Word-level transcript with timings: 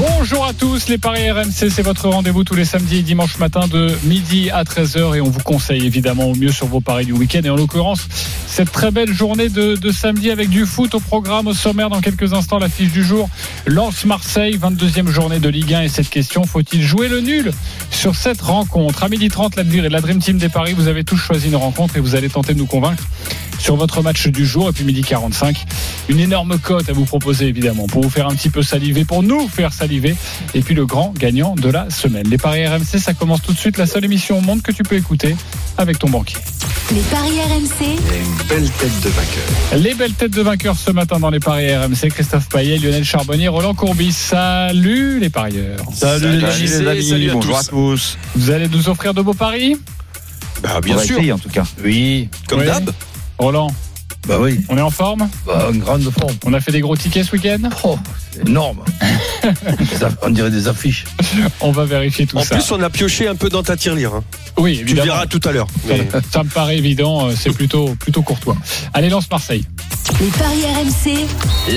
Bonjour 0.00 0.46
à 0.46 0.54
tous, 0.54 0.88
les 0.88 0.96
Paris 0.96 1.30
RMC, 1.30 1.68
c'est 1.68 1.82
votre 1.82 2.08
rendez-vous 2.08 2.42
tous 2.42 2.54
les 2.54 2.64
samedis 2.64 3.00
et 3.00 3.02
dimanches 3.02 3.38
matin 3.38 3.68
de 3.68 3.94
midi 4.04 4.48
à 4.48 4.64
13h 4.64 5.14
et 5.14 5.20
on 5.20 5.28
vous 5.28 5.40
conseille 5.40 5.84
évidemment 5.84 6.24
au 6.24 6.34
mieux 6.34 6.52
sur 6.52 6.66
vos 6.68 6.80
paris 6.80 7.04
du 7.04 7.12
week-end 7.12 7.42
et 7.44 7.50
en 7.50 7.56
l'occurrence 7.56 8.08
cette 8.46 8.72
très 8.72 8.90
belle 8.92 9.12
journée 9.12 9.50
de, 9.50 9.90
samedi 9.92 10.30
avec 10.30 10.48
du 10.48 10.64
foot 10.64 10.94
au 10.94 11.00
programme 11.00 11.48
au 11.48 11.52
sommaire 11.52 11.90
dans 11.90 12.00
quelques 12.00 12.32
instants 12.32 12.58
la 12.58 12.70
fiche 12.70 12.92
du 12.92 13.04
jour 13.04 13.28
lance 13.66 14.06
Marseille 14.06 14.56
22e 14.56 15.08
journée 15.08 15.38
de 15.38 15.50
Ligue 15.50 15.74
1 15.74 15.82
et 15.82 15.88
cette 15.88 16.08
question 16.08 16.44
faut-il 16.44 16.82
jouer 16.82 17.08
le 17.08 17.20
nul 17.20 17.52
sur 17.90 18.16
cette 18.16 18.40
rencontre? 18.40 19.04
À 19.04 19.10
midi 19.10 19.28
30 19.28 19.56
la, 19.56 19.64
la 19.64 20.00
Dream 20.00 20.18
Team 20.18 20.38
des 20.38 20.48
Paris 20.48 20.72
vous 20.74 20.88
avez 20.88 21.04
tous 21.04 21.18
choisi 21.18 21.48
une 21.48 21.56
rencontre 21.56 21.98
et 21.98 22.00
vous 22.00 22.14
allez 22.14 22.30
tenter 22.30 22.54
de 22.54 22.58
nous 22.58 22.66
convaincre 22.66 23.04
sur 23.60 23.76
votre 23.76 24.02
match 24.02 24.26
du 24.28 24.44
jour. 24.46 24.68
Et 24.68 24.72
puis 24.72 24.84
midi 24.84 25.02
45 25.02 25.64
une 26.08 26.18
énorme 26.18 26.58
cote 26.58 26.88
à 26.88 26.92
vous 26.92 27.04
proposer 27.04 27.46
évidemment 27.46 27.86
pour 27.86 28.02
vous 28.02 28.10
faire 28.10 28.26
un 28.26 28.34
petit 28.34 28.50
peu 28.50 28.62
saliver 28.62 29.04
pour 29.04 29.22
nous 29.22 29.46
faire 29.48 29.72
saliver. 29.72 30.16
Et 30.54 30.60
puis 30.62 30.74
le 30.74 30.86
grand 30.86 31.12
gagnant 31.16 31.54
de 31.54 31.68
la 31.70 31.88
semaine. 31.90 32.26
Les 32.28 32.38
paris 32.38 32.66
RMC 32.66 32.98
ça 32.98 33.14
commence 33.14 33.42
tout 33.42 33.52
de 33.52 33.58
suite. 33.58 33.78
La 33.78 33.86
seule 33.86 34.04
émission 34.04 34.38
au 34.38 34.40
monde 34.40 34.62
que 34.62 34.72
tu 34.72 34.82
peux 34.82 34.96
écouter 34.96 35.36
avec 35.78 35.98
ton 35.98 36.08
banquier. 36.08 36.38
Les 36.92 37.00
paris 37.02 37.38
RMC 37.40 37.86
une 37.86 38.46
belle 38.48 38.68
tête 38.70 39.00
de 39.02 39.08
vainqueur. 39.10 39.78
Les 39.82 39.94
belles 39.94 40.14
têtes 40.14 40.32
de 40.32 40.42
vainqueurs 40.42 40.76
ce 40.76 40.90
matin 40.90 41.20
dans 41.20 41.30
les 41.30 41.38
paris 41.38 41.74
RMC 41.76 42.08
Christophe 42.10 42.48
Payet 42.48 42.78
Lionel 42.78 43.04
Charbonnier 43.04 43.48
Roland 43.48 43.74
Courbis. 43.74 44.12
Salut 44.12 45.20
les 45.20 45.30
parieurs. 45.30 45.78
Salut, 45.94 46.40
salut 46.40 46.40
les 46.40 46.86
amis, 46.88 47.02
salut 47.08 47.30
à 47.30 47.34
bonjour 47.34 47.52
tous. 47.58 47.60
à 47.60 47.70
tous. 47.70 48.18
Vous 48.34 48.50
allez 48.50 48.68
nous 48.68 48.88
offrir 48.88 49.14
de 49.14 49.22
beaux 49.22 49.34
paris? 49.34 49.76
Bah 50.62 50.80
bien 50.82 50.98
sûr. 50.98 51.16
essayer, 51.18 51.32
en 51.32 51.38
tout 51.38 51.48
cas. 51.48 51.64
Oui. 51.84 52.28
Comme 52.48 52.60
Oui. 52.60 52.66
d'hab 52.66 52.90
Roland. 53.40 53.70
Bah 54.28 54.36
oui. 54.38 54.60
On 54.68 54.76
est 54.76 54.82
en 54.82 54.90
forme 54.90 55.28
bah, 55.46 55.68
une 55.72 55.78
grande 55.80 56.02
forme. 56.10 56.34
On 56.44 56.52
a 56.52 56.60
fait 56.60 56.72
des 56.72 56.80
gros 56.80 56.94
tickets 56.94 57.24
ce 57.26 57.32
week-end? 57.32 57.70
Oh, 57.84 57.98
c'est 58.30 58.46
énorme. 58.46 58.80
On 60.22 60.28
dirait 60.30 60.50
des 60.50 60.68
affiches. 60.68 61.06
On 61.60 61.72
va 61.72 61.86
vérifier 61.86 62.26
tout 62.26 62.36
en 62.36 62.42
ça. 62.44 62.54
plus 62.56 62.70
on 62.70 62.82
a 62.82 62.90
pioché 62.90 63.26
un 63.28 63.34
peu 63.34 63.48
dans 63.48 63.62
ta 63.62 63.76
tirelire 63.78 64.14
hein. 64.14 64.24
oui 64.58 64.72
tu 64.74 64.84
le 64.84 64.90
évidemment. 64.90 65.06
verras 65.14 65.26
tout 65.26 65.40
à 65.44 65.52
l'heure. 65.52 65.66
Ça, 65.88 65.94
Mais- 65.94 66.08
ça 66.32 66.42
me 66.44 66.50
paraît 66.50 66.76
évident, 66.76 67.28
euh, 67.28 67.32
c'est 67.34 67.50
plutôt, 67.52 67.94
plutôt 67.94 68.20
courtois. 68.22 68.56
Allez, 68.92 69.08
lance 69.08 69.30
Marseille. 69.30 69.64
Les 70.20 70.26
paris 70.28 70.64
RMC, 70.64 71.26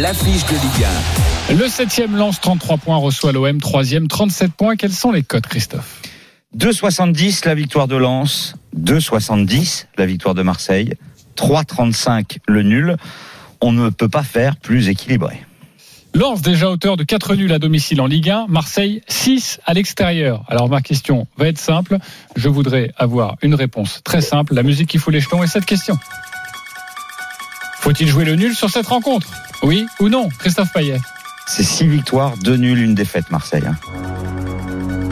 L'affiche 0.02 0.44
de 0.46 0.54
Ligue 0.54 1.60
Le 1.60 1.66
7e 1.68 2.14
lance 2.16 2.42
33 2.42 2.78
points, 2.78 2.98
reçoit 2.98 3.32
l'OM, 3.32 3.58
3e 3.58 4.08
37 4.08 4.52
points. 4.52 4.76
Quels 4.76 4.92
sont 4.92 5.12
les 5.12 5.24
codes, 5.24 5.48
Christophe? 5.48 6.02
2,70 6.58 7.46
la 7.48 7.56
victoire 7.56 7.88
de 7.88 7.96
Lens. 7.96 8.56
2,70 8.78 9.86
la 9.98 10.06
victoire 10.06 10.36
de 10.36 10.42
Marseille 10.44 10.94
3,35 11.36 12.38
le 12.48 12.64
nul. 12.64 12.98
On 13.62 13.72
ne 13.72 13.90
peut 13.90 14.10
pas 14.10 14.24
faire 14.24 14.56
plus 14.58 14.90
équilibré. 14.90 15.44
Lance 16.16 16.44
déjà 16.44 16.70
auteur 16.70 16.96
de 16.96 17.04
4 17.04 17.34
nuls 17.36 17.52
à 17.52 17.58
domicile 17.58 18.00
en 18.00 18.06
Ligue 18.06 18.30
1, 18.30 18.46
Marseille 18.48 19.02
6 19.08 19.60
à 19.66 19.74
l'extérieur. 19.74 20.44
Alors 20.48 20.70
ma 20.70 20.82
question 20.82 21.26
va 21.38 21.48
être 21.48 21.58
simple, 21.58 21.98
je 22.36 22.50
voudrais 22.50 22.92
avoir 22.98 23.36
une 23.42 23.56
réponse 23.56 24.02
très 24.04 24.22
simple, 24.22 24.54
la 24.54 24.62
musique 24.62 24.90
qui 24.90 25.00
fout 25.00 25.12
les 25.12 25.22
jetons 25.22 25.42
est 25.42 25.48
cette 25.48 25.66
question. 25.66 25.98
Faut-il 27.80 28.08
jouer 28.08 28.26
le 28.26 28.36
nul 28.36 28.54
sur 28.54 28.70
cette 28.70 28.86
rencontre? 28.86 29.28
Oui 29.64 29.88
ou 30.00 30.08
non? 30.08 30.30
Christophe 30.38 30.72
Payet. 30.72 31.00
C'est 31.48 31.64
6 31.64 31.88
victoires 31.88 32.38
2 32.38 32.58
nuls 32.58 32.80
une 32.80 32.94
défaite 32.94 33.32
Marseille 33.32 33.64
hein, 33.66 33.76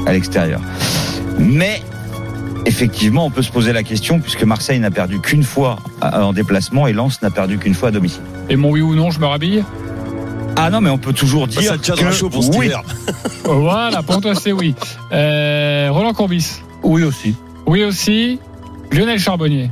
à 0.05 0.13
l'extérieur. 0.13 0.61
Mais 1.39 1.81
effectivement 2.65 3.25
on 3.25 3.29
peut 3.31 3.41
se 3.41 3.51
poser 3.51 3.73
la 3.73 3.83
question 3.83 4.19
puisque 4.19 4.43
Marseille 4.43 4.79
n'a 4.79 4.91
perdu 4.91 5.19
qu'une 5.19 5.43
fois 5.43 5.77
en 6.01 6.33
déplacement 6.33 6.87
et 6.87 6.93
Lens 6.93 7.21
n'a 7.21 7.29
perdu 7.31 7.57
qu'une 7.57 7.73
fois 7.73 7.89
à 7.89 7.91
domicile 7.91 8.21
Et 8.49 8.55
mon 8.55 8.71
oui 8.71 8.81
ou 8.81 8.95
non, 8.95 9.09
je 9.11 9.19
me 9.19 9.25
rhabille? 9.25 9.63
Ah 10.57 10.69
non 10.69 10.81
mais 10.81 10.89
on 10.89 10.97
peut 10.97 11.13
toujours 11.13 11.47
Bah, 11.47 11.53
dire 11.61 11.71
ça 11.71 11.77
tiendra 11.77 12.05
que 12.05 12.15
chaud 12.15 12.29
pour 12.29 12.43
cet 12.43 12.55
oui. 12.55 12.67
hiver 12.67 12.81
Voilà, 13.45 14.03
pour 14.03 14.21
toi 14.21 14.35
c'est 14.35 14.51
oui. 14.51 14.75
Euh, 15.11 15.87
Roland 15.91 16.13
Courbis? 16.13 16.61
Oui 16.83 17.03
aussi 17.03 17.35
Oui 17.65 17.83
aussi. 17.83 18.39
Lionel 18.91 19.19
Charbonnier? 19.19 19.69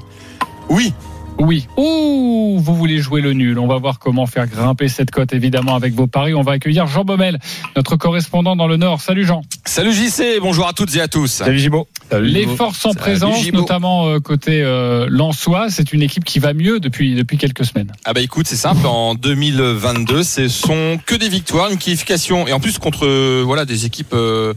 oui 0.70 0.94
Oui. 1.40 1.68
Ouh, 1.78 2.60
vous 2.60 2.76
voulez 2.76 2.98
jouer 2.98 3.22
le 3.22 3.32
nul. 3.32 3.58
On 3.60 3.68
va 3.68 3.78
voir 3.78 4.00
comment 4.00 4.26
faire 4.26 4.46
grimper 4.46 4.90
cette 4.90 5.10
cote, 5.10 5.34
évidemment, 5.34 5.76
avec 5.76 5.94
vos 5.94 6.06
paris. 6.08 6.34
On 6.34 6.42
va 6.42 6.54
accueillir 6.54 6.86
Jean 6.88 7.06
Baumel, 7.06 7.40
notre 7.78 7.96
correspondant 7.96 8.58
dans 8.58 8.68
le 8.68 8.76
Nord. 8.76 9.00
Salut 9.00 9.26
Jean. 9.26 9.42
Salut 9.66 9.94
JC, 9.94 10.40
bonjour 10.42 10.68
à 10.68 10.74
toutes 10.74 10.96
et 10.96 11.02
à 11.02 11.08
tous. 11.08 11.28
salut 11.28 11.60
Gibo 11.60 11.88
Les 12.20 12.46
forces 12.48 12.86
en 12.86 12.90
Salut, 12.92 13.00
présence, 13.02 13.52
notamment 13.54 14.08
euh, 14.08 14.20
côté 14.20 14.64
euh, 14.64 15.06
Lensois, 15.10 15.70
c'est 15.70 15.94
une 15.94 16.02
équipe 16.02 16.26
qui 16.26 16.40
va 16.40 16.54
mieux 16.54 16.80
depuis, 16.80 17.16
depuis 17.16 17.38
quelques 17.38 17.66
semaines. 17.66 17.92
Ah 18.04 18.14
bah 18.14 18.22
écoute, 18.22 18.48
c'est 18.48 18.56
simple, 18.56 18.86
en 18.88 19.14
2022, 19.14 20.24
ce 20.24 20.48
sont 20.48 21.00
que 21.06 21.16
des 21.16 21.30
victoires, 21.30 21.70
une 21.70 21.78
qualification, 21.78 22.48
et 22.48 22.54
en 22.54 22.60
plus 22.60 22.80
contre 22.80 23.06
euh, 23.06 23.44
voilà 23.46 23.64
des 23.64 23.86
équipes 23.86 24.14
euh, 24.14 24.54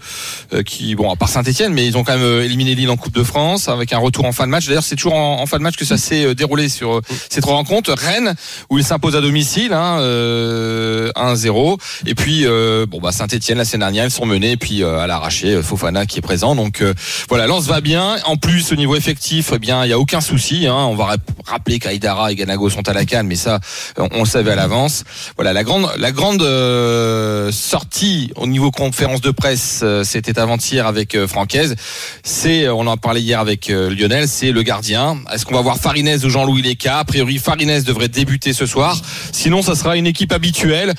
qui, 0.64 0.94
bon, 0.94 1.12
à 1.12 1.16
part 1.16 1.28
Saint-Etienne, 1.28 1.74
mais 1.74 1.86
ils 1.86 1.96
ont 1.98 2.04
quand 2.04 2.16
même 2.16 2.40
éliminé 2.40 2.74
Lille 2.74 2.90
en 2.90 2.96
Coupe 2.96 3.14
de 3.14 3.22
France, 3.22 3.68
avec 3.68 3.92
un 3.92 3.98
retour 3.98 4.24
en 4.24 4.32
fin 4.32 4.46
de 4.46 4.50
match. 4.50 4.66
D'ailleurs, 4.66 4.82
c'est 4.82 4.96
toujours 4.96 5.14
en, 5.14 5.42
en 5.42 5.46
fin 5.46 5.58
de 5.58 5.62
match 5.62 5.76
que 5.76 5.84
ça 5.84 5.98
s'est 5.98 6.34
déroulé 6.34 6.68
sur 6.72 6.96
euh, 6.96 7.00
ces 7.30 7.40
trois 7.40 7.54
rencontres. 7.54 7.92
Rennes, 7.92 8.34
où 8.70 8.78
ils 8.78 8.84
s'imposent 8.84 9.16
à 9.16 9.20
domicile, 9.20 9.72
hein, 9.72 9.98
euh, 10.00 11.10
1-0. 11.14 11.78
Et 12.06 12.14
puis, 12.14 12.46
euh, 12.46 12.86
bon, 12.86 13.00
bah 13.00 13.12
Saint-Etienne, 13.12 13.58
la 13.58 13.64
semaine 13.64 13.80
dernière, 13.80 14.04
ils 14.04 14.10
sont 14.10 14.26
menés, 14.26 14.52
et 14.52 14.56
puis 14.56 14.82
à 14.82 15.06
l'arraché, 15.06 15.62
Fofana 15.62 16.06
qui 16.06 16.18
est 16.18 16.22
présent. 16.22 16.54
Donc 16.54 16.82
voilà, 17.28 17.46
Lens 17.46 17.66
va 17.66 17.80
bien. 17.80 18.16
En 18.24 18.36
plus, 18.36 18.72
au 18.72 18.76
niveau 18.76 18.96
effectif, 18.96 19.52
eh 19.54 19.58
bien, 19.58 19.84
il 19.84 19.90
y 19.90 19.92
a 19.92 19.98
aucun 19.98 20.20
souci. 20.20 20.66
Hein. 20.66 20.74
On 20.74 20.94
va 20.94 21.04
rap- 21.04 21.20
rappeler 21.46 21.78
qu'Aïdara 21.78 22.32
et 22.32 22.34
Ganago 22.34 22.70
sont 22.70 22.88
à 22.88 22.92
la 22.92 23.04
canne, 23.04 23.26
mais 23.26 23.36
ça, 23.36 23.60
on, 23.98 24.20
le 24.20 24.24
savait 24.28 24.52
à 24.52 24.56
l'avance. 24.56 25.04
Voilà, 25.36 25.52
la 25.52 25.64
grande, 25.64 25.88
la 25.98 26.12
grande 26.12 26.42
sortie 27.52 28.32
au 28.36 28.46
niveau 28.46 28.70
conférence 28.70 29.20
de 29.20 29.30
presse, 29.30 29.84
c'était 30.04 30.38
avant-hier 30.38 30.86
avec 30.86 31.16
Francaise. 31.26 31.74
C'est, 32.22 32.68
on 32.68 32.86
en 32.86 32.96
parlait 32.96 33.20
hier 33.20 33.40
avec 33.40 33.68
Lionel, 33.68 34.28
c'est 34.28 34.52
le 34.52 34.62
gardien. 34.62 35.18
Est-ce 35.32 35.44
qu'on 35.44 35.54
va 35.54 35.60
voir 35.60 35.76
Farinez 35.78 36.24
ou 36.24 36.30
Jean-Louis 36.30 36.61
Leca 36.62 36.98
A 36.98 37.04
priori, 37.04 37.38
Farinez 37.38 37.82
devrait 37.82 38.08
débuter 38.08 38.52
ce 38.52 38.66
soir. 38.66 39.00
Sinon, 39.32 39.62
ça 39.62 39.74
sera 39.74 39.96
une 39.96 40.06
équipe 40.06 40.32
habituelle. 40.32 40.94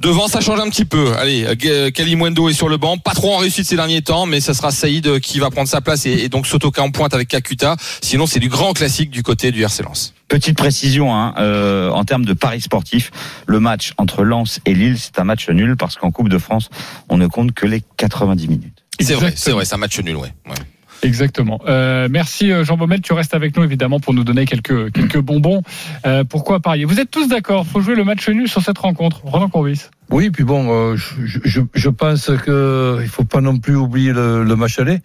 Devant, 0.00 0.28
ça 0.28 0.40
change 0.40 0.58
un 0.60 0.70
petit 0.70 0.86
peu. 0.86 1.12
Allez, 1.18 1.44
euh, 1.66 1.90
Kalimwendo 1.90 2.48
est 2.48 2.54
sur 2.54 2.70
le 2.70 2.78
banc, 2.78 2.96
pas 2.96 3.12
trop 3.12 3.34
en 3.34 3.36
réussite 3.36 3.66
ces 3.66 3.76
derniers 3.76 4.00
temps, 4.00 4.24
mais 4.24 4.40
ça 4.40 4.54
sera 4.54 4.70
Saïd 4.70 5.06
euh, 5.06 5.18
qui 5.18 5.38
va 5.40 5.50
prendre 5.50 5.68
sa 5.68 5.82
place 5.82 6.06
et, 6.06 6.12
et 6.12 6.30
donc 6.30 6.46
Sotoka 6.46 6.82
en 6.82 6.90
pointe 6.90 7.12
avec 7.12 7.28
Kakuta. 7.28 7.76
Sinon, 8.00 8.26
c'est 8.26 8.40
du 8.40 8.48
grand 8.48 8.72
classique 8.72 9.10
du 9.10 9.22
côté 9.22 9.52
du 9.52 9.62
RC 9.62 9.82
Lens. 9.82 10.14
Petite 10.28 10.56
précision 10.56 11.14
hein, 11.14 11.34
euh, 11.38 11.90
en 11.90 12.04
termes 12.04 12.24
de 12.24 12.32
paris 12.32 12.62
sportifs, 12.62 13.10
le 13.46 13.60
match 13.60 13.92
entre 13.98 14.24
Lens 14.24 14.60
et 14.64 14.74
Lille, 14.74 14.96
c'est 14.98 15.18
un 15.18 15.24
match 15.24 15.50
nul 15.50 15.76
parce 15.76 15.96
qu'en 15.96 16.10
Coupe 16.10 16.30
de 16.30 16.38
France, 16.38 16.70
on 17.10 17.18
ne 17.18 17.26
compte 17.26 17.52
que 17.52 17.66
les 17.66 17.82
90 17.98 18.48
minutes. 18.48 18.84
C'est 19.00 19.14
vrai, 19.14 19.34
c'est 19.36 19.50
vrai, 19.50 19.66
c'est 19.66 19.74
un 19.74 19.78
match 19.78 19.98
nul, 20.00 20.16
ouais. 20.16 20.32
ouais. 20.46 20.54
Exactement. 21.02 21.60
Euh, 21.66 22.08
merci 22.10 22.52
euh, 22.52 22.64
Jean 22.64 22.76
Baumel, 22.76 23.00
tu 23.00 23.12
restes 23.12 23.34
avec 23.34 23.56
nous 23.56 23.64
évidemment 23.64 24.00
pour 24.00 24.12
nous 24.14 24.24
donner 24.24 24.44
quelques, 24.44 24.92
quelques 24.92 25.18
bonbons. 25.18 25.62
Euh, 26.06 26.24
pourquoi 26.24 26.60
parier? 26.60 26.84
Vous 26.84 27.00
êtes 27.00 27.10
tous 27.10 27.28
d'accord, 27.28 27.66
faut 27.66 27.80
jouer 27.80 27.94
le 27.94 28.04
match 28.04 28.28
nul 28.28 28.48
sur 28.48 28.62
cette 28.62 28.78
rencontre. 28.78 29.22
Roland 29.24 29.48
Courbis. 29.48 29.88
Oui, 30.10 30.30
puis 30.30 30.44
bon, 30.44 30.66
euh, 30.70 30.96
je, 30.96 31.38
je, 31.44 31.60
je 31.72 31.88
pense 31.88 32.30
que 32.44 32.98
il 33.00 33.08
faut 33.08 33.24
pas 33.24 33.40
non 33.40 33.58
plus 33.58 33.76
oublier 33.76 34.12
le, 34.12 34.44
le 34.44 34.56
match 34.56 34.78
aller. 34.78 34.98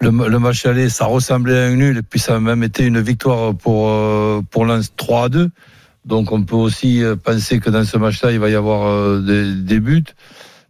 Le, 0.00 0.10
le 0.10 0.38
match 0.38 0.64
aller, 0.66 0.88
ça 0.88 1.06
ressemblait 1.06 1.58
à 1.58 1.64
un 1.64 1.74
nul, 1.76 1.96
et 1.96 2.02
puis 2.02 2.20
ça 2.20 2.36
a 2.36 2.40
même 2.40 2.62
été 2.62 2.84
une 2.84 3.00
victoire 3.00 3.54
pour 3.54 3.88
euh, 3.88 4.42
pour 4.50 4.64
Lens 4.64 4.92
3 4.96 5.24
à 5.24 5.28
2. 5.28 5.50
Donc 6.04 6.32
on 6.32 6.42
peut 6.44 6.54
aussi 6.54 7.02
euh, 7.02 7.16
penser 7.16 7.58
que 7.58 7.70
dans 7.70 7.84
ce 7.84 7.96
match-là, 7.96 8.30
il 8.30 8.38
va 8.38 8.48
y 8.48 8.54
avoir 8.54 9.20
des, 9.20 9.54
des 9.54 9.80
buts, 9.80 10.04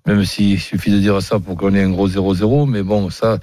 même 0.07 0.25
s'il 0.25 0.59
suffit 0.59 0.91
de 0.91 0.99
dire 0.99 1.21
ça 1.21 1.39
pour 1.39 1.57
qu'on 1.57 1.75
ait 1.75 1.83
un 1.83 1.91
gros 1.91 2.09
0-0. 2.09 2.71
Mais 2.71 2.83
bon, 2.83 3.11
ça, 3.11 3.39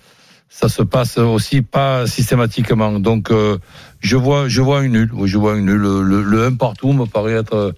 ça 0.55 0.69
se 0.69 0.83
passe 0.83 1.17
aussi 1.17 1.61
pas 1.63 2.05
systématiquement. 2.07 2.99
Donc 2.99 3.31
euh, 3.31 3.57
je 4.01 4.15
vois, 4.15 4.47
je 4.47 4.61
vois 4.61 4.79
un 4.81 4.87
nul. 4.87 5.09
Oui, 5.13 5.27
je 5.27 5.37
vois 5.37 5.53
un 5.53 5.61
nul. 5.61 5.75
Le, 5.77 6.03
le, 6.03 6.21
le 6.23 6.45
1 6.45 6.53
partout 6.53 6.93
me 6.93 7.05
paraît 7.05 7.33
être 7.33 7.55
euh, 7.55 7.71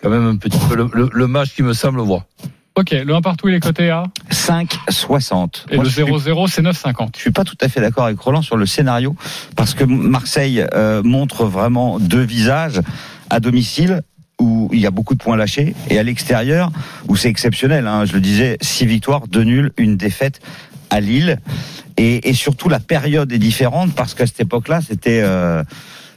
quand 0.00 0.10
même 0.10 0.26
un 0.26 0.36
petit 0.36 0.58
peu 0.68 0.76
le, 0.76 0.88
le- 0.92 1.10
le 1.12 1.26
match 1.26 1.54
qui 1.54 1.62
me 1.62 1.72
semble 1.72 2.00
voir. 2.00 2.22
Ok, 2.76 2.90
le 2.92 3.14
1 3.14 3.20
partout 3.20 3.48
il 3.48 3.54
est 3.54 3.60
coté 3.60 3.90
à 3.90 4.04
5,60. 4.30 5.64
et 5.70 5.74
Moi, 5.76 5.84
le 5.84 5.90
je 5.90 5.94
suis- 5.94 6.02
0-0 6.02 6.48
c'est 6.50 6.62
9,50. 6.62 7.10
Je 7.16 7.20
suis 7.20 7.30
pas 7.30 7.44
tout 7.44 7.56
à 7.60 7.68
fait 7.68 7.80
d'accord 7.80 8.04
avec 8.04 8.18
Roland 8.18 8.42
sur 8.42 8.56
le 8.56 8.66
scénario 8.66 9.14
parce 9.56 9.74
que 9.74 9.84
Marseille 9.84 10.64
euh, 10.74 11.02
montre 11.02 11.44
vraiment 11.46 11.98
deux 12.00 12.22
visages 12.22 12.80
à 13.30 13.40
domicile 13.40 14.02
où 14.40 14.68
il 14.72 14.80
y 14.80 14.86
a 14.86 14.90
beaucoup 14.90 15.14
de 15.14 15.22
points 15.22 15.36
lâchés 15.36 15.74
et 15.88 15.98
à 15.98 16.02
l'extérieur 16.02 16.70
où 17.08 17.16
c'est 17.16 17.28
exceptionnel. 17.28 17.86
Hein, 17.86 18.04
je 18.04 18.12
le 18.14 18.20
disais, 18.20 18.56
six 18.60 18.86
victoires, 18.86 19.28
deux 19.28 19.44
nuls, 19.44 19.72
une 19.76 19.96
défaite 19.96 20.40
à 20.90 21.00
Lille 21.00 21.38
et, 21.96 22.28
et 22.28 22.34
surtout 22.34 22.68
la 22.68 22.80
période 22.80 23.32
est 23.32 23.38
différente 23.38 23.94
parce 23.94 24.14
qu'à 24.14 24.26
cette 24.26 24.40
époque-là 24.40 24.80
c'était 24.80 25.20
euh, 25.22 25.62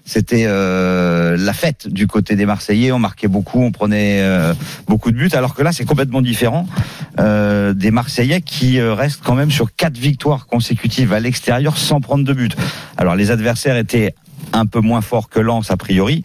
c'était 0.08 0.46
euh, 0.48 1.36
la 1.38 1.52
fête 1.52 1.90
du 1.90 2.08
côté 2.08 2.38
des 2.38 2.46
Marseillais. 2.46 2.94
On 2.94 3.00
marquait 3.00 3.28
beaucoup, 3.28 3.62
on 3.62 3.74
prenait 3.74 4.22
euh, 4.22 4.54
beaucoup 4.88 5.12
de 5.12 5.18
buts. 5.18 5.30
Alors 5.34 5.54
que 5.54 5.62
là, 5.62 5.74
c'est 5.74 5.84
complètement 5.84 6.22
différent 6.22 6.66
euh, 7.20 7.74
des 7.74 7.92
Marseillais 7.92 8.40
qui 8.40 8.80
euh, 8.80 8.94
restent 8.94 9.22
quand 9.22 9.36
même 9.36 9.52
sur 9.52 9.76
quatre 9.76 9.98
victoires 9.98 10.48
consécutives 10.48 11.12
à 11.12 11.20
l'extérieur 11.20 11.78
sans 11.78 12.00
prendre 12.00 12.24
de 12.24 12.32
buts. 12.32 12.56
Alors 12.96 13.18
les 13.18 13.32
adversaires 13.32 13.76
étaient 13.76 14.16
un 14.54 14.66
peu 14.66 14.80
moins 14.80 15.02
forts 15.02 15.28
que 15.28 15.42
Lens 15.42 15.72
a 15.72 15.78
priori, 15.78 16.24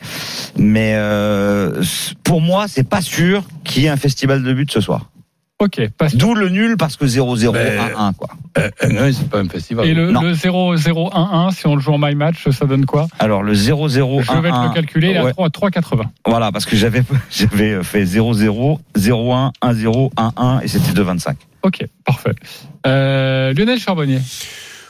mais 0.56 0.92
euh, 0.94 1.82
pour 2.22 2.40
moi, 2.40 2.66
c'est 2.68 2.88
pas 2.88 3.02
sûr 3.02 3.42
qu'il 3.64 3.82
y 3.82 3.86
ait 3.86 3.88
un 3.88 3.96
festival 3.96 4.44
de 4.44 4.52
buts 4.52 4.66
ce 4.70 4.80
soir. 4.80 5.10
Ok. 5.62 5.80
D'où 6.14 6.34
le 6.34 6.48
nul 6.48 6.76
parce 6.76 6.96
que 6.96 7.04
0-0 7.06 7.52
Mais- 7.52 7.78
1-1 7.78 8.12
quoi. 8.14 8.30
Un, 8.56 8.96
un, 8.96 9.12
c'est 9.12 9.28
pas 9.30 9.38
un 9.38 9.48
festival. 9.48 9.86
Et 9.86 9.94
le, 9.94 10.10
Non. 10.10 10.20
le 10.22 10.32
0-0-1-1, 10.34 11.50
si 11.54 11.66
on 11.68 11.76
le 11.76 11.80
joue 11.80 11.92
en 11.92 11.98
my 11.98 12.14
match, 12.16 12.48
ça 12.50 12.66
donne 12.66 12.84
quoi? 12.84 13.06
Alors 13.20 13.42
le 13.44 13.54
0-0 13.54 14.22
Je 14.22 14.32
vais 14.40 14.50
te 14.50 14.54
1-1 14.54 14.68
le 14.68 14.74
calculer, 14.74 15.10
il 15.10 15.16
est 15.16 15.18
à 15.18 15.24
ouais. 15.24 15.32
3 15.32 15.48
3,80. 15.70 16.02
Voilà, 16.26 16.50
parce 16.50 16.64
que 16.66 16.74
j'avais 16.76 17.02
j'avais 17.30 17.82
fait 17.84 18.04
0-0, 18.04 18.78
0-1, 18.96 19.52
1-0, 19.62 20.10
1-1 20.16 20.60
et 20.64 20.68
c'était 20.68 20.90
2-25. 21.00 21.34
Ok, 21.62 21.84
parfait. 22.04 22.32
Euh, 22.86 23.54
Lionel 23.54 23.78
Charbonnier. 23.78 24.18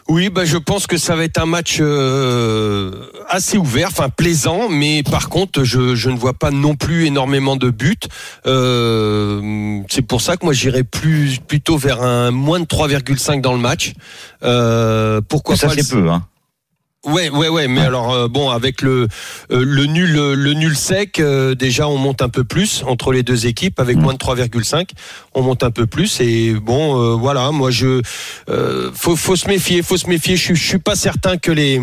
Oui, 0.09 0.31
bah, 0.31 0.45
je 0.45 0.57
pense 0.57 0.87
que 0.87 0.97
ça 0.97 1.15
va 1.15 1.25
être 1.25 1.39
un 1.41 1.47
match 1.47 1.79
euh, 1.81 2.91
assez 3.33 3.57
ouvert, 3.57 3.89
enfin 3.89 4.11
plaisant, 4.11 4.69
mais 4.69 5.03
par 5.03 5.29
contre, 5.29 5.65
je, 5.65 5.95
je 5.95 6.11
ne 6.11 6.17
vois 6.17 6.35
pas 6.35 6.51
non 6.51 6.77
plus 6.77 7.07
énormément 7.07 7.57
de 7.57 7.71
buts. 7.71 7.97
Euh, 8.47 9.81
c'est 9.89 10.03
pour 10.03 10.21
ça 10.21 10.37
que 10.37 10.45
moi 10.45 10.53
j'irais 10.53 10.85
plus 10.85 11.39
plutôt 11.39 11.77
vers 11.77 12.03
un 12.03 12.31
moins 12.31 12.61
de 12.61 12.67
3,5 12.67 13.41
dans 13.41 13.55
le 13.55 13.59
match. 13.59 13.95
Euh, 14.45 15.21
pourquoi 15.27 15.57
ça 15.57 15.69
pas 15.69 15.75
c'est 15.75 15.89
peu, 15.89 16.11
hein. 16.11 16.23
Ouais, 17.05 17.31
ouais, 17.31 17.49
ouais. 17.49 17.67
Mais 17.67 17.81
alors 17.81 18.13
euh, 18.13 18.29
bon, 18.29 18.51
avec 18.51 18.81
le 18.81 19.09
euh, 19.51 19.65
le 19.65 19.87
nul 19.87 20.13
le 20.13 20.53
nul 20.53 20.77
sec, 20.77 21.19
euh, 21.19 21.57
déjà 21.57 21.89
on 21.89 21.97
monte 21.97 22.23
un 22.23 22.29
peu 22.29 22.45
plus 22.45 22.85
entre 22.87 23.13
les 23.13 23.25
deux 23.25 23.47
équipes 23.47 23.81
avec 23.81 23.97
Mm. 23.97 24.01
moins 24.03 24.13
de 24.13 24.19
3,5, 24.19 24.91
on 25.35 25.43
monte 25.43 25.65
un 25.65 25.73
peu 25.73 25.87
plus 25.87 26.21
et 26.21 26.53
bon, 26.55 27.01
euh, 27.01 27.15
voilà. 27.17 27.51
Moi, 27.51 27.73
je 27.73 28.03
euh, 28.49 28.91
faut 28.95 29.17
faut 29.17 29.35
se 29.35 29.49
méfier, 29.49 29.83
faut 29.83 29.97
se 29.97 30.09
méfier. 30.09 30.37
Je, 30.37 30.55
je 30.55 30.63
suis 30.65 30.79
pas 30.79 30.95
certain 30.95 31.39
que 31.39 31.51
les 31.51 31.81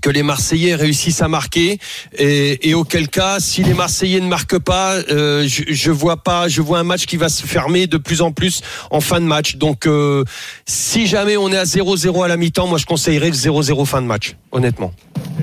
que 0.00 0.10
les 0.10 0.22
Marseillais 0.22 0.74
réussissent 0.74 1.22
à 1.22 1.28
marquer 1.28 1.78
et, 2.18 2.74
auquel 2.74 3.08
cas 3.08 3.40
si 3.40 3.62
les 3.62 3.74
Marseillais 3.74 4.20
ne 4.20 4.28
marquent 4.28 4.58
pas 4.58 4.94
euh, 5.10 5.46
je, 5.46 5.64
je 5.68 5.90
vois 5.90 6.22
pas 6.22 6.48
je 6.48 6.62
vois 6.62 6.78
un 6.78 6.84
match 6.84 7.06
qui 7.06 7.16
va 7.16 7.28
se 7.28 7.46
fermer 7.46 7.86
de 7.86 7.96
plus 7.96 8.20
en 8.20 8.32
plus 8.32 8.62
en 8.90 9.00
fin 9.00 9.20
de 9.20 9.26
match 9.26 9.56
donc 9.56 9.86
euh, 9.86 10.24
si 10.66 11.06
jamais 11.06 11.36
on 11.36 11.50
est 11.50 11.58
à 11.58 11.64
0-0 11.64 12.24
à 12.24 12.28
la 12.28 12.36
mi-temps 12.36 12.66
moi 12.66 12.78
je 12.78 12.86
conseillerais 12.86 13.30
le 13.30 13.36
0-0 13.36 13.86
fin 13.86 14.02
de 14.02 14.06
match 14.06 14.36
honnêtement 14.52 14.92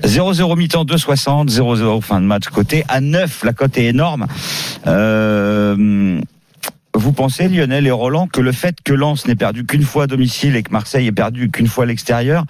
0-0 0.04 0.58
mi-temps 0.58 0.84
2,60, 0.84 1.50
0-0 1.50 2.02
fin 2.02 2.22
de 2.22 2.26
match 2.26 2.48
côté. 2.48 2.84
À 2.88 3.02
9, 3.02 3.44
la 3.44 3.54
cote 3.54 3.78
est 3.78 3.86
énorme. 3.86 4.28
Euh, 4.88 6.20
vous 6.94 7.12
pensez, 7.12 7.48
Lionel 7.48 7.88
et 7.88 7.92
Roland, 7.92 8.28
que 8.28 8.42
le 8.42 8.52
fait 8.52 8.76
que 8.84 8.94
Lens 8.94 9.28
n'ait 9.28 9.36
perdu 9.36 9.66
qu'une 9.66 9.84
fois 9.84 10.04
à 10.04 10.08
domicile 10.08 10.56
et 10.56 10.64
que 10.64 10.72
Marseille 10.72 11.08
ait 11.08 11.12
perdu 11.12 11.50
qu'une 11.50 11.68
fois 11.68 11.84
à 11.84 11.88
l'extérieur, 11.88 12.46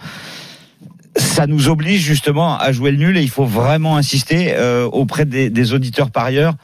ça 1.17 1.47
nous 1.47 1.69
oblige 1.69 2.01
justement 2.01 2.57
à 2.57 2.71
jouer 2.71 2.91
le 2.91 2.97
nul 2.97 3.17
et 3.17 3.21
il 3.21 3.29
faut 3.29 3.45
vraiment 3.45 3.95
insister 3.97 4.53
euh, 4.53 4.83
auprès 4.85 5.25
des, 5.25 5.49
des 5.49 5.73
auditeurs 5.73 6.11
par 6.11 6.25
ailleurs 6.25 6.55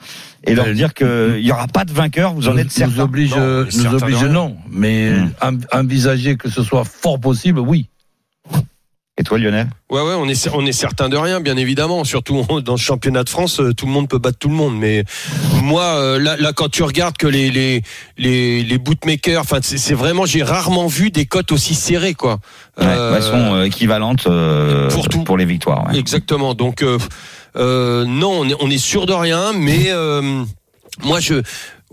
et 0.44 0.56
leur 0.56 0.68
Euh, 0.68 0.74
dire 0.74 0.94
qu'il 0.94 1.42
n'y 1.44 1.52
aura 1.52 1.68
pas 1.68 1.86
de 1.86 1.92
vainqueur, 1.94 2.34
vous 2.34 2.48
en 2.50 2.54
nous, 2.54 2.60
êtes 2.60 2.66
nous 2.66 2.72
certain. 2.72 3.02
oblige, 3.04 3.32
Non, 3.36 3.38
on 3.42 3.66
est 3.66 3.78
nous 3.78 3.94
oblige 3.96 4.24
non, 4.26 4.58
mais 4.70 5.12
Hmm. 5.12 5.30
en- 5.42 5.80
envisager 5.80 6.36
que 6.36 6.50
ce 6.50 6.64
soit 6.64 6.84
fort 6.84 7.20
possible, 7.20 7.60
oui. 7.60 7.88
Et 9.22 9.24
toi, 9.24 9.38
Lionel 9.38 9.68
Ouais, 9.92 10.02
ouais, 10.02 10.16
on 10.18 10.28
est, 10.28 10.50
on 10.52 10.66
est 10.66 10.72
certain 10.72 11.08
de 11.08 11.16
rien, 11.16 11.42
bien 11.42 11.56
évidemment. 11.56 12.04
Surtout 12.04 12.44
dans 12.66 12.72
le 12.74 12.80
championnat 12.80 13.24
de 13.24 13.30
France, 13.30 13.60
euh, 13.60 13.72
tout 13.72 13.86
le 13.86 13.92
monde 13.92 14.10
peut 14.10 14.18
battre 14.18 14.40
tout 14.40 14.50
le 14.50 14.56
monde. 14.56 14.76
Mais 14.76 15.04
moi, 15.62 15.84
euh, 15.84 16.18
là, 16.18 16.38
là 16.38 16.54
quand 16.54 16.70
tu 16.70 16.82
regardes 16.82 17.18
que 17.18 17.28
les, 17.28 17.52
les, 17.52 17.84
les, 18.18 18.64
les 18.64 18.78
bootmakers, 18.80 19.40
enfin, 19.42 19.60
c'est 19.62 19.94
vraiment, 19.94 20.26
j'ai 20.26 20.42
rarement 20.42 20.88
vu 20.88 21.12
des 21.12 21.28
cotes 21.28 21.52
aussi 21.52 21.76
serrées, 21.76 22.16
quoi. 22.16 22.40
Ouais, 22.80 22.86
Euh, 22.88 23.16
Elles 23.16 23.22
sont 23.22 23.54
euh, 23.56 23.64
équivalentes 23.66 24.26
euh, 24.26 24.90
pour 24.90 25.08
tout. 25.08 25.24
les 25.38 25.46
victoires. 25.46 25.88
ouais. 25.88 26.00
Exactement. 26.00 26.56
Donc, 26.56 26.82
euh, 26.84 28.06
non, 28.06 28.32
on 28.40 28.50
est, 28.50 28.56
on 28.60 28.72
est 28.72 28.80
sûr 28.80 29.06
de 29.06 29.14
rien, 29.14 29.54
mais 29.54 29.86
euh, 29.90 30.44
moi, 31.04 31.20
je. 31.20 31.36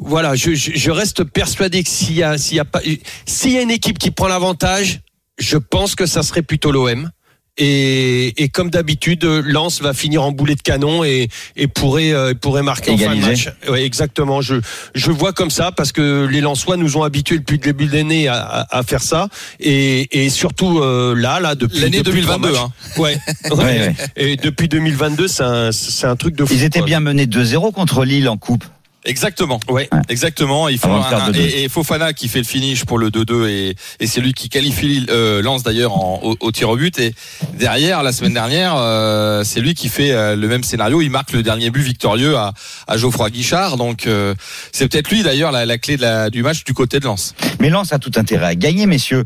Voilà, 0.00 0.34
je, 0.36 0.54
je, 0.54 0.70
je 0.76 0.90
reste 0.92 1.24
persuadé 1.24 1.82
que 1.82 1.90
s'il 1.90 2.14
y 2.14 2.22
a, 2.22 2.38
s'il 2.38 2.56
y 2.56 2.60
a 2.60 2.64
pas, 2.64 2.80
s'il 3.26 3.50
y 3.52 3.58
a 3.58 3.62
une 3.62 3.70
équipe 3.72 3.98
qui 3.98 4.12
prend 4.12 4.28
l'avantage, 4.28 5.00
je 5.38 5.56
pense 5.58 5.96
que 5.96 6.06
ça 6.06 6.22
serait 6.22 6.42
plutôt 6.42 6.70
l'OM. 6.70 7.10
Et, 7.58 8.42
et 8.42 8.48
comme 8.48 8.70
d'habitude, 8.70 9.24
Lens 9.24 9.82
va 9.82 9.92
finir 9.92 10.22
en 10.22 10.30
boulet 10.32 10.54
de 10.54 10.62
canon 10.62 11.02
et, 11.04 11.28
et 11.56 11.66
pourrait, 11.66 12.12
euh, 12.12 12.32
pourrait 12.34 12.62
marquer 12.62 12.92
en 12.92 12.96
fin 12.96 13.10
de 13.10 13.16
Égaliser. 13.16 13.46
match. 13.50 13.68
Ouais, 13.68 13.84
exactement. 13.84 14.40
Je, 14.40 14.54
je 14.94 15.10
vois 15.10 15.32
comme 15.32 15.50
ça 15.50 15.72
parce 15.72 15.90
que 15.92 16.26
les 16.30 16.40
Lensois 16.40 16.76
nous 16.76 16.96
ont 16.96 17.02
habitués 17.02 17.38
depuis 17.38 17.56
le 17.56 17.62
début 17.62 17.86
de 17.86 17.94
l'année 17.96 18.28
à, 18.28 18.36
à, 18.36 18.78
à 18.78 18.82
faire 18.84 19.02
ça. 19.02 19.28
Et, 19.60 20.24
et 20.24 20.30
surtout 20.30 20.78
euh, 20.78 21.14
là, 21.16 21.40
là, 21.40 21.54
depuis 21.56 21.80
L'année 21.80 22.02
depuis 22.02 22.22
trois 22.22 22.36
2022, 22.38 22.52
matchs. 22.52 22.62
hein. 22.96 23.00
Ouais. 23.00 23.18
Ouais, 23.50 23.64
ouais. 23.64 23.94
Et 24.16 24.36
depuis 24.36 24.68
2022, 24.68 25.26
c'est 25.28 25.42
un, 25.42 25.72
c'est 25.72 26.06
un 26.06 26.16
truc 26.16 26.36
de 26.36 26.44
fou. 26.44 26.52
Ils 26.54 26.62
étaient 26.64 26.78
quoi. 26.80 26.86
bien 26.86 27.00
menés 27.00 27.26
2-0 27.26 27.72
contre 27.72 28.04
Lille 28.04 28.28
en 28.28 28.36
coupe. 28.36 28.64
Exactement. 29.08 29.58
Ouais. 29.68 29.88
Exactement. 30.08 30.68
Il 30.68 30.78
faut 30.78 30.88
un- 30.90 31.30
2-2. 31.32 31.36
et, 31.40 31.64
et 31.64 31.68
Fofana 31.68 32.12
qui 32.12 32.28
fait 32.28 32.38
le 32.38 32.44
finish 32.44 32.84
pour 32.84 32.98
le 32.98 33.10
2-2 33.10 33.48
et, 33.48 33.74
et 34.00 34.06
c'est 34.06 34.20
lui 34.20 34.34
qui 34.34 34.48
qualifie 34.48 35.06
euh, 35.10 35.42
Lance 35.42 35.62
d'ailleurs 35.62 35.92
en- 35.96 36.20
au, 36.22 36.36
au 36.40 36.52
tir 36.52 36.68
au 36.68 36.76
but 36.76 36.98
et 36.98 37.14
derrière 37.54 38.02
la 38.02 38.12
semaine 38.12 38.34
dernière 38.34 38.74
euh, 38.76 39.42
c'est 39.44 39.60
lui 39.60 39.74
qui 39.74 39.88
fait 39.88 40.12
euh, 40.12 40.36
le 40.36 40.46
même 40.48 40.62
scénario. 40.62 41.00
Il 41.00 41.10
marque 41.10 41.32
le 41.32 41.42
dernier 41.42 41.70
but 41.70 41.80
victorieux 41.82 42.36
à, 42.36 42.52
à 42.86 42.96
Geoffroy 42.96 43.30
Guichard. 43.30 43.76
Donc 43.78 44.06
euh, 44.06 44.34
c'est 44.72 44.88
peut-être 44.88 45.10
lui 45.10 45.22
d'ailleurs 45.22 45.52
la, 45.52 45.64
la 45.66 45.78
clé 45.78 45.96
de 45.96 46.02
la- 46.02 46.30
du 46.30 46.42
match 46.42 46.64
du 46.64 46.74
côté 46.74 47.00
de 47.00 47.06
Lens. 47.06 47.34
Mais 47.60 47.70
Lens 47.70 47.92
a 47.92 47.98
tout 47.98 48.12
intérêt 48.16 48.46
à 48.46 48.54
gagner, 48.54 48.86
messieurs. 48.86 49.24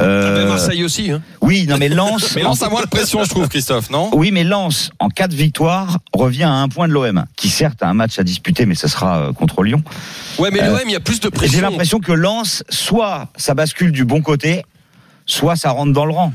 Euh, 0.00 0.30
Ah 0.30 0.38
ben, 0.40 0.48
Marseille 0.48 0.84
aussi. 0.84 1.10
Hein. 1.10 1.22
Oui, 1.40 1.66
non 1.68 1.76
mais 1.78 1.88
Lens. 1.88 2.32
Mais 2.36 2.42
Lens 2.42 2.62
a 2.62 2.68
moins 2.68 2.82
de 2.82 2.86
pression 2.88 3.24
je 3.24 3.30
trouve 3.30 3.48
Christophe, 3.48 3.90
non? 3.90 4.10
Oui, 4.12 4.30
mais 4.30 4.44
Lens, 4.44 4.90
en 4.98 5.08
cas 5.08 5.28
de 5.28 5.34
victoire, 5.34 5.98
revient 6.12 6.44
à 6.44 6.50
un 6.52 6.68
point 6.68 6.88
de 6.88 6.92
l'OM, 6.92 7.24
qui 7.36 7.48
certes 7.48 7.82
a 7.82 7.88
un 7.88 7.94
match 7.94 8.18
à 8.18 8.22
disputer, 8.22 8.66
mais 8.66 8.74
ce 8.74 8.88
sera 8.88 9.23
euh, 9.24 9.32
contre 9.32 9.62
Lyon. 9.62 9.82
Ouais, 10.38 10.50
mais 10.50 10.62
Euh, 10.62 10.70
l'OM, 10.70 10.80
il 10.86 10.92
y 10.92 10.96
a 10.96 11.00
plus 11.00 11.20
de 11.20 11.28
Et 11.28 11.30
J'ai 11.32 11.36
pression. 11.36 11.60
l'impression 11.62 12.00
que 12.00 12.12
Lens, 12.12 12.62
soit 12.68 13.28
ça 13.36 13.54
bascule 13.54 13.92
du 13.92 14.04
bon 14.04 14.20
côté, 14.22 14.64
soit 15.26 15.56
ça 15.56 15.70
rentre 15.70 15.92
dans 15.92 16.04
le 16.06 16.12
rang, 16.12 16.32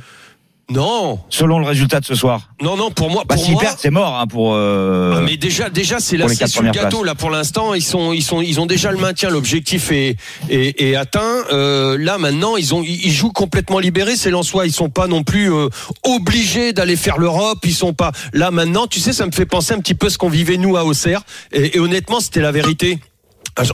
Non, 0.70 1.20
selon 1.30 1.58
le 1.60 1.66
résultat 1.66 2.00
de 2.00 2.06
ce 2.06 2.14
soir. 2.14 2.50
non, 2.62 2.78
non. 2.78 2.92
Pour 2.92 3.10
moi, 3.10 3.24
Bah, 3.28 3.36
pour 3.36 3.50
moi. 3.50 3.62
perdent, 3.62 3.78
c'est 3.80 3.90
mort 3.90 4.20
hein, 4.20 4.28
pour. 4.28 4.54
euh, 4.54 5.16
Ah, 5.18 5.22
mais 5.22 5.36
déjà, 5.36 5.70
déjà, 5.70 6.00
c'est 6.00 6.16
là, 6.16 6.28
c'est 6.28 6.46
sur 6.48 6.62
le 6.62 6.70
gâteau 6.70 6.98
places. 7.00 7.06
là 7.08 7.16
pour 7.16 7.32
l'instant. 7.32 7.74
Ils 7.74 7.82
sont, 7.82 8.14
ils 8.14 8.22
sont, 8.22 8.42
ils 8.42 8.60
ont 8.60 8.66
déjà 8.68 8.92
le 8.92 8.98
maintien. 9.00 9.30
L'objectif 9.30 9.92
est, 9.92 10.16
est, 10.50 10.80
est 10.82 10.96
atteint. 10.96 11.44
Euh, 11.52 11.98
là 12.00 12.18
maintenant, 12.20 12.56
ils 12.56 12.76
ont, 12.76 12.84
ils 12.84 13.12
jouent 13.12 13.32
complètement 13.32 13.80
libérés. 13.80 14.16
C'est 14.16 14.30
l'en-soi. 14.30 14.68
Ils 14.68 14.72
sont 14.74 14.90
pas 14.90 15.08
non 15.08 15.24
plus 15.24 15.52
euh, 15.52 15.70
obligés 16.04 16.72
d'aller 16.72 16.96
faire 16.96 17.18
l'Europe. 17.18 17.60
Ils 17.64 17.74
sont 17.74 17.94
pas 17.94 18.12
là 18.34 18.52
maintenant. 18.52 18.86
Tu 18.86 19.00
sais, 19.00 19.12
ça 19.14 19.26
me 19.26 19.32
fait 19.32 19.46
penser 19.48 19.74
un 19.74 19.80
petit 19.80 19.96
peu 19.96 20.10
ce 20.10 20.18
qu'on 20.20 20.30
vivait 20.30 20.58
nous 20.58 20.78
à 20.78 20.86
Auxerre. 20.86 21.22
Et, 21.52 21.78
et 21.78 21.80
honnêtement, 21.80 22.20
c'était 22.20 22.42
la 22.42 22.52
vérité. 22.52 23.00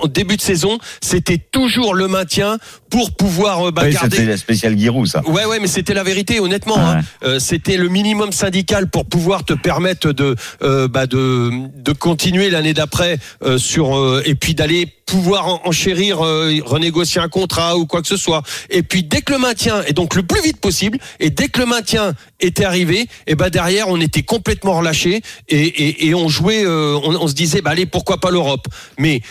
En 0.01 0.07
début 0.07 0.35
de 0.37 0.41
saison, 0.41 0.77
c'était 1.01 1.37
toujours 1.37 1.93
le 1.95 2.07
maintien 2.07 2.57
pour 2.89 3.11
pouvoir 3.11 3.71
bah, 3.71 3.83
oui, 3.85 3.93
garder. 3.93 4.15
c'était 4.17 4.29
la 4.29 4.37
spéciale 4.37 4.77
Giroud, 4.77 5.07
ça. 5.07 5.21
Ouais, 5.27 5.45
ouais, 5.45 5.59
mais 5.59 5.67
c'était 5.67 5.93
la 5.93 6.03
vérité, 6.03 6.39
honnêtement. 6.39 6.75
Ah 6.77 6.97
hein. 6.97 7.01
Euh, 7.23 7.39
c'était 7.39 7.77
le 7.77 7.89
minimum 7.89 8.31
syndical 8.31 8.89
pour 8.89 9.05
pouvoir 9.05 9.43
te 9.43 9.53
permettre 9.53 10.11
de, 10.11 10.35
euh, 10.61 10.87
bah, 10.87 11.07
de, 11.07 11.51
de 11.81 11.91
continuer 11.91 12.49
l'année 12.49 12.73
d'après 12.73 13.17
euh, 13.43 13.57
sur 13.57 13.97
euh, 13.97 14.21
et 14.25 14.35
puis 14.35 14.55
d'aller 14.55 14.87
pouvoir 15.05 15.47
en- 15.47 15.61
enchérir, 15.65 16.25
euh, 16.25 16.53
renégocier 16.65 17.21
un 17.21 17.27
contrat 17.29 17.77
ou 17.77 17.85
quoi 17.85 18.01
que 18.01 18.07
ce 18.07 18.17
soit. 18.17 18.41
Et 18.69 18.81
puis 18.81 19.03
dès 19.03 19.21
que 19.21 19.33
le 19.33 19.39
maintien, 19.39 19.83
et 19.87 19.93
donc 19.93 20.15
le 20.15 20.23
plus 20.23 20.41
vite 20.41 20.57
possible, 20.59 20.97
et 21.19 21.29
dès 21.29 21.47
que 21.47 21.59
le 21.59 21.65
maintien 21.67 22.13
était 22.39 22.65
arrivé, 22.65 23.07
et 23.27 23.35
ben 23.35 23.49
derrière 23.49 23.87
on 23.89 23.99
était 24.01 24.23
complètement 24.23 24.73
relâché 24.77 25.21
et, 25.49 25.57
et, 25.59 26.07
et 26.07 26.15
on 26.15 26.27
jouait, 26.29 26.63
euh, 26.65 26.97
on, 27.03 27.15
on 27.15 27.27
se 27.27 27.33
disait, 27.35 27.61
bah 27.61 27.71
allez 27.71 27.85
pourquoi 27.85 28.19
pas 28.19 28.31
l'Europe. 28.31 28.67
Mais 28.97 29.21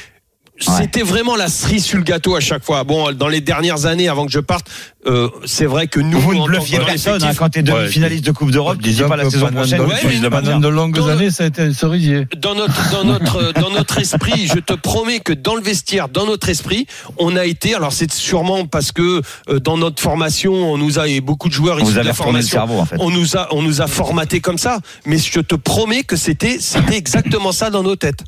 c'était 0.59 1.03
vraiment 1.03 1.35
la 1.37 1.49
cerise 1.49 1.85
sur 1.85 1.99
le 1.99 2.05
gâteau 2.05 2.37
à 2.37 2.41
chaque 2.41 2.65
fois. 2.65 2.85
Bon, 2.85 3.13
dans 3.13 3.29
les 3.29 3.41
dernières 3.41 3.87
années, 3.87 4.09
avant 4.09 4.25
que 4.25 4.31
je 4.33 4.39
parte, 4.39 4.67
euh, 5.07 5.29
c'est 5.45 5.67
vrai 5.67 5.87
que 5.89 6.01
nous, 6.01 6.19
Vous 6.21 6.35
ne 6.35 6.45
bluffiez 6.47 6.79
personne 6.79 7.23
hein, 7.25 7.33
quand 7.37 7.51
tu 7.51 7.59
es 7.59 7.63
demi-finaliste 7.63 8.25
de 8.25 8.31
Coupe 8.31 8.51
d'Europe, 8.53 8.77
tu 8.79 8.85
dis 8.85 8.91
Disons 8.95 9.09
pas 9.09 9.17
la 9.17 9.29
saison 9.29 9.49
prochaine, 9.51 9.79
de- 9.81 9.85
Ouais, 9.85 9.95
mais. 10.23 10.31
Pendant 10.31 10.61
de 10.61 10.69
longues 10.69 10.97
Dans 10.97 11.07
le- 11.07 11.13
années, 11.13 11.31
ça 11.31 11.45
a 11.45 11.47
été 11.49 11.63
un 11.63 11.73
cerisier. 11.75 12.27
dans 12.39 12.55
notre 12.55 12.91
dans 12.93 13.05
notre 13.05 13.53
dans 13.61 13.71
notre 13.71 13.99
esprit, 13.99 14.47
je 14.47 14.61
te 14.61 14.73
promets 14.73 15.21
que 15.21 15.33
dans 15.33 15.57
le 15.57 15.63
vestiaire, 15.63 16.09
dans 16.09 16.25
notre 16.27 16.49
esprit, 16.49 16.87
on 17.19 17.37
a 17.37 17.45
été. 17.45 17.75
Alors 17.75 17.93
c'est 17.93 18.11
sûrement 18.13 18.67
parce 18.67 18.93
que 18.93 19.21
euh, 19.51 19.59
dans 19.61 19.77
notre 19.77 20.01
formation, 20.01 20.53
on 20.55 20.79
nous 20.79 20.99
a 20.99 21.09
et 21.09 21.21
beaucoup 21.21 21.49
de 21.49 21.55
joueurs 21.55 21.77
On 21.77 21.81
issus 21.81 21.89
vous 21.89 21.95
de 21.95 21.99
avez 21.99 22.09
la 22.09 22.15
formation. 22.15 22.59
cerveau, 22.61 22.79
en 22.79 22.85
fait. 22.87 22.97
On 23.01 23.11
nous 23.11 23.37
a 23.37 23.49
on 23.53 23.61
nous 23.61 23.83
a 23.83 23.87
formaté 23.89 24.41
comme 24.41 24.59
ça. 24.59 24.79
Mais 25.05 25.19
je 25.19 25.41
te 25.41 25.55
promets 25.57 26.05
que 26.05 26.17
c'était 26.17 26.59
c'était 26.61 26.97
exactement 26.97 27.53
ça 27.53 27.69
dans 27.71 27.83
nos 27.83 27.97
têtes. 27.97 28.23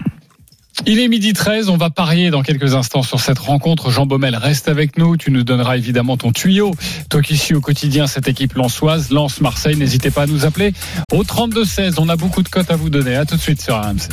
Il 0.84 1.00
est 1.00 1.08
midi 1.08 1.32
13, 1.32 1.70
on 1.70 1.76
va 1.76 1.90
parier 1.90 2.30
dans 2.30 2.42
quelques 2.42 2.74
instants 2.74 3.02
sur 3.02 3.20
cette 3.20 3.38
rencontre. 3.38 3.90
Jean 3.90 4.06
Baumel 4.06 4.36
reste 4.36 4.68
avec 4.68 4.98
nous, 4.98 5.16
tu 5.16 5.30
nous 5.30 5.42
donneras 5.42 5.76
évidemment 5.76 6.16
ton 6.16 6.32
tuyau. 6.32 6.74
Toi 7.08 7.22
qui 7.22 7.36
suis 7.36 7.54
au 7.54 7.60
quotidien 7.60 8.06
cette 8.06 8.28
équipe 8.28 8.54
lançoise, 8.54 9.10
Lance 9.10 9.40
Marseille, 9.40 9.76
n'hésitez 9.76 10.10
pas 10.10 10.22
à 10.22 10.26
nous 10.26 10.44
appeler 10.44 10.74
au 11.12 11.22
32-16, 11.24 11.94
on 11.98 12.08
a 12.08 12.16
beaucoup 12.16 12.42
de 12.42 12.48
cotes 12.48 12.70
à 12.70 12.76
vous 12.76 12.90
donner. 12.90 13.16
À 13.16 13.24
tout 13.24 13.36
de 13.36 13.40
suite 13.40 13.62
sur 13.62 13.76
RMC. 13.76 14.08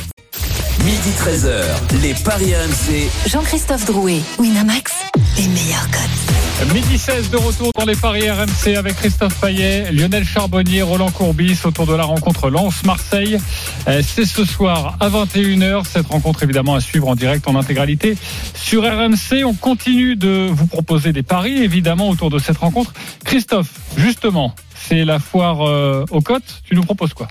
Midi 0.84 1.10
13h, 1.18 2.02
les 2.02 2.14
Paris 2.14 2.54
RMC. 2.54 3.08
Jean-Christophe 3.30 3.84
Drouet, 3.86 4.20
Winamax, 4.38 4.92
les 5.38 5.48
meilleurs 5.48 5.88
cotes. 5.90 6.43
Midi 6.72 6.98
16 6.98 7.30
de 7.30 7.36
retour 7.36 7.70
dans 7.78 7.84
les 7.84 7.94
paris 7.94 8.30
RMC 8.30 8.76
avec 8.76 8.96
Christophe 8.96 9.38
Payet, 9.40 9.92
Lionel 9.92 10.24
Charbonnier, 10.24 10.82
Roland 10.82 11.10
Courbis 11.10 11.58
autour 11.64 11.86
de 11.86 11.94
la 11.94 12.04
rencontre 12.04 12.48
Lens-Marseille. 12.48 13.38
Euh, 13.86 14.02
C'est 14.02 14.24
ce 14.24 14.44
soir 14.44 14.96
à 14.98 15.08
21h. 15.08 15.84
Cette 15.84 16.06
rencontre 16.06 16.42
évidemment 16.42 16.74
à 16.74 16.80
suivre 16.80 17.08
en 17.08 17.16
direct 17.16 17.46
en 17.48 17.56
intégralité 17.56 18.16
sur 18.54 18.82
RMC. 18.82 19.44
On 19.44 19.54
continue 19.54 20.16
de 20.16 20.48
vous 20.50 20.66
proposer 20.66 21.12
des 21.12 21.22
paris 21.22 21.62
évidemment 21.62 22.08
autour 22.08 22.30
de 22.30 22.38
cette 22.38 22.58
rencontre. 22.58 22.92
Christophe, 23.24 23.70
justement, 23.96 24.54
c'est 24.74 25.04
la 25.04 25.18
foire 25.18 25.68
euh, 25.68 26.04
aux 26.10 26.22
cotes. 26.22 26.62
Tu 26.64 26.74
nous 26.74 26.82
proposes 26.82 27.14
quoi? 27.14 27.28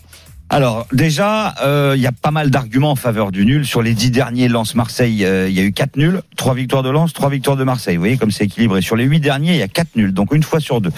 Alors 0.49 0.85
déjà, 0.91 1.55
euh, 1.63 1.93
il 1.95 2.01
y 2.01 2.05
a 2.05 2.11
pas 2.11 2.29
mal 2.29 2.51
d'arguments 2.51 2.91
en 2.91 2.95
faveur 2.95 3.31
du 3.31 3.45
nul. 3.45 3.65
Sur 3.65 3.81
les 3.81 3.93
dix 3.93 4.11
derniers 4.11 4.47
Lens-Marseille, 4.47 5.25
euh, 5.25 5.49
il 5.49 5.55
y 5.55 5.59
a 5.59 5.63
eu 5.63 5.71
quatre 5.71 5.97
nuls, 5.97 6.21
trois 6.35 6.53
victoires 6.53 6.83
de 6.83 6.89
Lens, 6.89 7.11
trois 7.11 7.29
victoires 7.29 7.57
de 7.57 7.63
Marseille. 7.63 7.95
Vous 7.95 8.01
voyez 8.01 8.17
comme 8.17 8.29
c'est 8.29 8.43
équilibré. 8.43 8.81
Sur 8.81 8.95
les 8.95 9.05
huit 9.05 9.19
derniers, 9.19 9.53
il 9.53 9.57
y 9.57 9.63
a 9.63 9.67
quatre 9.67 9.95
nuls, 9.95 10.13
donc 10.13 10.33
une 10.33 10.43
fois 10.43 10.59
sur 10.59 10.79
deux. 10.79 10.91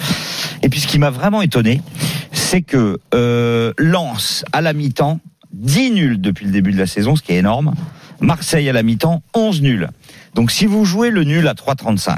Et 0.62 0.68
puis 0.68 0.80
ce 0.80 0.86
qui 0.86 0.98
m'a 0.98 1.10
vraiment 1.10 1.40
étonné, 1.40 1.80
c'est 2.32 2.60
que 2.60 2.98
euh, 3.14 3.72
Lens 3.78 4.44
à 4.52 4.60
la 4.60 4.74
mi-temps, 4.74 5.20
10 5.54 5.90
nuls 5.92 6.20
depuis 6.20 6.44
le 6.44 6.52
début 6.52 6.72
de 6.72 6.78
la 6.78 6.86
saison, 6.86 7.16
ce 7.16 7.22
qui 7.22 7.32
est 7.32 7.38
énorme. 7.38 7.74
Marseille 8.20 8.68
à 8.68 8.72
la 8.74 8.82
mi-temps, 8.82 9.22
11 9.34 9.62
nuls. 9.62 9.88
Donc 10.34 10.50
si 10.50 10.66
vous 10.66 10.84
jouez 10.84 11.10
le 11.10 11.24
nul 11.24 11.48
à 11.48 11.54
3,35, 11.54 12.16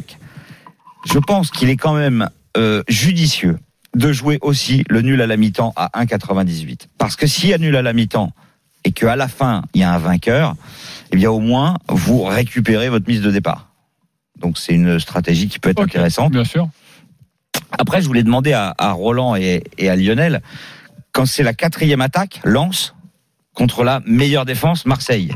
je 1.07 1.19
pense 1.21 1.51
qu'il 1.51 1.71
est 1.71 1.77
quand 1.77 1.95
même 1.95 2.29
euh, 2.57 2.83
judicieux 2.89 3.59
de 3.95 4.13
jouer 4.13 4.39
aussi 4.43 4.85
le 4.89 5.03
nul 5.03 5.21
à 5.23 5.27
la 5.27 5.37
mi-temps 5.37 5.73
à 5.77 5.91
1,98. 6.05 6.89
Parce 6.99 7.17
que 7.17 7.27
s'il 7.27 7.51
y 7.51 7.55
a 7.55 7.59
nul 7.59 7.75
à 7.77 7.83
la 7.83 7.93
mi-temps 7.93 8.33
et 8.85 8.93
qu'à 8.93 9.17
la 9.17 9.29
fin, 9.29 9.63
il 9.75 9.81
y 9.81 9.85
a 9.85 9.93
un 9.93 9.99
vainqueur, 9.99 10.55
eh 11.13 11.17
bien 11.17 11.31
au 11.31 11.41
moins, 11.41 11.79
vous 11.89 12.23
récupérez 12.23 12.89
votre 12.89 13.09
mise 13.09 13.23
de 13.23 13.31
départ. 13.31 13.71
Donc 14.39 14.59
c'est 14.59 14.75
une 14.75 15.01
stratégie 15.01 15.49
qui 15.49 15.59
peut 15.59 15.71
être 15.71 15.83
intéressante. 15.83 16.33
Bien 16.33 16.45
sûr. 16.45 16.69
Après, 17.79 18.01
je 18.01 18.07
voulais 18.07 18.23
demander 18.23 18.53
à, 18.53 18.75
à 18.79 18.93
Roland 18.93 19.37
et, 19.37 19.65
et 19.79 19.89
à 19.89 19.97
Lionel, 19.97 20.43
quand 21.13 21.27
c'est 21.27 21.43
la 21.43 21.55
quatrième 21.55 22.01
attaque, 22.01 22.41
Lens, 22.45 22.95
contre 23.55 23.83
la 23.83 24.01
meilleure 24.07 24.45
défense, 24.45 24.87
Marseille. 24.87 25.35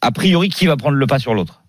A 0.00 0.12
priori, 0.12 0.48
qui 0.48 0.66
va 0.66 0.76
prendre 0.76 0.96
le 0.96 1.06
pas 1.06 1.18
sur 1.18 1.34
l'autre? 1.34 1.62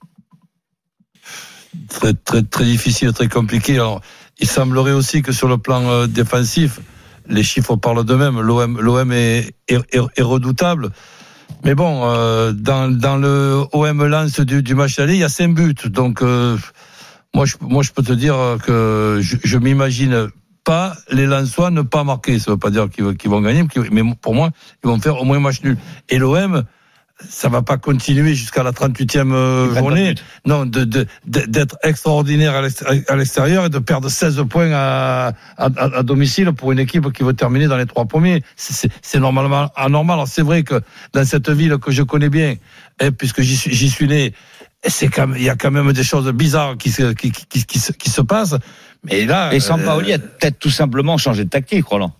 Très, 1.89 2.13
très, 2.13 2.43
très 2.43 2.65
difficile, 2.65 3.11
très 3.11 3.27
compliqué. 3.27 3.73
Alors, 3.75 4.01
il 4.39 4.47
semblerait 4.47 4.91
aussi 4.91 5.21
que 5.21 5.31
sur 5.31 5.47
le 5.47 5.57
plan 5.57 5.87
euh, 5.89 6.07
défensif, 6.07 6.79
les 7.27 7.43
chiffres 7.43 7.75
parlent 7.75 8.03
d'eux-mêmes. 8.03 8.39
L'OM, 8.39 9.11
est, 9.11 9.55
est, 9.67 10.21
redoutable. 10.21 10.89
Mais 11.63 11.73
bon, 11.73 12.01
euh, 12.03 12.51
dans, 12.51 13.17
le 13.17 13.63
OM 13.71 14.05
Lens 14.05 14.39
du, 14.39 14.75
match 14.75 14.99
aller, 14.99 15.13
il 15.13 15.19
y 15.19 15.23
a 15.23 15.29
cinq 15.29 15.55
buts. 15.55 15.73
Donc, 15.85 16.21
euh, 16.21 16.57
moi, 17.33 17.45
je, 17.45 17.55
moi, 17.61 17.81
je 17.81 17.91
peux 17.91 18.03
te 18.03 18.13
dire 18.13 18.57
que 18.63 19.19
je, 19.21 19.37
je 19.43 19.57
m'imagine 19.57 20.29
pas 20.65 20.95
les 21.11 21.25
Lensois 21.25 21.71
ne 21.71 21.81
pas 21.81 22.03
marquer. 22.03 22.39
Ça 22.39 22.51
veut 22.51 22.57
pas 22.57 22.71
dire 22.71 22.89
qu'ils 22.89 23.29
vont 23.29 23.41
gagner, 23.41 23.65
mais 23.91 24.01
pour 24.21 24.35
moi, 24.35 24.49
ils 24.83 24.87
vont 24.89 24.99
faire 24.99 25.21
au 25.21 25.23
moins 25.23 25.37
un 25.37 25.41
match 25.41 25.61
nul. 25.63 25.77
Et 26.09 26.17
l'OM, 26.17 26.63
ça 27.29 27.47
va 27.47 27.61
pas 27.61 27.77
continuer 27.77 28.35
jusqu'à 28.35 28.61
la 28.61 28.71
38e 28.71 29.31
euh, 29.31 29.73
journée. 29.73 30.15
Non, 30.45 30.65
de, 30.65 30.83
de- 30.83 31.07
d'être 31.25 31.77
extraordinaire 31.83 32.53
à 32.55 32.61
l'extérieur- 33.15 33.65
et 33.65 33.69
de 33.69 33.79
perdre 33.79 34.09
16 34.09 34.43
points 34.49 34.71
à, 34.73 35.27
à, 35.57 35.65
à- 35.65 36.03
domicile 36.03 36.51
pour 36.51 36.71
une 36.73 36.79
équipe 36.79 37.11
qui 37.13 37.23
veut 37.23 37.33
terminer 37.33 37.67
dans 37.67 37.77
les 37.77 37.85
trois 37.85 38.05
premiers. 38.05 38.43
C'est- 38.57 38.73
C'est 38.73 38.91
c'est 39.01 39.19
normalement 39.19 39.69
anormal. 39.77 40.15
Alors 40.15 40.27
c'est 40.27 40.41
vrai 40.41 40.63
que 40.63 40.81
dans 41.13 41.23
cette 41.25 41.49
ville 41.49 41.77
que 41.77 41.91
je 41.91 42.03
connais 42.03 42.29
bien, 42.29 42.55
hein, 42.99 43.11
puisque 43.11 43.41
j'y 43.41 43.55
suis, 43.55 43.73
j'y 43.73 43.89
suis 43.89 44.07
né, 44.07 44.33
c'est 44.85 45.07
quand 45.07 45.27
même- 45.27 45.37
il 45.37 45.43
y 45.45 45.49
a 45.49 45.55
quand 45.55 45.71
même 45.71 45.93
des 45.93 46.03
choses 46.03 46.29
bizarres 46.33 46.75
qui 46.77 46.91
se, 46.91 47.13
qui, 47.13 47.31
qui, 47.31 47.65
qui, 47.65 47.79
se, 47.79 47.93
qui 47.93 48.09
se 48.09 48.21
passent. 48.21 48.55
Mais 49.03 49.25
là, 49.25 49.53
Et 49.53 49.59
Sampaoli 49.61 50.11
euh, 50.11 50.15
a 50.15 50.19
peut-être 50.19 50.59
tout 50.59 50.69
simplement 50.69 51.17
changé 51.17 51.45
de 51.45 51.49
tactique, 51.49 51.85
Roland. 51.85 52.13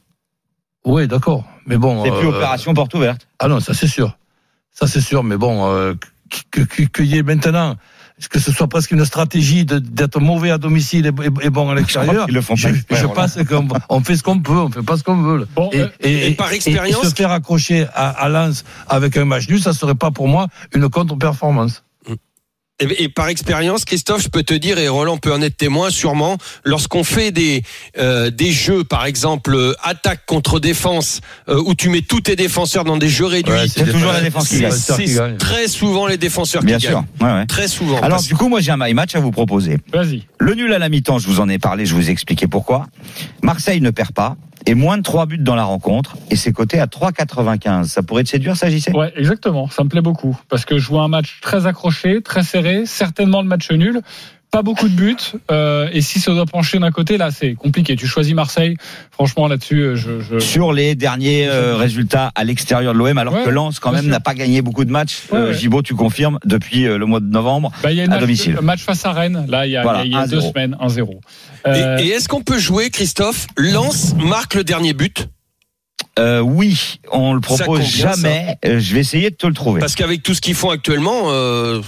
oui, 0.86 1.08
d'accord. 1.08 1.44
Mais 1.68 1.78
bon, 1.78 2.04
C'est 2.06 2.12
plus 2.12 2.28
euh, 2.28 2.38
opération 2.38 2.74
porte 2.74 2.94
ouverte. 2.94 3.28
Ah 3.40 3.48
non, 3.50 3.60
ça 3.60 3.74
c'est 3.74 3.88
sûr. 3.88 4.18
Ça 4.78 4.88
c'est 4.88 5.02
sûr, 5.02 5.24
mais 5.24 5.38
bon, 5.38 5.68
euh, 5.72 5.94
que- 6.52 6.62
que- 6.62 6.84
qu'il 6.84 7.06
y 7.06 7.18
ait 7.18 7.24
maintenant, 7.24 7.76
que 8.30 8.40
ce 8.40 8.52
soit 8.52 8.68
presque 8.68 8.92
une 8.92 9.06
stratégie 9.06 9.64
de- 9.66 9.80
d'être 9.80 10.20
mauvais 10.20 10.52
à 10.52 10.58
domicile 10.58 11.06
et, 11.06 11.10
et- 11.24 11.46
et 11.48 11.50
bon 11.50 11.70
à 11.70 11.76
l'extérieur. 11.76 12.26
qu'ils 12.26 12.36
le 12.36 12.42
font 12.42 12.56
pas 12.56 12.70
Je, 12.70 12.76
je 12.76 12.84
voilà. 12.90 13.08
pense 13.14 13.38
qu'on 13.48 13.68
on 13.90 14.02
fait 14.02 14.18
ce 14.18 14.24
qu'on 14.24 14.40
peut, 14.40 14.52
on 14.54 14.70
fait 14.70 14.82
pas 14.84 14.98
ce 14.98 15.04
qu'on 15.04 15.22
veut. 15.22 15.48
Bon, 15.56 15.70
et, 15.72 15.80
euh, 15.82 15.88
et 16.02 16.32
par 16.36 16.52
expérience- 16.52 17.08
se 17.10 17.16
faire 17.16 17.32
accrocher 17.32 17.88
à, 17.94 18.10
à 18.10 18.28
Lens 18.28 18.66
avec 18.90 19.16
un 19.16 19.24
match 19.26 19.48
nul, 19.48 19.62
ça 19.62 19.72
serait 19.72 19.96
pas 19.96 20.12
pour 20.12 20.28
moi 20.28 20.48
une 20.74 20.90
contre-performance. 20.90 21.84
Et, 22.82 23.04
et 23.06 23.10
par 23.10 23.30
expérience, 23.30 23.86
Christophe, 23.86 24.22
je 24.24 24.28
peux 24.28 24.44
te 24.44 24.54
dire, 24.54 24.78
et 24.80 24.90
Roland 24.90 25.16
peut 25.18 25.32
en 25.32 25.42
être 25.42 25.56
témoin 25.56 25.90
sûrement, 25.90 26.38
lorsqu'on 26.66 27.06
fait 27.06 27.32
des 27.32 27.64
euh, 27.98 28.30
des 28.30 28.52
jeux, 28.52 28.84
par 28.84 29.06
exemple 29.06 29.54
euh, 29.56 29.74
attaque 29.82 30.26
contre 30.26 30.60
défense, 30.60 31.22
euh, 31.48 31.62
où 31.66 31.74
tu 31.74 31.88
mets 31.88 32.02
tous 32.02 32.20
tes 32.20 32.36
défenseurs 32.36 32.84
dans 32.84 32.98
des 32.98 33.08
jeux 33.08 33.28
réduits, 33.28 33.54
Ouais, 33.54 33.68
C'est 33.70 33.90
toujours 33.90 34.12
la 34.12 34.20
défense 34.20 34.50
qui 34.50 34.60
gagne. 34.60 34.72
c'est 34.74 35.38
très 35.38 35.70
souvent 35.70 36.06
les 36.06 36.18
défenseurs 36.18 36.64
Bien 36.64 36.78
qui 36.78 36.88
sûr. 36.88 37.06
gagnent. 37.22 37.30
Ouais, 37.34 37.40
ouais. 37.40 37.46
Très 37.46 37.70
souvent. 37.70 37.96
Alors 38.00 38.10
Parce- 38.10 38.28
du 38.28 38.36
coup, 38.36 38.50
moi 38.50 38.60
j'ai 38.60 38.72
un 38.72 38.78
my 38.78 38.94
match 38.94 39.16
à 39.16 39.22
vous 39.22 39.32
proposer. 39.32 39.78
Vas-y. 39.94 40.24
Le 40.40 40.54
nul 40.56 40.74
à 40.74 40.78
la 40.80 40.90
mi-temps, 40.90 41.18
je 41.18 41.28
vous 41.28 41.40
en 41.40 41.48
ai 41.48 41.60
parlé, 41.60 41.86
je 41.86 41.96
vous 41.96 42.10
ai 42.10 42.12
expliqué 42.12 42.46
pourquoi. 42.48 42.88
Marseille 43.42 43.80
ne 43.80 43.90
perd 43.92 44.12
pas 44.12 44.36
et 44.66 44.76
moins 44.76 44.98
de 44.98 45.04
3 45.04 45.26
buts 45.26 45.38
dans 45.38 45.56
la 45.56 45.64
rencontre 45.64 46.18
et 46.32 46.36
c'est 46.36 46.52
coté 46.52 46.80
à 46.80 46.88
3,95. 46.88 47.86
Ça 47.86 48.04
pourrait 48.04 48.24
te 48.24 48.30
séduire, 48.30 48.56
JC 48.56 48.94
Ouais, 48.94 49.14
exactement. 49.16 49.70
Ça 49.70 49.84
me 49.84 49.90
plaît 49.90 50.02
beaucoup 50.02 50.38
parce 50.50 50.66
que 50.66 50.78
je 50.78 50.88
vois 50.88 51.04
un 51.04 51.08
match 51.08 51.40
très 51.42 51.68
accroché, 51.68 52.22
très 52.22 52.44
serré, 52.44 52.86
certainement 52.86 53.42
le 53.42 53.48
match 53.48 53.72
nul. 53.72 54.02
Pas 54.56 54.62
beaucoup 54.64 54.88
de 54.88 54.96
buts. 54.96 55.18
euh, 55.52 55.90
et 55.92 56.00
si 56.00 56.22
ça 56.22 56.32
doit 56.32 56.46
pencher 56.46 56.80
d'un 56.80 56.90
côté, 56.92 57.18
là, 57.18 57.30
c'est 57.30 57.56
compliqué. 57.56 57.98
Tu 57.98 58.08
choisis 58.08 58.34
Marseille. 58.34 58.78
Franchement, 59.12 59.50
là-dessus, 59.50 59.82
euh, 59.82 59.96
je, 59.98 60.22
je... 60.22 60.40
Sur 60.40 60.72
les 60.72 60.96
derniers 60.96 61.46
euh, 61.50 61.76
résultats 61.76 62.32
à 62.36 62.46
l'extérieur 62.46 62.94
de 62.94 62.98
l'OM, 63.00 63.18
alors 63.18 63.34
Ouais, 63.34 63.44
que 63.44 63.50
Lens 63.50 63.80
quand 63.80 63.92
même 63.92 64.08
n'a 64.08 64.22
pas 64.22 64.34
gagné 64.34 64.62
beaucoup 64.62 64.86
de 64.86 64.92
matchs. 64.92 65.24
Ouais, 65.30 65.40
Euh. 65.40 65.54
Gibaud, 65.54 65.82
tu 65.82 65.94
confirmes, 65.94 66.40
depuis 66.46 66.86
euh, 66.88 66.98
le 66.98 67.06
mois 67.06 67.20
de 67.20 67.26
novembre. 67.30 67.74
Bah, 67.84 67.92
il 67.92 67.98
y 67.98 68.00
a 68.00 68.06
une 68.06 68.12
à 68.12 68.16
match, 68.16 68.22
domicile. 68.22 68.58
match 68.62 68.82
face 68.84 69.06
à 69.06 69.12
Rennes. 69.12 69.46
Là, 69.50 69.66
il 69.68 69.72
y 69.72 69.76
a, 69.76 69.82
Voilà, 69.82 70.06
il 70.06 70.14
y 70.14 70.16
a 70.16 70.26
deux 70.26 70.40
1-0. 70.40 70.50
semaines, 70.54 70.78
1-0. 70.80 71.10
Et, 71.12 71.70
Euh, 71.70 71.98
et 72.00 72.08
est-ce 72.08 72.30
qu'on 72.30 72.42
peut 72.42 72.58
jouer, 72.58 72.90
Christophe 72.92 73.48
Lance 73.58 74.14
marque 74.16 74.54
le 74.56 74.64
dernier 74.64 74.94
but? 74.94 75.28
Euh, 76.18 76.40
oui, 76.40 77.02
on 77.12 77.34
le 77.34 77.42
propose 77.42 77.82
jamais. 77.84 78.56
Euh, 78.66 78.80
je 78.80 78.94
vais 78.94 79.02
essayer 79.02 79.32
de 79.32 79.36
te 79.36 79.48
le 79.48 79.54
trouver. 79.54 79.82
Parce 79.82 79.96
qu'avec 79.96 80.24
tout 80.24 80.34
ce 80.34 80.40
qu'ils 80.40 80.56
font 80.56 80.70
actuellement, 80.70 81.24
euh, 81.26 81.82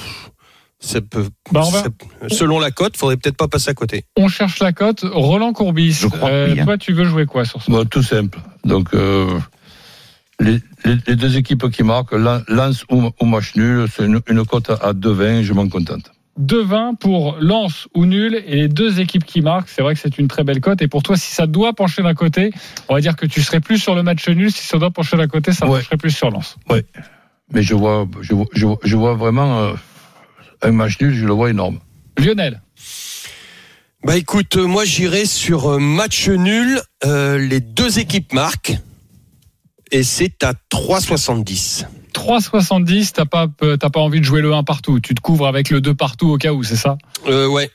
ça 0.79 1.01
peut, 1.01 1.27
Bah, 1.51 1.61
on 1.65 1.69
va- 1.71 1.83
ça- 1.83 1.89
selon 2.29 2.59
la 2.59 2.71
cote, 2.71 2.97
faudrait 2.97 3.17
peut-être 3.17 3.37
pas 3.37 3.47
passer 3.47 3.69
à 3.69 3.73
côté. 3.73 4.03
on 4.17 4.27
cherche 4.27 4.59
la 4.59 4.73
cote. 4.73 5.01
Roland 5.03 5.53
Courbis. 5.53 5.93
Je 5.93 6.07
crois 6.07 6.29
que 6.29 6.33
euh, 6.33 6.53
oui. 6.55 6.63
Toi, 6.63 6.77
tu 6.77 6.93
veux 6.93 7.05
jouer 7.05 7.25
quoi 7.25 7.45
sur 7.45 7.61
ce 7.61 7.71
Bon, 7.71 7.85
tout 7.85 8.03
simple. 8.03 8.39
Donc, 8.63 8.93
euh, 8.93 9.39
les, 10.39 10.59
les- 10.85 10.97
les 11.07 11.15
deux 11.15 11.37
équipes 11.37 11.69
qui 11.71 11.83
marquent, 11.83 12.11
Lan- 12.13 12.41
Lens 12.47 12.85
ou, 12.91 13.09
ou 13.19 13.25
match 13.25 13.55
nul, 13.55 13.87
c'est 13.91 14.05
une, 14.05 14.21
une 14.29 14.45
cote 14.45 14.69
à 14.69 14.93
2,20, 14.93 15.41
je 15.43 15.53
m'en 15.53 15.67
contente. 15.67 16.11
2-20 16.39 16.95
pour 16.99 17.37
Lens 17.39 17.87
ou 17.95 18.05
nul 18.05 18.35
et 18.45 18.55
les 18.55 18.67
deux 18.67 18.99
équipes 18.99 19.25
qui 19.25 19.41
marquent. 19.41 19.69
C'est 19.69 19.81
vrai 19.81 19.95
que 19.95 19.99
c'est 19.99 20.19
une 20.19 20.27
très 20.27 20.43
belle 20.43 20.61
cote. 20.61 20.83
Et 20.83 20.87
pour 20.87 21.01
toi, 21.01 21.17
si 21.17 21.33
ça 21.33 21.47
doit 21.47 21.73
pencher 21.73 22.03
d'un 22.03 22.13
côté, 22.13 22.51
on 22.89 22.93
va 22.93 23.01
dire 23.01 23.15
que 23.15 23.25
tu 23.25 23.41
serais 23.41 23.59
plus 23.59 23.79
sur 23.79 23.95
le 23.95 24.03
match 24.03 24.29
nul. 24.29 24.51
Si 24.51 24.63
ça 24.67 24.77
doit 24.77 24.91
pencher 24.91 25.17
d'un 25.17 25.27
côté, 25.27 25.51
ça 25.51 25.65
Ouais. 25.67 25.79
pencherait 25.79 25.97
plus 25.97 26.11
sur 26.11 26.29
Lens. 26.29 26.57
Mais 27.51 27.63
je 27.63 27.73
vois, 27.73 28.07
je 28.21 28.35
vois, 28.35 28.45
je 28.53 28.65
vois, 28.67 28.77
je 28.83 28.95
vois 28.95 29.15
vraiment 29.15 29.59
euh, 29.61 29.73
un 30.61 30.71
match 30.71 30.99
nul, 30.99 31.13
je 31.13 31.25
le 31.25 31.33
vois 31.33 31.49
énorme. 31.49 31.79
Lionel, 32.17 32.61
Bah 34.03 34.15
écoute, 34.17 34.55
euh, 34.57 34.65
moi 34.67 34.85
j'irai 34.85 35.25
sur 35.25 35.73
euh, 35.73 35.79
match 35.79 36.29
nul. 36.29 36.79
euh, 37.05 37.37
les 37.37 37.59
deux 37.59 37.99
équipes 37.99 38.33
marquent. 38.33 38.77
Et 39.91 40.03
c'est 40.03 40.43
à 40.43 40.53
3,70. 40.71 41.85
3,70, 42.13 43.11
t'as 43.13 43.25
pas, 43.25 43.47
t'as 43.79 43.89
pas 43.89 43.99
envie 43.99 44.19
de 44.19 44.25
jouer 44.25 44.41
le 44.41 44.53
1 44.53 44.63
partout. 44.63 44.99
Tu 44.99 45.13
te 45.15 45.21
couvres 45.21 45.47
avec 45.47 45.69
le 45.69 45.79
2 45.81 45.93
partout 45.93 46.27
au 46.29 46.37
cas 46.37 46.51
où, 46.51 46.63
c'est 46.63 46.75
ça? 46.75 46.97
Euh, 47.27 47.47
ouais. 47.47 47.69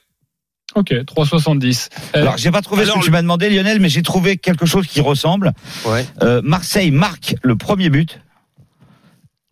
Ok, 0.74 0.90
3,70. 0.90 1.88
Euh, 2.16 2.20
Alors, 2.22 2.36
j'ai 2.38 2.50
pas 2.50 2.60
trouvé 2.62 2.82
alors, 2.82 2.94
ce 2.96 3.00
que 3.00 3.04
tu 3.04 3.10
m'as 3.10 3.22
demandé, 3.22 3.48
Lionel, 3.50 3.78
mais 3.80 3.88
j'ai 3.88 4.02
trouvé 4.02 4.36
quelque 4.38 4.66
chose 4.66 4.86
qui 4.86 5.00
ressemble. 5.00 5.52
Ouais. 5.86 6.04
Euh, 6.22 6.40
Marseille 6.42 6.90
marque 6.90 7.36
le 7.42 7.56
premier 7.56 7.88
but 7.88 8.20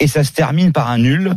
et 0.01 0.07
ça 0.07 0.25
se 0.25 0.33
termine 0.33 0.73
par 0.73 0.91
un 0.91 0.99
nul 0.99 1.35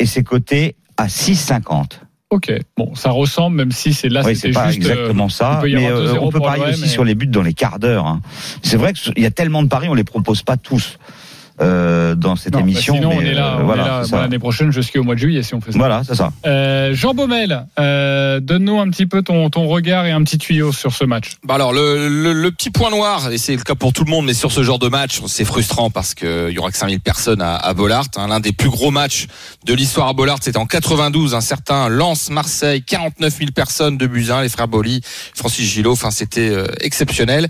et 0.00 0.06
c'est 0.06 0.24
coté 0.24 0.74
à 0.98 1.06
6,50. 1.06 2.00
ok, 2.30 2.52
bon, 2.76 2.94
ça 2.94 3.10
ressemble, 3.10 3.56
même 3.56 3.72
si 3.72 3.94
c'est 3.94 4.08
là, 4.10 4.22
oui, 4.24 4.36
c'est 4.36 4.50
pas 4.50 4.70
juste. 4.70 4.84
euh, 4.86 4.90
exactement 4.92 5.28
ça, 5.30 5.60
mais 5.64 5.88
euh, 5.90 6.12
2-0 6.14 6.18
on 6.20 6.30
peut 6.30 6.40
parier 6.40 6.64
aussi 6.72 6.82
mais- 6.82 6.86
sur 6.88 7.04
les 7.04 7.14
buts 7.14 7.26
dans 7.26 7.40
les 7.42 7.54
quarts 7.54 7.78
d'heure. 7.78 8.06
hein. 8.06 8.20
C'est 8.62 8.76
vrai 8.76 8.92
qu'il 8.92 9.18
y 9.22 9.26
a 9.26 9.30
tellement 9.30 9.62
de 9.62 9.68
paris, 9.68 9.88
on 9.88 9.94
les 9.94 10.04
propose 10.04 10.42
pas 10.42 10.56
tous. 10.58 10.98
Euh, 11.60 12.14
dans 12.14 12.36
cette 12.36 12.52
Non, 12.52 12.60
bah 12.60 12.64
émission. 12.66 12.94
sinon, 12.94 13.10
on 13.14 13.20
est 13.20 13.34
là, 13.34 13.58
euh, 13.58 13.62
voilà, 13.62 14.02
l'année 14.12 14.38
prochaine 14.38 14.70
jusqu'au 14.72 15.02
mois 15.02 15.14
de 15.14 15.20
juillet 15.20 15.42
si 15.42 15.54
on 15.54 15.60
fait 15.60 15.72
ça. 15.72 15.78
Voilà, 15.78 16.02
c'est 16.06 16.14
ça. 16.14 16.32
Euh, 16.46 16.94
Jean 16.94 17.14
Baumel, 17.14 17.66
euh, 17.78 18.40
donne-nous 18.40 18.78
un 18.80 18.88
petit 18.90 19.06
peu 19.06 19.22
ton, 19.22 19.50
ton 19.50 19.66
regard 19.66 20.06
et 20.06 20.10
un 20.12 20.22
petit 20.22 20.38
tuyau 20.38 20.72
sur 20.72 20.92
ce 20.92 21.04
match. 21.04 21.32
Bah 21.44 21.54
alors 21.54 21.72
le, 21.72 22.08
le, 22.08 22.32
le 22.32 22.50
petit 22.50 22.70
point 22.70 22.90
noir 22.90 23.30
et 23.32 23.38
c'est 23.38 23.56
le 23.56 23.62
cas 23.62 23.74
pour 23.74 23.92
tout 23.92 24.04
le 24.04 24.10
monde 24.10 24.26
mais 24.26 24.34
sur 24.34 24.52
ce 24.52 24.62
genre 24.62 24.78
de 24.78 24.88
match 24.88 25.20
c'est 25.26 25.44
frustrant 25.44 25.90
parce 25.90 26.14
que 26.14 26.48
il 26.50 26.54
y 26.54 26.58
aura 26.58 26.70
que 26.70 26.76
5000 26.76 27.00
personnes 27.00 27.42
à, 27.42 27.56
à 27.56 27.74
Bollard 27.74 28.06
hein. 28.16 28.28
l'un 28.28 28.40
des 28.40 28.52
plus 28.52 28.68
gros 28.70 28.90
matchs 28.90 29.26
de 29.64 29.74
l'histoire 29.74 30.08
à 30.08 30.12
Bollard 30.12 30.38
c'était 30.40 30.58
en 30.58 30.66
92 30.66 31.34
un 31.34 31.40
certain 31.40 31.88
Lens 31.88 32.30
Marseille 32.30 32.82
49 32.82 33.36
000 33.38 33.50
personnes 33.52 33.96
de 33.98 34.06
Buzyn 34.06 34.42
les 34.42 34.48
frères 34.48 34.68
Boli 34.68 35.00
Francis 35.34 35.68
Gillot 35.68 35.92
enfin 35.92 36.10
c'était 36.10 36.48
euh, 36.50 36.66
exceptionnel 36.80 37.48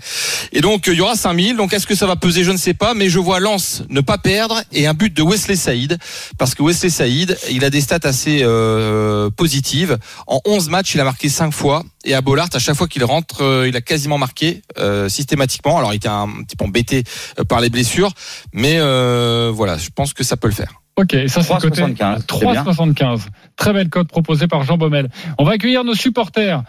et 0.51 0.61
donc 0.61 0.87
euh, 0.87 0.93
il 0.93 0.97
y 0.97 1.01
aura 1.01 1.15
5000 1.15 1.57
donc 1.57 1.73
est-ce 1.73 1.87
que 1.87 1.95
ça 1.95 2.07
va 2.07 2.15
peser? 2.15 2.43
Je 2.43 2.51
ne 2.51 2.57
sais 2.57 2.73
pas 2.73 2.93
mais 2.93 3.09
je 3.09 3.19
vois 3.19 3.39
Lens 3.39 3.83
ne 3.89 3.98
pas 4.01 4.17
perdre 4.17 4.61
et 4.71 4.87
un 4.87 4.93
but 4.93 5.13
de 5.13 5.21
Wesley 5.21 5.55
Saïd 5.55 5.97
parce 6.37 6.55
que 6.55 6.63
Wesley 6.63 6.89
Saïd 6.89 7.37
il 7.51 7.63
a 7.63 7.69
des 7.69 7.81
stats 7.81 7.99
assez 8.03 8.41
euh, 8.43 9.29
positives 9.29 9.97
en 10.27 10.41
11 10.45 10.69
matchs 10.69 10.95
il 10.95 11.01
a 11.01 11.03
marqué 11.03 11.29
5 11.29 11.51
fois 11.51 11.83
et 12.05 12.13
à 12.13 12.21
Bollard, 12.21 12.47
à 12.53 12.59
chaque 12.59 12.75
fois 12.75 12.87
qu'il 12.87 13.03
rentre, 13.03 13.43
euh, 13.43 13.67
il 13.67 13.75
a 13.75 13.81
quasiment 13.81 14.17
marqué 14.17 14.61
euh, 14.77 15.09
systématiquement. 15.09 15.77
Alors, 15.77 15.93
il 15.93 15.97
était 15.97 16.07
un 16.07 16.27
petit 16.43 16.55
peu 16.55 16.65
embêté 16.65 17.03
euh, 17.37 17.43
par 17.43 17.59
les 17.59 17.69
blessures, 17.69 18.11
mais 18.53 18.77
euh, 18.79 19.51
voilà, 19.53 19.77
je 19.77 19.89
pense 19.93 20.13
que 20.13 20.23
ça 20.23 20.37
peut 20.37 20.47
le 20.47 20.53
faire. 20.53 20.81
Ok, 20.95 21.13
et 21.13 21.27
ça 21.27 21.43
c'est 21.43 21.53
côté 21.59 21.81
3,75, 21.81 21.87
c'est 21.87 21.93
bien. 21.93 22.63
3,75. 22.63 23.21
Très 23.55 23.73
belle 23.73 23.89
cote 23.89 24.07
proposée 24.07 24.47
par 24.47 24.63
Jean 24.63 24.77
Baumel. 24.77 25.09
On 25.37 25.43
va 25.43 25.53
accueillir 25.53 25.83
nos 25.83 25.93
supporters. 25.93 26.63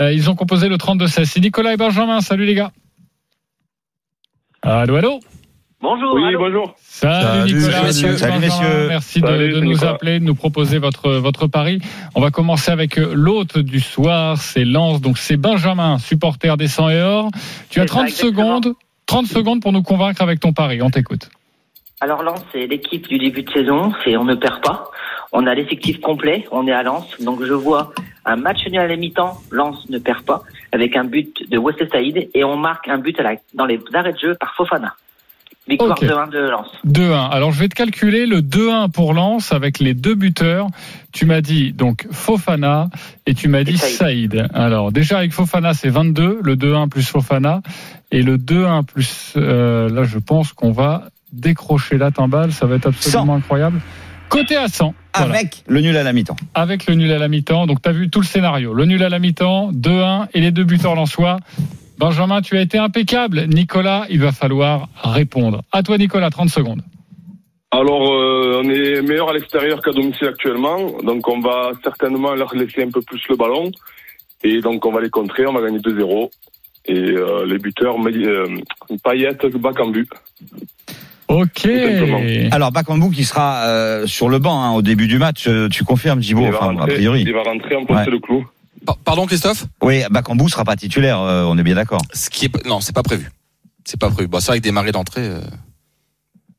Euh, 0.00 0.12
ils 0.12 0.28
ont 0.30 0.34
composé 0.34 0.68
le 0.68 0.76
32-16. 0.76 1.24
C'est 1.24 1.40
Nicolas 1.40 1.72
et 1.72 1.76
Benjamin. 1.76 2.20
Salut 2.20 2.46
les 2.46 2.54
gars. 2.54 2.72
Allô, 4.62 4.96
allô. 4.96 5.20
Bonjour. 5.82 6.14
Oui, 6.14 6.24
allô. 6.24 6.38
bonjour. 6.38 6.74
Salut, 6.80 7.22
Salut, 7.50 7.54
Nicolas, 7.54 7.82
messieurs. 7.82 8.16
Salut, 8.16 8.38
messieurs. 8.40 8.86
Merci 8.88 9.20
de, 9.20 9.26
Salut, 9.26 9.48
de 9.48 9.54
c'est 9.54 9.60
nous 9.60 9.66
Nicolas. 9.72 9.90
appeler, 9.92 10.18
de 10.20 10.24
nous 10.24 10.34
proposer 10.34 10.78
votre, 10.78 11.10
votre 11.10 11.46
pari. 11.46 11.80
On 12.14 12.20
va 12.20 12.30
commencer 12.30 12.70
avec 12.72 12.98
euh, 12.98 13.12
l'hôte 13.14 13.58
du 13.58 13.80
soir, 13.80 14.38
c'est 14.38 14.64
Lens. 14.64 15.00
Donc 15.02 15.18
c'est 15.18 15.36
Benjamin, 15.36 15.98
supporter 15.98 16.56
des 16.56 16.66
100 16.68 16.90
et 16.90 17.02
or. 17.02 17.30
Tu 17.68 17.80
as 17.80 17.82
C'est 17.82 17.88
ça, 17.88 17.94
30 17.94 18.08
exactement. 18.08 18.60
secondes, 18.60 18.74
30 19.06 19.26
secondes 19.26 19.60
pour 19.62 19.72
nous 19.72 19.82
convaincre 19.82 20.22
avec 20.22 20.40
ton 20.40 20.52
pari. 20.54 20.80
On 20.80 20.90
t'écoute. 20.90 21.28
Alors 22.00 22.22
Lens, 22.22 22.40
c'est 22.52 22.66
l'équipe 22.66 23.06
du 23.08 23.18
début 23.18 23.42
de 23.42 23.50
saison 23.50 23.92
et 24.06 24.16
on 24.16 24.24
ne 24.24 24.34
perd 24.34 24.62
pas. 24.62 24.90
On 25.32 25.46
a 25.46 25.54
l'effectif 25.54 26.00
complet, 26.00 26.46
on 26.52 26.66
est 26.66 26.72
à 26.72 26.82
Lens, 26.82 27.04
donc 27.20 27.42
je 27.42 27.52
vois 27.52 27.92
un 28.24 28.36
match 28.36 28.64
nul 28.66 28.78
à 28.78 28.86
la 28.86 28.96
mi-temps, 28.96 29.38
Lens 29.50 29.88
ne 29.90 29.98
perd 29.98 30.22
pas, 30.22 30.42
avec 30.72 30.96
un 30.96 31.04
but 31.04 31.50
de 31.50 31.58
Wesley 31.58 31.88
Saïd 31.90 32.28
et 32.32 32.44
on 32.44 32.56
marque 32.56 32.88
un 32.88 32.98
but 32.98 33.18
à 33.20 33.22
la, 33.22 33.34
dans 33.54 33.66
les 33.66 33.80
arrêts 33.92 34.12
de 34.12 34.18
jeu 34.18 34.34
par 34.34 34.54
Fofana. 34.54 34.94
Victoire 35.68 35.90
Ok. 36.00 36.04
de 36.04 36.12
1 36.12 36.26
de 36.28 36.38
Lens. 36.38 36.66
2-1. 36.86 37.28
Alors 37.30 37.50
je 37.52 37.58
vais 37.58 37.68
te 37.68 37.74
calculer 37.74 38.26
le 38.26 38.40
2-1 38.40 38.90
pour 38.90 39.14
Lens 39.14 39.52
avec 39.52 39.80
les 39.80 39.94
deux 39.94 40.14
buteurs. 40.14 40.68
Tu 41.12 41.26
m'as 41.26 41.40
dit 41.40 41.72
donc 41.72 42.06
Fofana 42.12 42.88
et 43.26 43.34
tu 43.34 43.48
m'as 43.48 43.64
dit 43.64 43.76
Saïd. 43.76 44.32
Saïd. 44.32 44.46
Alors 44.54 44.92
déjà 44.92 45.18
avec 45.18 45.32
Fofana 45.32 45.74
c'est 45.74 45.88
22, 45.88 46.38
le 46.42 46.56
2-1 46.56 46.88
plus 46.88 47.08
Fofana 47.08 47.62
et 48.12 48.22
le 48.22 48.38
2-1 48.38 48.84
plus 48.84 49.32
euh, 49.36 49.88
là 49.88 50.04
je 50.04 50.18
pense 50.18 50.52
qu'on 50.52 50.70
va 50.72 51.04
décrocher 51.32 51.98
la 51.98 52.10
timbale, 52.12 52.52
ça 52.52 52.66
va 52.66 52.76
être 52.76 52.86
absolument 52.86 53.34
incroyable. 53.34 53.80
Côté 54.28 54.56
à 54.56 54.66
100. 54.68 54.94
voilà. 55.14 55.34
Avec 55.34 55.62
le 55.68 55.80
nul 55.80 55.96
à 55.96 56.02
la 56.02 56.12
mi-temps. 56.12 56.36
avec 56.54 56.86
le 56.86 56.94
nul 56.94 57.12
à 57.12 57.18
la 57.18 57.28
mi-temps. 57.28 57.66
Donc 57.66 57.80
tu 57.82 57.88
as 57.88 57.92
vu 57.92 58.08
tout 58.10 58.20
le 58.20 58.26
scénario. 58.26 58.74
Le 58.74 58.84
nul 58.84 59.02
à 59.02 59.08
la 59.08 59.18
mi-temps, 59.20 59.70
2-1 59.72 60.26
et 60.34 60.40
les 60.40 60.50
deux 60.50 60.64
buteurs 60.64 60.94
lensois. 60.96 61.38
Benjamin, 61.98 62.42
tu 62.42 62.56
as 62.56 62.60
été 62.60 62.78
impeccable. 62.78 63.46
Nicolas, 63.48 64.06
il 64.10 64.20
va 64.20 64.32
falloir 64.32 64.88
répondre. 65.02 65.62
À 65.72 65.82
toi 65.82 65.96
Nicolas, 65.98 66.30
30 66.30 66.50
secondes. 66.50 66.82
Alors, 67.70 68.12
euh, 68.12 68.62
on 68.64 68.68
est 68.70 69.02
meilleur 69.02 69.28
à 69.30 69.32
l'extérieur 69.34 69.80
qu'à 69.82 69.92
domicile 69.92 70.28
actuellement, 70.28 70.76
donc 71.02 71.26
on 71.28 71.40
va 71.40 71.72
certainement 71.82 72.34
leur 72.34 72.54
laisser 72.54 72.82
un 72.84 72.90
peu 72.90 73.02
plus 73.02 73.20
le 73.28 73.36
ballon, 73.36 73.70
et 74.44 74.60
donc 74.60 74.86
on 74.86 74.92
va 74.92 75.00
les 75.00 75.10
contrer, 75.10 75.46
on 75.46 75.52
va 75.52 75.60
gagner 75.62 75.78
2-0, 75.80 76.30
et 76.86 76.94
euh, 76.94 77.44
les 77.46 77.58
buteurs, 77.58 77.96
euh, 77.98 78.46
Payet, 79.02 79.36
Bakambu. 79.58 80.06
Ok. 81.28 81.58
simplement. 81.58 82.20
Alors 82.52 82.70
Bakambu 82.70 83.10
qui 83.10 83.24
sera 83.24 83.64
euh, 83.66 84.06
sur 84.06 84.28
le 84.28 84.38
banc 84.38 84.62
hein, 84.62 84.72
au 84.72 84.80
début 84.82 85.08
du 85.08 85.18
match, 85.18 85.48
tu 85.70 85.84
confirmes 85.84 86.20
Thibaut 86.20 86.42
il, 86.42 86.52
va 86.52 86.58
enfin, 86.58 86.68
a 86.68 86.80
rentrer, 86.80 86.94
priori. 86.94 87.22
il 87.26 87.32
va 87.32 87.42
rentrer, 87.42 87.74
enfoncer 87.74 88.04
Ouais. 88.04 88.10
le 88.10 88.18
clou. 88.20 88.46
Pa- 88.86 88.96
Pardon 89.04 89.26
Christophe? 89.26 89.66
Oui, 89.82 90.02
Bakambu 90.10 90.48
sera 90.48 90.64
pas 90.64 90.76
titulaire, 90.76 91.20
euh, 91.20 91.44
on 91.44 91.58
est 91.58 91.62
bien 91.62 91.74
d'accord. 91.74 92.00
Ce 92.12 92.30
qui 92.30 92.46
est 92.46 92.66
non, 92.66 92.80
c'est 92.80 92.94
pas 92.94 93.02
prévu. 93.02 93.30
C'est 93.84 93.98
pas 94.00 94.10
prévu. 94.10 94.28
Bon, 94.28 94.40
c'est 94.40 94.46
vrai 94.52 94.58
que 94.58 94.64
démarrer 94.64 94.92
d'entrée. 94.92 95.26
euh, 95.28 95.40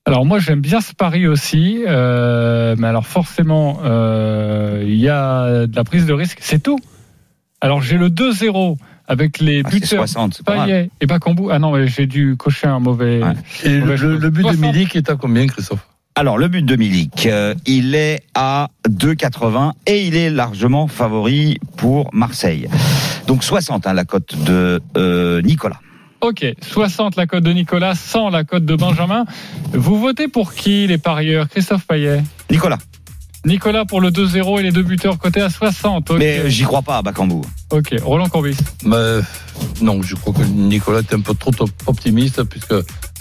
Alors 0.06 0.26
moi 0.26 0.40
j'aime 0.40 0.62
bien 0.62 0.80
ce 0.82 0.94
pari 0.94 1.28
aussi, 1.28 1.84
euh, 1.88 2.76
mais 2.78 2.88
alors 2.88 3.06
forcément 3.06 3.80
euh, 3.84 4.84
il 4.86 4.96
y 4.96 5.10
a 5.10 5.68
de 5.68 5.76
la 5.76 5.84
prise 5.84 6.06
de 6.06 6.14
risque, 6.14 6.38
c'est 6.42 6.62
tout. 6.64 6.80
Alors 7.62 7.82
j'ai 7.82 7.98
le 7.98 8.10
2-0 8.10 8.78
avec 9.10 9.40
les 9.40 9.62
Ah, 9.66 9.70
c'est 9.72 9.80
buteurs 9.82 10.00
60, 10.08 10.34
c'est 10.36 10.46
pas 10.46 10.56
mal. 10.58 10.68
Payet 10.68 10.90
et 11.02 11.06
Bakambu. 11.08 11.50
Ah 11.52 11.60
non, 11.60 11.72
mais 11.72 11.88
j'ai 11.88 12.08
dû 12.08 12.36
cocher 12.38 12.68
un 12.68 12.80
mauvais. 12.80 13.24
Ouais. 13.24 13.34
Et 13.64 13.80
le, 13.80 13.96
le- 13.96 14.30
but 14.30 14.44
de 14.44 14.48
60. 14.54 14.60
Milik 14.62 14.96
est 14.96 15.10
à 15.10 15.16
combien, 15.16 15.48
Christophe? 15.48 15.86
Alors 16.18 16.40
le 16.40 16.48
but 16.48 16.66
de 16.66 16.76
Milik, 16.76 17.28
euh, 17.28 17.54
il 17.68 17.94
est 17.94 18.24
à 18.34 18.70
2,80 18.90 19.74
et 19.86 20.08
il 20.08 20.16
est 20.16 20.32
largement 20.32 20.88
favori 20.88 21.60
pour 21.76 22.10
Marseille. 22.12 22.68
Donc 23.28 23.44
60 23.44 23.86
hein, 23.86 23.94
la 23.94 24.04
cote 24.04 24.34
de 24.44 24.82
euh, 24.98 25.44
Nicolas. 25.44 25.80
Ok, 26.22 26.44
60 26.60 27.18
la 27.18 27.28
cote 27.28 27.44
de 27.44 27.54
Nicolas, 27.54 27.94
100 27.94 28.32
la 28.32 28.44
cote 28.44 28.66
de 28.66 28.76
Benjamin. 28.76 29.26
Vous 29.74 30.00
votez 30.00 30.28
pour 30.28 30.56
qui 30.56 30.88
les 30.88 30.98
parieurs? 30.98 31.50
Christophe 31.50 31.86
Payet 31.86 32.24
Nicolas. 32.50 32.80
Nicolas 33.46 33.86
pour 33.86 34.02
le 34.02 34.10
2-0 34.10 34.60
et 34.60 34.64
les 34.64 34.72
deux 34.72 34.82
buteurs 34.82 35.20
cotés 35.20 35.42
à 35.42 35.52
60. 35.52 36.10
Ok, 36.10 36.18
Mais 36.18 36.40
euh, 36.40 36.50
j'y 36.50 36.64
crois 36.64 36.82
pas 36.82 36.98
à 36.98 37.02
Bakambu. 37.04 37.42
Ok. 37.72 37.96
Roland 38.04 38.30
Courbis. 38.30 38.58
Mais, 38.84 39.20
Non, 39.82 40.02
je 40.02 40.16
crois 40.16 40.34
que 40.34 40.44
Nicolas 40.44 41.00
est 41.00 41.14
un 41.14 41.20
peu 41.22 41.34
trop 41.34 41.52
op- 41.60 41.70
optimiste, 41.88 42.44
puisque 42.44 42.74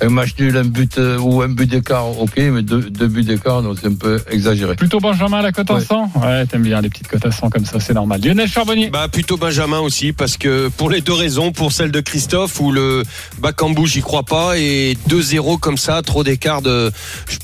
un 0.03 0.09
match 0.11 0.35
nul, 0.39 0.57
un 0.57 0.65
but 0.65 0.99
euh, 0.99 1.19
ou 1.19 1.41
un 1.43 1.49
but 1.49 1.67
d'écart, 1.69 2.07
ok, 2.21 2.33
mais 2.37 2.63
deux, 2.63 2.83
deux 2.91 3.09
buts 3.09 3.23
d'écart, 3.25 3.63
c'est 3.81 3.87
un 3.89 3.95
peu 3.95 4.21
exagéré. 4.31 4.77
Plutôt 4.77 5.01
Benjamin 5.01 5.41
la 5.43 5.53
cote 5.53 5.71
à 5.71 5.75
Ouais. 5.77 5.81
100 5.85 6.11
Ouais, 6.23 6.45
t'aimes 6.47 6.63
bien 6.63 6.81
les 6.83 6.91
petites 6.91 7.09
cotes 7.09 7.25
à 7.25 7.31
100 7.31 7.49
comme 7.51 7.65
ça, 7.65 7.81
c'est 7.81 7.95
normal. 7.95 8.21
Lionel 8.23 8.49
Charbonnier. 8.49 8.91
Bah 8.91 9.09
plutôt 9.09 9.37
Benjamin 9.39 9.79
aussi 9.81 10.13
parce 10.13 10.37
que 10.37 10.69
pour 10.69 10.91
les 10.91 11.01
deux 11.01 11.15
raisons, 11.15 11.53
pour 11.53 11.73
celle 11.73 11.91
de 11.91 12.01
Christophe 12.01 12.61
où 12.61 12.71
le 12.71 13.03
Bakambu 13.39 13.87
j'y 13.87 14.03
crois 14.03 14.23
pas 14.25 14.59
et 14.59 14.97
2-0 15.09 15.59
comme 15.59 15.79
ça, 15.79 16.03
trop 16.03 16.23
d'écart 16.25 16.61
je 16.65 16.91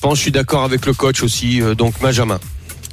pense 0.01 0.19
je 0.19 0.23
suis 0.23 0.33
d'accord 0.33 0.65
avec 0.65 0.85
le 0.87 0.93
coach 0.93 1.23
aussi 1.23 1.63
euh, 1.63 1.75
donc 1.75 1.95
Benjamin. 2.01 2.39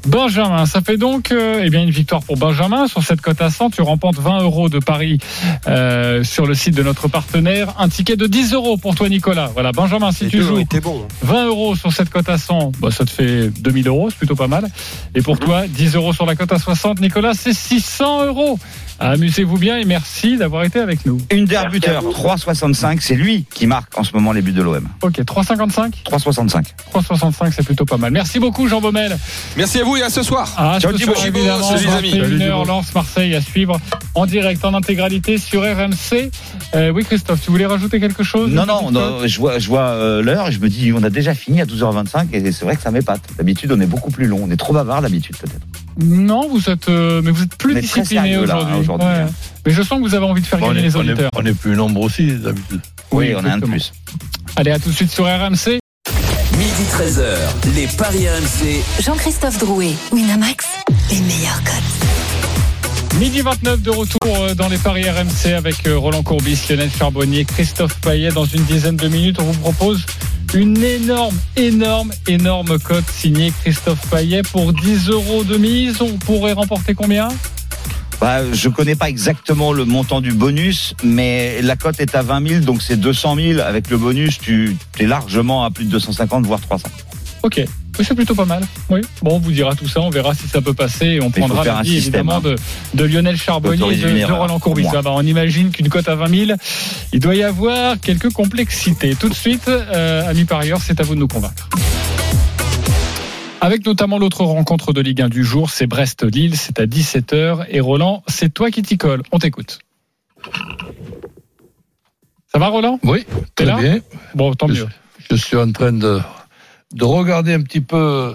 Benjamin, 0.08 0.66
ça 0.66 0.82
fait 0.82 0.98
donc 0.98 1.32
euh, 1.32 1.62
eh 1.64 1.70
bien 1.70 1.84
une 1.84 1.90
victoire 1.90 2.24
pour 2.24 2.38
Benjamin 2.38 2.88
sur 2.88 3.04
cette 3.04 3.22
cote 3.22 3.42
à 3.42 3.50
100. 3.50 3.72
Tu 3.72 3.82
remportes 3.82 4.18
20 4.18 4.42
euros 4.44 4.70
de 4.70 4.80
Paris 4.80 5.18
euh, 5.68 6.24
sur 6.24 6.46
le 6.46 6.54
site 6.54 6.76
de 6.76 6.84
notre 6.84 7.08
partenaire. 7.08 7.74
Un 7.78 7.90
ticket 7.90 8.16
de 8.16 8.28
10 8.28 8.54
euros 8.54 8.78
pour 8.78 8.96
toi, 8.96 9.10
Nicolas. 9.10 9.52
Voilà, 9.54 9.72
Benjamin, 9.72 10.12
si 10.12 10.28
tu 10.28 10.42
joues 10.42 10.64
bon. 10.82 11.06
20 11.24 11.46
euros 11.48 11.76
sur 11.76 11.92
cette 11.92 12.10
cote 12.10 12.30
à 12.30 12.38
100, 12.38 12.72
bah, 12.80 12.92
ça 12.92 13.06
te 13.06 13.10
fait 13.10 13.50
2000 13.50 13.88
euros, 13.88 14.10
c'est 14.10 14.18
plutôt 14.18 14.36
pas 14.36 14.48
mal. 14.48 14.70
Et 15.16 15.22
pour 15.22 15.38
toi, 15.38 15.68
10 15.68 15.96
euros 15.96 16.14
sur 16.14 16.26
la 16.26 16.36
cote 16.36 16.52
à 16.52 16.60
60, 16.60 17.02
Nicolas, 17.02 17.34
c'est 17.34 17.54
600 17.54 18.26
euros. 18.26 18.58
Amusez-vous 19.00 19.58
bien 19.58 19.78
et 19.78 19.86
merci 19.86 20.38
d'avoir 20.38 20.64
été 20.64 20.80
avec 20.80 21.06
nous. 21.06 21.20
Une 21.32 21.46
der 21.46 21.70
buteur, 21.70 22.04
3,65, 22.04 23.00
c'est 23.00 23.16
lui 23.16 23.46
qui 23.54 23.66
marque 23.66 23.98
en 23.98 24.04
ce 24.04 24.14
moment 24.14 24.34
les 24.34 24.42
buts 24.42 24.52
de 24.52 24.62
l'OM. 24.62 24.88
Ok, 25.02 25.20
3,55 25.20 26.04
3,65. 26.04 26.64
3,65, 26.94 27.54
c'est 27.56 27.66
plutôt 27.66 27.86
pas 27.86 27.98
mal. 27.98 28.12
Merci 28.12 28.40
beaucoup, 28.40 28.68
Jean 28.68 28.82
Baumel. 28.82 29.18
Merci 29.56 29.80
à 29.80 29.84
vous 29.84 29.96
et 29.98 30.02
à 30.02 30.10
ce 30.10 30.24
soir. 30.24 30.52
Ah, 30.58 30.78
Ciao, 30.80 30.92
ce 30.98 31.04
soir, 31.04 31.26
évidemment, 31.26 31.64
salut 31.64 31.86
les 31.86 31.94
amis. 31.94 32.12
21 32.12 32.24
Salut, 32.24 32.40
Thibaut. 32.40 32.66
Lance 32.66 32.96
Marseille 32.96 33.36
à 33.36 33.42
suivre 33.42 33.80
en 34.16 34.26
direct, 34.26 34.66
en 34.66 34.74
intégralité 34.74 35.38
sur 35.38 35.62
RMC. 35.62 36.30
Euh, 36.76 36.92
oui, 36.92 37.04
Christophe, 37.04 37.42
tu 37.42 37.52
voulais 37.52 37.66
rajouter 37.66 38.00
quelque 38.00 38.24
chose 38.24 38.52
Non, 38.52 38.66
non, 38.66 38.92
non, 38.92 39.26
je 39.26 39.40
vois, 39.40 39.60
je 39.60 39.68
vois 39.68 39.90
euh, 39.90 40.22
l'heure 40.22 40.48
et 40.48 40.52
je 40.52 40.60
me 40.60 40.70
dis, 40.70 40.92
on 40.94 41.04
a 41.04 41.10
déjà 41.10 41.34
fini 41.34 41.62
à 41.62 41.66
12h25 41.66 42.28
et 42.34 42.52
c'est 42.52 42.66
vrai 42.66 42.76
que 42.76 42.82
ça 42.82 42.92
m'épate. 42.92 43.22
D'habitude, 43.38 43.72
on 43.72 43.80
est 43.80 43.86
beaucoup 43.86 44.12
plus 44.12 44.28
long. 44.28 44.42
On 44.44 44.52
est 44.52 44.58
trop 44.58 44.74
bavard 44.74 45.02
d'habitude, 45.02 45.38
peut-être. 45.38 45.66
Non, 46.02 46.48
vous 46.48 46.70
êtes, 46.70 46.88
euh, 46.88 47.22
mais 47.24 47.32
vous 47.32 47.44
êtes 47.44 47.56
plus 47.56 47.76
discipliné 47.76 48.38
aujourd'hui. 48.38 48.76
Aujourd'hui, 48.96 49.08
Ouais. 49.08 49.24
hein. 49.30 49.34
Mais 49.66 49.72
je 49.74 49.82
sens 49.84 50.00
que 50.00 50.04
vous 50.08 50.16
avez 50.16 50.26
envie 50.26 50.42
de 50.42 50.48
faire 50.48 50.60
on, 50.62 50.68
gagner 50.68 50.80
est, 50.80 50.84
les 50.90 50.96
on, 50.96 51.04
est, 51.04 51.10
auditeurs. 51.12 51.32
on 51.36 51.46
est 51.46 51.54
plus 51.54 51.76
nombreux 51.76 52.06
aussi, 52.06 52.28
d'habitude. 52.34 52.82
Oui, 53.12 53.34
on 53.38 53.44
a 53.46 53.52
un 53.54 53.58
de 53.58 53.66
plus. 53.66 53.92
Allez, 54.56 54.72
à 54.72 54.80
tout 54.80 54.90
de 54.90 54.96
suite 54.96 55.12
sur 55.12 55.26
RMC. 55.26 55.80
Midi 56.58 56.84
13h, 56.92 57.74
les 57.76 57.88
Paris 57.88 58.28
RMC. 58.28 58.84
Jean-Christophe 59.02 59.58
Drouet, 59.60 59.94
Winamax, 60.12 60.66
les 61.12 61.20
meilleurs 61.20 61.64
codes. 61.64 63.20
Midi 63.20 63.42
29 63.42 63.82
de 63.82 63.90
retour 63.90 64.20
euh, 64.38 64.54
dans 64.56 64.68
les 64.70 64.78
paris 64.78 65.10
RMC 65.10 65.54
avec 65.58 65.86
euh, 65.88 65.98
Roland 65.98 66.22
Courbis, 66.24 66.60
Lionel 66.70 66.90
Charbonnier, 66.98 67.44
Christophe 67.46 67.96
Payet. 68.02 68.30
Dans 68.32 68.46
une 68.46 68.64
dizaine 68.64 68.96
de 68.98 69.08
minutes, 69.08 69.38
on 69.40 69.44
vous 69.46 69.60
propose 69.60 70.06
une 70.54 70.82
énorme, 70.84 71.38
énorme, 71.56 72.12
énorme 72.28 72.78
cote 72.80 73.10
signée 73.10 73.52
Christophe 73.64 74.00
Payet 74.10 74.42
pour 74.44 74.74
10 74.74 75.10
euros 75.10 75.44
de 75.44 75.58
mise. 75.58 76.02
On 76.02 76.14
pourrait 76.18 76.54
remporter 76.54 76.94
combien? 76.94 77.30
Bah, 78.20 78.42
je 78.52 78.70
connais 78.70 78.96
pas 78.96 79.10
exactement 79.10 79.72
le 79.72 79.86
montant 79.86 80.20
du 80.20 80.34
bonus, 80.34 80.94
mais 81.04 81.62
la 81.62 81.76
cote 81.76 82.00
est 82.00 82.16
à 82.16 82.22
20 82.22 82.48
000, 82.48 82.66
donc 82.66 82.82
c'est 82.82 82.98
200 82.98 83.36
000. 83.36 83.60
Avec 83.62 83.90
le 83.90 83.98
bonus, 83.98 84.40
tu 84.40 84.76
es 85.00 85.06
largement 85.06 85.64
à 85.64 85.72
plus 85.72 85.86
de 85.86 85.92
250, 85.92 86.46
voire 86.46 86.60
300. 86.60 86.90
Ok. 87.44 87.64
C'est 88.02 88.16
plutôt 88.16 88.36
pas 88.36 88.46
mal. 88.46 88.64
Oui. 88.90 89.02
Bon, 89.22 89.36
on 89.36 89.40
vous 89.40 89.52
dira 89.52 89.76
tout 89.76 89.88
ça, 89.88 90.00
on 90.02 90.10
verra 90.10 90.34
si 90.34 90.48
ça 90.48 90.62
peut 90.62 90.74
passer 90.74 91.06
et 91.06 91.22
on 91.22 91.32
prendra 91.32 91.66
l'avis 91.66 92.02
système, 92.02 92.22
évidemment 92.22 92.38
hein. 92.38 92.42
de, 92.42 92.56
de 92.94 93.04
Lionel 93.04 93.36
Charbonnier 93.36 93.94
et 93.94 94.26
de, 94.26 94.32
Roland 94.32 94.60
Courbis. 94.60 94.86
Ah 94.96 95.02
bah, 95.02 95.12
on 95.14 95.26
imagine 95.26 95.72
qu'une 95.72 95.90
cote 95.90 96.08
à 96.08 96.16
20 96.16 96.46
000, 96.48 96.58
il 97.12 97.20
doit 97.20 97.36
y 97.36 97.44
avoir 97.44 98.00
quelques 98.00 98.32
complexités. 98.32 99.16
Tout 99.16 99.28
de 99.28 99.34
suite, 99.34 99.68
euh, 99.68 100.30
amis 100.30 100.46
parieurs, 100.46 100.80
c'est 100.82 101.02
à 101.02 101.04
vous 101.04 101.16
de 101.16 101.20
nous 101.20 101.28
convaincre. 101.28 101.68
Avec 103.62 103.86
notamment 103.86 104.18
l'autre 104.18 104.44
rencontre 104.46 104.94
de 104.94 105.02
Ligue 105.02 105.22
1 105.22 105.30
du 105.30 105.44
jour, 105.44 105.70
c'est 105.70 105.86
Brest-Lille, 105.88 106.56
c'est 106.56 106.80
à 106.80 106.86
17h. 106.86 107.66
Et 107.70 107.80
Roland, 107.82 108.24
c'est 108.28 108.54
toi 108.54 108.72
qui 108.72 108.82
t'y 108.82 108.98
colle. 108.98 109.22
On 109.32 109.40
t'écoute. 109.40 109.80
Ça 112.52 112.58
va 112.58 112.68
Roland? 112.70 113.00
Oui, 113.04 113.26
très 113.56 113.66
là? 113.66 113.78
bien. 113.78 114.00
Bon, 114.34 114.54
tant 114.54 114.68
mieux. 114.68 114.88
Je 115.30 115.36
suis 115.36 115.58
en 115.58 115.72
train 115.72 115.92
de, 115.92 116.20
de 116.94 117.04
regarder 117.04 117.54
un 117.54 117.62
petit 117.62 117.82
peu 117.82 118.34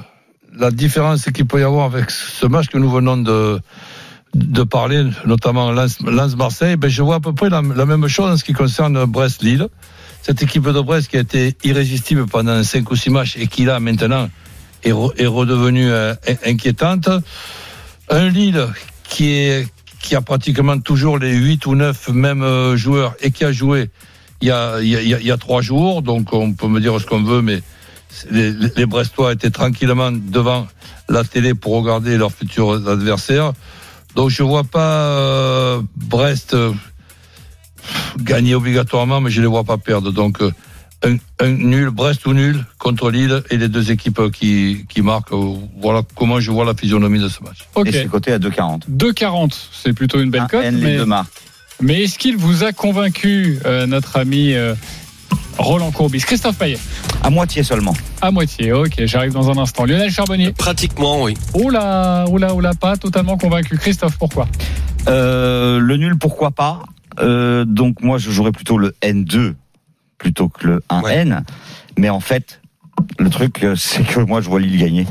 la 0.57 0.71
différence 0.71 1.25
qu'il 1.25 1.47
peut 1.47 1.61
y 1.61 1.65
avoir 1.65 1.87
avec 1.87 2.11
ce 2.11 2.47
match 2.47 2.69
que 2.69 2.79
nous 2.79 2.91
venons 2.91 3.17
de, 3.17 3.59
de 4.35 4.63
parler, 4.63 5.09
notamment 5.25 5.73
Lens- 5.73 6.01
Lens-Marseille. 6.05 6.77
Ben, 6.77 6.89
je 6.91 7.03
vois 7.03 7.17
à 7.17 7.21
peu 7.21 7.33
près 7.33 7.49
la, 7.49 7.63
la 7.63 7.87
même 7.87 8.07
chose 8.09 8.31
en 8.31 8.37
ce 8.37 8.45
qui 8.45 8.53
concerne 8.53 9.05
Brest-Lille. 9.07 9.69
Cette 10.23 10.43
équipe 10.43 10.65
de 10.69 10.81
Brest 10.81 11.09
qui 11.09 11.17
a 11.17 11.21
été 11.21 11.57
irrésistible 11.65 12.27
pendant 12.27 12.63
5 12.63 12.91
ou 12.91 12.97
6 12.97 13.11
matchs 13.11 13.37
et 13.39 13.47
qui 13.47 13.65
là 13.65 13.81
maintenant 13.81 14.29
est, 14.85 14.92
re- 14.92 15.12
est 15.16 15.27
redevenue 15.27 15.90
euh, 15.90 16.14
in- 16.29 16.51
inquiétante. 16.51 17.09
Un 18.11 18.29
Lille 18.29 18.66
qui 19.09 19.51
a 20.14 20.20
pratiquement 20.20 20.79
toujours 20.79 21.18
les 21.18 21.33
8 21.35 21.66
ou 21.66 21.75
9 21.75 22.09
mêmes 22.11 22.42
euh, 22.42 22.77
joueurs 22.77 23.14
et 23.20 23.31
qui 23.31 23.44
a 23.44 23.53
joué 23.53 23.90
il 24.40 24.49
y 24.49 24.51
a, 24.51 24.81
il 24.81 24.88
y 24.88 24.97
a, 24.97 25.01
il 25.03 25.09
y 25.09 25.14
a- 25.14 25.20
il 25.20 25.27
y 25.27 25.31
a 25.31 25.37
trois 25.38 25.62
jours, 25.62 26.03
donc 26.03 26.33
on 26.33 26.53
peut 26.53 26.66
me 26.68 26.81
dire 26.81 27.01
ce 27.01 27.07
qu'on 27.07 27.23
veut, 27.23 27.40
mais 27.40 27.62
les, 28.31 28.87
Brestois 28.87 29.33
étaient 29.33 29.51
tranquillement 29.51 30.12
devant 30.12 30.66
la 31.09 31.25
télé 31.25 31.55
pour 31.55 31.75
regarder 31.81 32.16
leurs 32.18 32.33
futurs 32.33 32.87
adversaires. 32.88 33.53
Donc 34.14 34.31
je 34.31 34.42
vois 34.42 34.64
pas 34.64 35.09
euh, 35.09 35.81
Brest 35.97 36.55
gagner 38.18 38.55
obligatoirement, 38.55 39.20
mais 39.20 39.31
je 39.31 39.40
les 39.40 39.47
vois 39.47 39.64
pas 39.64 39.79
perdre. 39.79 40.11
Donc 40.12 40.38
un, 41.05 41.17
un 41.40 41.51
nul, 41.51 41.90
Brest 41.90 42.27
ou 42.27 42.33
nul 42.33 42.64
contre 42.79 43.11
Lille 43.11 43.43
et 43.51 43.57
les 43.57 43.69
deux 43.69 43.90
équipes 43.90 44.31
qui, 44.33 44.87
qui 44.88 45.03
marquent. 45.03 45.33
Voilà 45.81 46.03
comment 46.14 46.40
je 46.40 46.51
vois 46.51 46.64
la 46.64 46.75
physionomie 46.75 47.19
de 47.21 47.29
ce 47.29 47.43
match. 47.43 47.67
Et 47.87 47.93
c'est 47.93 48.07
coté 48.07 48.33
à 48.33 48.38
2,40. 48.38 48.83
2,40, 48.90 49.53
c'est 49.73 49.93
plutôt 49.93 50.21
une 50.21 50.31
belle 50.31 50.43
Un 50.43 50.47
cote. 50.47 50.64
Mais, 50.73 50.97
deux 50.97 51.07
marques. 51.07 51.33
mais 51.81 52.03
est-ce 52.05 52.19
qu'il 52.19 52.37
vous 52.37 52.64
a 52.64 52.73
convaincu, 52.73 53.59
euh, 53.67 53.87
notre 53.87 54.17
ami 54.19 54.55
euh, 54.55 54.75
Roland 55.59 55.90
Courbis? 55.90 56.21
Christophe 56.21 56.57
Payet 56.57 56.79
À 57.23 57.31
moitié 57.31 57.62
seulement. 57.62 57.95
À 58.23 58.31
moitié, 58.31 58.73
ok, 58.73 58.95
j'arrive 59.05 59.33
dans 59.33 59.51
un 59.51 59.61
instant. 59.61 59.85
Lionel 59.85 60.11
Charbonnier 60.11 60.53
Pratiquement, 60.53 61.23
oui. 61.23 61.35
Là, 61.71 62.25
là, 62.38 62.55
oh 62.55 62.61
là, 62.61 62.71
pas 62.75 62.97
totalement 62.97 63.37
convaincu. 63.37 63.77
Christophe, 63.77 64.17
pourquoi? 64.19 64.49
Euh, 65.09 65.79
le 65.79 65.97
nul, 65.97 66.17
pourquoi 66.17 66.51
pas? 66.51 66.81
Euh, 67.21 67.64
Donc 67.67 68.01
moi, 68.03 68.19
je 68.19 68.31
jouerais 68.31 68.53
plutôt 68.53 68.79
le 68.79 68.95
N2 69.03 69.55
plutôt 70.25 70.49
que 70.49 70.67
le 70.67 70.83
1N. 70.91 71.43
Mais 71.99 72.09
en 72.09 72.21
fait, 72.21 72.61
le 73.19 73.29
truc, 73.29 73.63
euh, 73.63 73.77
c'est 73.77 74.03
que 74.07 74.21
moi, 74.21 74.41
je 74.41 74.49
vois 74.49 74.59
Lille 74.59 74.79
gagner. 74.79 75.07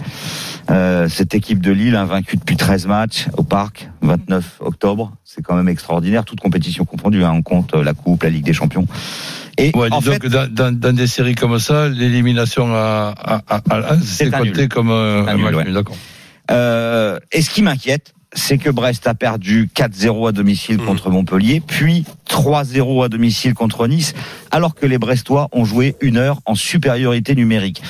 Euh, 0.72 1.08
cette 1.08 1.36
équipe 1.36 1.62
de 1.62 1.72
Lille, 1.72 1.96
invaincue 1.96 2.38
depuis 2.38 2.56
13 2.58 2.88
matchs 2.88 3.28
au 3.38 3.44
Parc, 3.44 3.90
29 4.02 4.58
octobre, 4.62 5.12
c'est 5.24 5.44
quand 5.44 5.56
même 5.56 5.68
extraordinaire, 5.70 6.26
toute 6.26 6.40
compétition 6.40 6.84
confondue. 6.84 7.24
Hein, 7.24 7.32
on 7.36 7.42
compte 7.44 7.76
euh, 7.76 7.84
la 7.84 7.94
Coupe, 7.94 8.24
la 8.24 8.30
Ligue 8.32 8.46
des 8.46 8.54
Champions. 8.54 8.88
Et 9.60 9.72
Ouais, 9.76 9.90
en 9.92 10.02
fait, 10.02 10.26
dans, 10.26 10.52
dans- 10.52 10.76
dans 10.76 10.96
des 10.96 11.06
séries 11.06 11.36
comme 11.36 11.60
ça, 11.60 11.90
l'élimination 11.90 12.74
à, 12.74 13.14
à, 13.18 13.42
à, 13.50 13.62
à 13.70 13.80
Lens, 13.82 14.04
c'est 14.04 14.32
compté 14.32 14.62
nul. 14.62 14.70
comme 14.70 14.90
un, 14.90 15.26
Un 15.26 15.28
un 15.28 15.36
nul, 15.36 15.44
match 15.44 15.56
ouais. 15.56 15.64
nul, 15.66 15.74
d'accord. 15.74 15.98
Euh, 16.50 17.20
et 17.32 17.42
ce 17.44 17.50
qui 17.52 17.62
m'inquiète, 17.62 18.14
c'est 18.36 18.58
que 18.58 18.70
Brest 18.70 19.06
a 19.08 19.14
perdu 19.14 19.70
4-0 19.74 20.28
à 20.28 20.32
domicile 20.32 20.78
Mhm. 20.78 20.86
contre 20.86 21.10
Montpellier, 21.10 21.62
puis 21.66 22.04
3-0 22.28 23.04
à 23.04 23.10
domicile 23.10 23.54
contre 23.54 23.88
Nice, 23.88 24.14
alors 24.52 24.74
que 24.76 24.86
les 24.86 24.98
Brestois 24.98 25.50
ont 25.52 25.66
joué 25.66 25.96
une 26.02 26.18
heure 26.18 26.40
en 26.46 26.56
supériorité 26.56 27.36
numérique. 27.36 27.82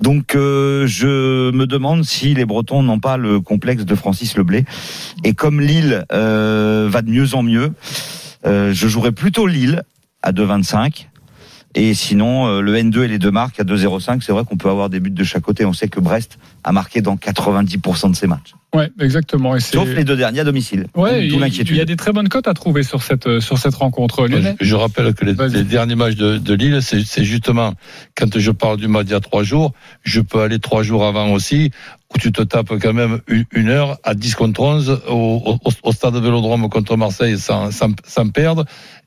Donc 0.00 0.34
euh, 0.34 0.86
je 0.86 1.50
me 1.50 1.66
demande 1.66 2.04
si 2.04 2.34
les 2.34 2.44
Bretons 2.46 2.82
n'ont 2.82 2.98
pas 3.00 3.16
le 3.18 3.40
complexe 3.40 3.84
de 3.84 3.94
Francis 3.94 4.36
Leblé. 4.36 4.64
Et 5.24 5.34
comme 5.34 5.60
Lille 5.60 6.04
euh, 6.12 6.88
va 6.90 7.02
de 7.02 7.10
mieux 7.10 7.34
en 7.34 7.42
mieux, 7.42 7.72
euh, 8.46 8.72
je 8.72 8.88
jouerais 8.88 9.12
plutôt 9.12 9.46
Lille 9.46 9.82
à 10.22 10.32
2,25. 10.32 11.08
Et 11.74 11.94
sinon, 11.94 12.46
euh, 12.48 12.60
le 12.60 12.74
N2 12.74 13.04
et 13.04 13.08
les 13.08 13.18
deux 13.18 13.30
marques 13.30 13.60
à 13.60 13.64
2,05, 13.64 14.22
c'est 14.22 14.32
vrai 14.32 14.44
qu'on 14.44 14.56
peut 14.56 14.68
avoir 14.68 14.90
des 14.90 14.98
buts 14.98 15.10
de 15.10 15.24
chaque 15.24 15.42
côté. 15.42 15.64
On 15.64 15.72
sait 15.72 15.88
que 15.88 16.00
Brest 16.00 16.38
a 16.64 16.72
marqué 16.72 17.00
dans 17.00 17.14
90% 17.16 18.10
de 18.10 18.16
ses 18.16 18.26
matchs. 18.26 18.54
Ouais, 18.74 18.90
exactement. 19.00 19.56
Et 19.56 19.60
Sauf 19.60 19.88
les 19.88 20.04
deux 20.04 20.16
derniers 20.16 20.40
à 20.40 20.44
domicile. 20.44 20.86
Ouais, 20.94 21.26
il, 21.26 21.38
l'inquiétude. 21.38 21.74
il 21.74 21.78
y 21.78 21.80
a 21.80 21.84
des 21.84 21.96
très 21.96 22.12
bonnes 22.12 22.28
cotes 22.28 22.46
à 22.46 22.54
trouver 22.54 22.82
sur 22.82 23.02
cette, 23.02 23.26
euh, 23.26 23.40
sur 23.40 23.58
cette 23.58 23.74
rencontre. 23.74 24.28
Lionel 24.28 24.56
Je, 24.60 24.64
je 24.66 24.74
rappelle 24.76 25.12
que 25.14 25.24
les, 25.24 25.34
les 25.48 25.64
derniers 25.64 25.96
matchs 25.96 26.14
de, 26.14 26.38
de 26.38 26.54
Lille, 26.54 26.80
c'est 26.80 27.02
c'est 27.04 27.24
justement 27.24 27.74
quand 28.16 28.38
je 28.38 28.50
parle 28.52 28.76
du 28.76 28.86
match 28.86 29.06
il 29.08 29.12
y 29.12 29.14
a 29.14 29.20
trois 29.20 29.42
jours, 29.42 29.72
je 30.02 30.20
peux 30.20 30.40
aller 30.40 30.60
trois 30.60 30.84
jours 30.84 31.04
avant 31.04 31.32
aussi, 31.32 31.72
où 32.14 32.18
tu 32.18 32.30
te 32.30 32.42
tapes 32.42 32.78
quand 32.80 32.92
même 32.92 33.20
une, 33.26 33.44
une 33.52 33.68
heure 33.70 33.98
à 34.04 34.14
10 34.14 34.36
contre 34.36 34.60
11 34.60 35.02
au, 35.08 35.58
au, 35.64 35.70
au 35.82 35.92
stade 35.92 36.14
Vélodrome 36.14 36.68
contre 36.68 36.96
Marseille 36.96 37.38
sans, 37.38 37.72
sans, 37.72 37.90
sans 38.04 38.28
perdre. 38.28 38.64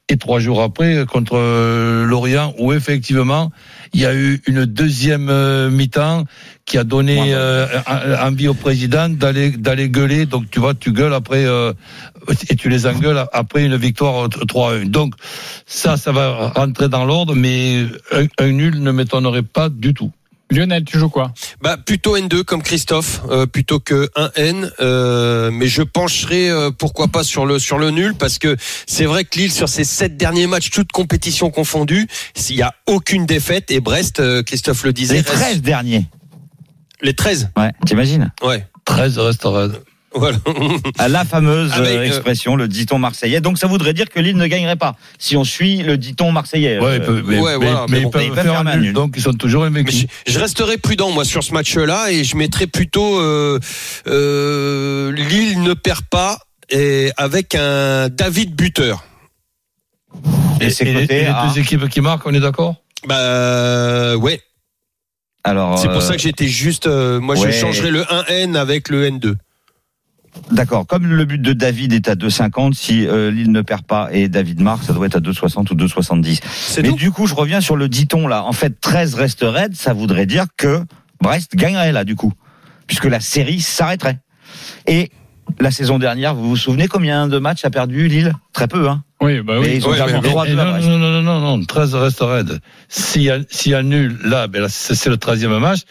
Et 0.09 0.17
trois 0.17 0.39
jours 0.39 0.61
après 0.61 1.05
contre 1.05 1.37
euh, 1.37 2.05
Lorient, 2.05 2.53
où 2.59 2.73
effectivement 2.73 3.51
il 3.93 4.01
y 4.01 4.05
a 4.05 4.13
eu 4.13 4.41
une 4.47 4.65
deuxième 4.65 5.29
euh, 5.29 5.69
mi-temps 5.69 6.25
qui 6.65 6.77
a 6.77 6.83
donné 6.83 7.33
euh, 7.33 7.67
envie 8.21 8.47
au 8.47 8.53
président 8.53 9.07
d'aller 9.07 9.51
d'aller 9.51 9.89
gueuler. 9.89 10.25
Donc 10.25 10.49
tu 10.49 10.59
vois, 10.59 10.73
tu 10.73 10.91
gueules 10.91 11.13
après 11.13 11.45
euh, 11.45 11.71
et 12.49 12.55
tu 12.55 12.67
les 12.67 12.85
engueules 12.85 13.23
après 13.31 13.65
une 13.65 13.77
victoire 13.77 14.27
3-1. 14.27 14.89
Donc 14.89 15.13
ça, 15.65 15.95
ça 15.95 16.11
va 16.11 16.49
rentrer 16.49 16.89
dans 16.89 17.05
l'ordre, 17.05 17.33
mais 17.35 17.85
un, 18.11 18.25
un 18.39 18.51
nul 18.51 18.81
ne 18.81 18.91
m'étonnerait 18.91 19.43
pas 19.43 19.69
du 19.69 19.93
tout. 19.93 20.11
Lionel, 20.53 20.83
tu 20.85 20.97
joues 20.99 21.09
quoi? 21.09 21.33
Bah 21.61 21.77
plutôt 21.77 22.17
N2 22.17 22.43
comme 22.43 22.61
Christophe 22.63 23.21
euh, 23.29 23.45
plutôt 23.45 23.79
que 23.79 24.09
1N 24.15 24.69
euh, 24.79 25.49
mais 25.51 25.67
je 25.67 25.81
pencherai 25.81 26.49
euh, 26.49 26.71
pourquoi 26.71 27.07
pas 27.07 27.23
sur 27.23 27.45
le 27.45 27.59
sur 27.59 27.77
le 27.79 27.89
nul 27.91 28.13
parce 28.15 28.37
que 28.37 28.55
c'est 28.87 29.05
vrai 29.05 29.23
que 29.25 29.37
Lille 29.39 29.51
sur 29.51 29.69
ses 29.69 29.83
sept 29.83 30.17
derniers 30.17 30.47
matchs 30.47 30.69
toutes 30.69 30.91
compétitions 30.91 31.49
confondues 31.49 32.07
s'il 32.35 32.55
y 32.55 32.61
a 32.61 32.73
aucune 32.87 33.25
défaite 33.25 33.71
et 33.71 33.79
Brest 33.79 34.19
euh, 34.19 34.43
Christophe 34.43 34.83
le 34.83 34.93
disait 34.93 35.15
Les 35.15 35.21
reste- 35.21 35.33
13 35.33 35.61
derniers. 35.61 36.05
les 37.01 37.13
13 37.13 37.49
Ouais, 37.57 37.71
t'imagines? 37.85 38.31
Ouais 38.43 38.65
13 38.85 39.17
reste. 39.19 39.45
Voilà 40.13 40.37
À 40.99 41.07
La 41.07 41.25
fameuse 41.25 41.71
Avec, 41.73 41.89
euh, 41.91 41.97
euh, 41.99 42.05
expression, 42.05 42.55
le 42.55 42.67
dit-on 42.67 42.99
marseillais. 42.99 43.41
Donc 43.41 43.57
ça 43.57 43.67
voudrait 43.67 43.93
dire 43.93 44.09
que 44.09 44.19
Lille 44.19 44.37
ne 44.37 44.47
gagnerait 44.47 44.75
pas, 44.75 44.95
si 45.17 45.35
on 45.37 45.43
suit 45.43 45.77
le 45.83 45.97
dit-on 45.97 46.31
marseillais. 46.31 46.79
Ouais, 46.79 46.85
Euh, 46.85 46.95
ils 46.97 47.01
peuvent- 47.01 47.23
mais, 47.25 47.39
ouais, 47.39 47.57
mais- 47.57 47.65
voilà, 47.65 47.85
mais 47.89 47.97
mais 47.99 48.03
ils 48.05 48.09
peuvent 48.09 48.23
ils 48.23 48.29
peuvent 48.29 48.43
faire 48.43 48.51
faire 48.63 48.67
un 48.67 48.75
nul, 48.75 48.81
nul. 48.85 48.93
donc 48.93 49.13
ils 49.17 49.21
sont 49.23 49.33
toujours 49.33 49.61
Mais 49.63 49.67
invaincus. 49.79 50.05
je, 50.27 50.31
je 50.33 50.39
resterai 50.39 50.77
prudent 50.77 51.11
moi 51.11 51.25
sur 51.25 51.43
ce 51.43 51.53
match-là 51.53 52.11
et 52.11 52.23
je 52.23 52.35
mettrai 52.37 52.67
plutôt 52.67 53.19
euh, 53.19 53.59
euh, 54.07 55.11
Lille 55.11 55.61
ne 55.61 55.73
perd 55.73 56.01
pas 56.09 56.37
et 56.69 57.11
avec 57.17 57.55
un 57.55 58.09
David 58.09 58.55
buteur 58.55 59.03
Et 60.61 60.69
c'est 60.69 60.85
les- 60.85 60.93
coté 61.01 61.15
et 61.17 61.21
les 61.21 61.25
à- 61.27 61.47
deux 61.47 61.59
équipes 61.59 61.89
qui 61.89 62.01
marquent, 62.01 62.25
on 62.25 62.33
est 62.33 62.39
d'accord? 62.39 62.75
Bah 63.07 64.15
ouais 64.17 64.41
Alors, 65.43 65.77
C'est 65.77 65.87
pour 65.89 65.97
euh, 65.97 66.01
ça 66.01 66.15
que 66.15 66.21
j'étais 66.21 66.47
juste. 66.47 66.87
euh, 66.87 67.19
moi, 67.19 67.35
ouais. 67.37 67.51
je 67.51 67.57
changerais 67.59 67.91
le 67.91 68.03
1N 68.03 68.55
avec 68.55 68.87
le 68.89 69.05
N2. 69.09 69.35
D'accord. 70.51 70.85
Comme 70.87 71.05
le 71.07 71.25
but 71.25 71.41
de 71.41 71.53
David 71.53 71.93
est 71.93 72.07
à 72.07 72.15
2,50, 72.15 72.73
si 72.73 73.07
euh, 73.07 73.31
Lille 73.31 73.51
ne 73.51 73.61
perd 73.61 73.83
pas 73.83 74.09
et 74.11 74.27
David 74.27 74.61
marque, 74.61 74.83
ça 74.83 74.93
doit 74.93 75.05
être 75.05 75.15
à 75.15 75.19
2,60 75.19 75.71
ou 75.71 75.75
2,70. 75.75 76.41
C'est 76.51 76.81
Mais 76.81 76.89
tout. 76.89 76.95
du 76.95 77.11
coup, 77.11 77.27
je 77.27 77.35
reviens 77.35 77.61
sur 77.61 77.75
le 77.75 77.87
dit-on 77.87 78.27
là. 78.27 78.43
En 78.43 78.51
fait, 78.53 78.79
13 78.81 79.15
reste 79.15 79.41
raide, 79.43 79.75
ça 79.75 79.93
voudrait 79.93 80.25
dire 80.25 80.45
que 80.57 80.81
Brest 81.21 81.55
gagnerait 81.55 81.91
là, 81.91 82.03
du 82.03 82.15
coup. 82.15 82.33
Puisque 82.87 83.05
la 83.05 83.19
série 83.19 83.61
s'arrêterait. 83.61 84.19
Et 84.87 85.09
la 85.59 85.71
saison 85.71 85.99
dernière, 85.99 86.35
vous 86.35 86.49
vous 86.49 86.57
souvenez 86.57 86.87
combien 86.87 87.27
de 87.27 87.37
matchs 87.37 87.63
a 87.65 87.69
perdu 87.69 88.07
Lille? 88.07 88.33
Très 88.53 88.67
peu, 88.67 88.89
hein 88.89 89.03
Oui, 89.21 89.41
bah 89.41 89.55
oui. 89.59 89.67
Et 89.67 89.75
ils 89.77 89.87
ont 89.87 89.91
Ouais, 89.91 89.97
perdu 89.97 90.13
mais- 90.21 90.29
3 90.29 90.47
Et 90.47 90.51
2 90.51 90.59
à 90.59 90.65
non, 90.65 90.79
non, 90.79 90.97
non, 90.97 91.09
non, 91.21 91.39
non, 91.39 91.57
non, 91.57 91.65
13 91.65 91.95
reste 91.95 92.19
raide. 92.21 92.59
S'il 92.89 93.21
y 93.23 93.29
a, 93.29 93.37
s'il 93.49 93.71
y 93.71 93.75
a 93.75 93.83
nul, 93.83 94.17
là, 94.25 94.47
ben 94.47 94.61
là, 94.63 94.67
c'est 94.69 94.95
c'est 94.95 95.09
le 95.09 95.17
13e 95.17 95.57
match. 95.59 95.81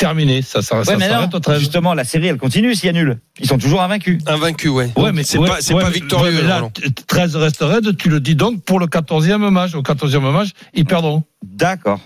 Terminé. 0.00 0.40
Ça, 0.42 0.62
ça, 0.62 0.82
ça 0.82 0.92
Ouais, 0.92 0.98
mais 0.98 1.08
s'arrête 1.08 1.30
non, 1.30 1.36
au 1.36 1.40
13. 1.40 1.58
justement, 1.60 1.92
la 1.94 2.04
série, 2.04 2.26
elle 2.28 2.38
continue 2.38 2.74
s'il 2.74 2.86
y 2.86 2.88
a 2.88 2.92
nul. 2.92 3.18
Ils 3.38 3.46
sont 3.46 3.58
toujours 3.58 3.82
invaincus. 3.82 4.18
Invaincu, 4.26 4.68
ouais. 4.68 4.90
Ouais, 4.96 5.12
mais 5.12 5.22
c'est 5.24 5.36
ouais, 5.38 5.46
pas, 5.48 5.58
c'est 5.60 5.74
ouais, 5.74 5.82
pas 5.82 5.90
victorieux. 5.90 6.34
ouais, 6.34 6.42
mais 6.42 6.48
là, 6.48 6.56
Roland. 6.56 6.70
t- 6.70 6.90
13 7.06 7.36
reste 7.36 7.58
raide, 7.60 7.96
tu 7.98 8.08
le 8.08 8.18
dis 8.18 8.34
donc 8.34 8.62
pour 8.64 8.80
le 8.80 8.86
14e 8.86 9.50
match. 9.50 9.74
Au 9.74 9.82
14e 9.82 10.32
match, 10.32 10.48
ils 10.74 10.86
perdront. 10.86 11.22
D'accord. 11.44 12.00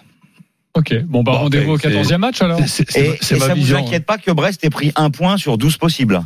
Ok, 0.76 0.92
bon, 1.04 1.22
bah 1.22 1.32
Bon, 1.32 1.38
rendez-vous 1.38 1.72
au 1.72 1.78
c'est- 1.78 1.88
14e 1.88 2.18
match 2.18 2.42
alors. 2.42 2.58
C'est- 2.66 2.84
C'est 2.90 3.00
Et, 3.06 3.18
c'est 3.20 3.36
et 3.36 3.38
ma 3.38 3.46
ça 3.46 3.54
vision. 3.54 3.76
hein. 3.76 3.80
vous 3.82 3.86
inquiète 3.86 4.06
pas 4.06 4.18
que 4.18 4.32
Brest 4.32 4.64
ait 4.64 4.70
pris 4.70 4.90
un 4.96 5.10
point 5.10 5.36
sur 5.36 5.56
12 5.56 5.76
possibles 5.76 6.20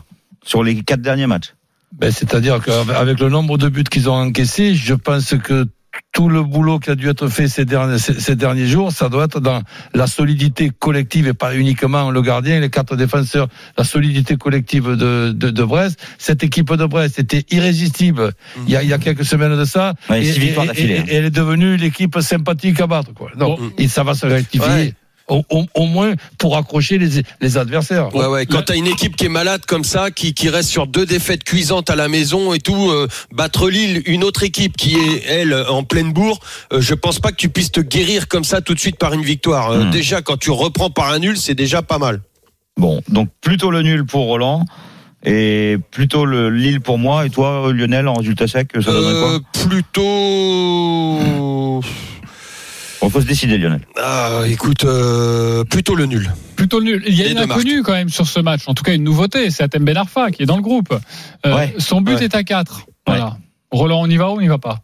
sur 0.44 0.62
les 0.64 0.82
quatre 0.82 1.02
derniers 1.02 1.26
matchs? 1.26 1.52
Ben, 1.92 2.10
C'est-à-dire 2.10 2.60
qu'avec 2.64 3.20
le 3.20 3.28
nombre 3.28 3.58
de 3.58 3.68
buts 3.68 3.84
qu'ils 3.84 4.08
ont 4.08 4.14
encaissés, 4.14 4.74
je 4.74 4.94
pense 4.94 5.34
que 5.42 5.66
tout 6.12 6.28
le 6.28 6.42
boulot 6.42 6.78
qui 6.78 6.90
a 6.90 6.94
dû 6.94 7.08
être 7.08 7.28
fait 7.28 7.48
ces 7.48 7.64
derniers, 7.64 7.98
ces, 7.98 8.18
ces 8.18 8.36
derniers 8.36 8.66
jours, 8.66 8.92
ça 8.92 9.08
doit 9.08 9.24
être 9.24 9.40
dans 9.40 9.62
la 9.94 10.06
solidité 10.06 10.70
collective 10.76 11.28
et 11.28 11.34
pas 11.34 11.54
uniquement 11.54 12.10
le 12.10 12.22
gardien 12.22 12.56
et 12.56 12.60
les 12.60 12.70
quatre 12.70 12.96
défenseurs. 12.96 13.48
La 13.76 13.84
solidité 13.84 14.36
collective 14.36 14.96
de, 14.96 15.32
de, 15.32 15.50
de 15.50 15.64
Brest. 15.64 16.00
Cette 16.18 16.42
équipe 16.42 16.72
de 16.72 16.86
Brest 16.86 17.18
était 17.18 17.44
irrésistible 17.50 18.32
il, 18.66 18.72
y 18.72 18.76
a, 18.76 18.82
il 18.82 18.88
y 18.88 18.92
a 18.92 18.98
quelques 18.98 19.24
semaines 19.24 19.56
de 19.56 19.64
ça. 19.64 19.94
Ouais, 20.10 20.24
et, 20.24 21.04
elle 21.08 21.24
est 21.26 21.30
devenue 21.30 21.76
l'équipe 21.76 22.18
sympathique 22.20 22.80
à 22.80 22.86
battre. 22.86 23.12
Quoi. 23.14 23.30
Donc, 23.36 23.60
et 23.78 23.88
ça 23.88 24.02
va 24.02 24.14
se 24.14 24.26
rectifier. 24.26 24.68
Ouais. 24.68 24.94
Au, 25.28 25.44
au- 25.50 25.66
au 25.74 25.84
moins 25.86 26.14
pour 26.38 26.56
accrocher 26.56 26.96
les, 26.96 27.22
les 27.42 27.58
adversaires. 27.58 28.14
Ouais, 28.14 28.24
ouais. 28.26 28.46
Quand 28.46 28.62
t'as 28.62 28.76
une 28.76 28.86
équipe 28.86 29.14
qui 29.14 29.26
est 29.26 29.28
malade 29.28 29.60
comme 29.66 29.84
ça, 29.84 30.10
qui, 30.10 30.32
qui 30.32 30.48
reste 30.48 30.70
sur 30.70 30.86
deux 30.86 31.04
défaites 31.04 31.44
cuisantes 31.44 31.90
à 31.90 31.96
la 31.96 32.08
maison 32.08 32.54
et 32.54 32.60
tout, 32.60 32.90
euh, 32.90 33.08
battre 33.32 33.68
Lille, 33.68 34.02
une 34.06 34.24
autre 34.24 34.42
équipe 34.42 34.74
qui 34.76 34.94
est 34.96 35.24
elle 35.28 35.52
en 35.68 35.82
pleine 35.84 36.12
bourre, 36.14 36.40
euh, 36.72 36.80
je 36.80 36.94
pense 36.94 37.18
pas 37.20 37.30
que 37.30 37.36
tu 37.36 37.50
puisses 37.50 37.70
te 37.72 37.80
guérir 37.80 38.26
comme 38.28 38.44
ça 38.44 38.62
tout 38.62 38.72
de 38.72 38.80
suite 38.80 38.96
par 38.96 39.12
une 39.12 39.22
victoire. 39.22 39.70
Euh, 39.72 39.84
Hmm. 39.84 39.90
Déjà, 39.90 40.22
quand 40.22 40.38
tu 40.38 40.50
reprends 40.50 40.88
par 40.90 41.10
un 41.12 41.18
nul, 41.18 41.36
c'est 41.36 41.54
déjà 41.54 41.82
pas 41.82 41.98
mal. 41.98 42.22
Bon, 42.78 43.02
donc 43.08 43.28
plutôt 43.42 43.70
le 43.70 43.82
nul 43.82 44.06
pour 44.06 44.24
Roland 44.26 44.64
et 45.26 45.76
plutôt 45.90 46.24
le 46.24 46.48
Lille 46.48 46.80
pour 46.80 46.96
moi. 46.96 47.26
Et 47.26 47.30
toi, 47.30 47.70
Lionel, 47.72 48.08
en 48.08 48.14
résultat 48.14 48.46
sec, 48.48 48.70
ça 48.74 48.80
donnerait 48.80 49.34
Euh, 49.34 49.38
plutôt. 49.68 51.18
quoi 51.82 51.88
On 53.00 53.10
faut 53.10 53.20
se 53.20 53.26
décider, 53.26 53.58
Lionel. 53.58 53.80
Ah, 53.96 54.40
écoute, 54.46 54.84
euh, 54.84 55.62
plutôt 55.64 55.94
le 55.94 56.06
nul. 56.06 56.32
Plutôt 56.56 56.80
le 56.80 56.84
nul. 56.86 57.04
Il 57.06 57.14
y 57.14 57.22
a 57.22 57.26
Les 57.26 57.30
une 57.32 57.38
inconnue 57.38 57.82
quand 57.82 57.92
même 57.92 58.08
sur 58.08 58.26
ce 58.26 58.40
match. 58.40 58.62
En 58.66 58.74
tout 58.74 58.82
cas, 58.82 58.92
une 58.94 59.04
nouveauté. 59.04 59.50
C'est 59.50 59.62
Atem 59.62 59.84
Ben 59.84 59.96
Arfa 59.96 60.30
qui 60.32 60.42
est 60.42 60.46
dans 60.46 60.56
le 60.56 60.62
groupe. 60.62 60.92
Euh, 61.46 61.54
Ouais. 61.56 61.74
Son 61.78 62.00
but 62.00 62.16
Ouais. 62.16 62.24
est 62.24 62.34
à 62.34 62.42
4. 62.42 62.86
Voilà. 63.06 63.36
Roland, 63.70 64.00
on 64.02 64.06
y 64.10 64.16
va 64.16 64.30
ou 64.30 64.36
on 64.36 64.40
n'y 64.40 64.48
va 64.48 64.58
pas? 64.58 64.80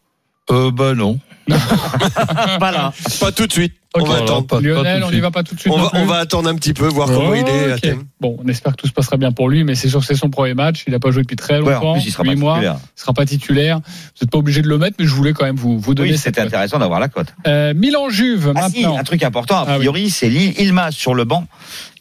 Euh, 0.50 0.70
ben 0.70 0.94
non. 0.94 1.18
Pas 1.48 2.70
là. 2.72 2.92
Pas 3.20 3.32
tout 3.32 3.46
de 3.46 3.52
suite. 3.52 3.74
On 3.96 4.02
va 4.04 4.16
attendre. 4.16 4.46
pas- 4.46 4.60
Lionel, 4.60 5.04
on 5.04 5.10
n'y 5.12 5.20
va 5.20 5.30
pas 5.30 5.44
tout 5.44 5.54
de 5.54 5.60
suite. 5.60 5.72
On 5.72 5.78
va, 5.80 5.90
on 5.94 6.04
va 6.04 6.16
attendre 6.16 6.48
un 6.48 6.54
petit 6.56 6.74
peu, 6.74 6.86
voir 6.88 7.06
comment 7.06 7.32
il 7.32 7.46
est. 7.46 7.96
Bon, 8.20 8.36
on 8.44 8.48
espère 8.48 8.72
que 8.72 8.78
tout 8.82 8.88
se 8.88 8.92
passera 8.92 9.16
bien 9.18 9.30
pour 9.30 9.48
lui, 9.48 9.62
mais 9.62 9.76
c'est 9.76 9.88
sûr 9.88 10.00
que 10.00 10.06
c'est 10.06 10.16
son 10.16 10.30
premier 10.30 10.54
match. 10.54 10.82
Il 10.88 10.92
n'a 10.92 10.98
pas 10.98 11.12
joué 11.12 11.22
depuis 11.22 11.36
très 11.36 11.60
Ouais, 11.60 11.72
longtemps. 11.74 11.90
en 11.90 11.92
plus, 11.94 12.06
il 12.06 12.10
sera 12.10 12.24
pas 12.24 12.30
huit 12.30 12.36
mois. 12.36 12.54
titulaire. 12.54 12.76
Il 12.96 13.00
sera 13.00 13.12
pas 13.12 13.24
titulaire. 13.24 13.76
Vous 13.78 13.92
n'êtes 14.24 14.30
pas 14.30 14.38
obligé 14.38 14.62
de 14.62 14.68
le 14.68 14.78
mettre, 14.78 14.96
mais 14.98 15.06
je 15.06 15.14
voulais 15.14 15.32
quand 15.32 15.44
même 15.44 15.54
vous, 15.56 15.78
vous 15.78 15.94
donner 15.94 16.10
Oui, 16.10 16.18
c'était 16.18 16.40
intéressant 16.40 16.78
d'avoir 16.80 16.98
la 16.98 17.06
cote. 17.08 17.28
Euh, 17.46 17.72
Milan-Juve, 17.74 18.52
Ah 18.56 18.68
si, 18.68 18.80
maintenant. 18.82 18.98
un 18.98 19.04
truc 19.04 19.22
important, 19.22 19.58
a 19.58 19.64
Ah 19.68 19.72
oui. 19.74 19.76
priori, 19.78 20.10
c'est 20.10 20.28
Lille, 20.28 20.54
Ilmaz 20.60 20.90
sur 20.92 21.14
le 21.14 21.24
banc 21.24 21.46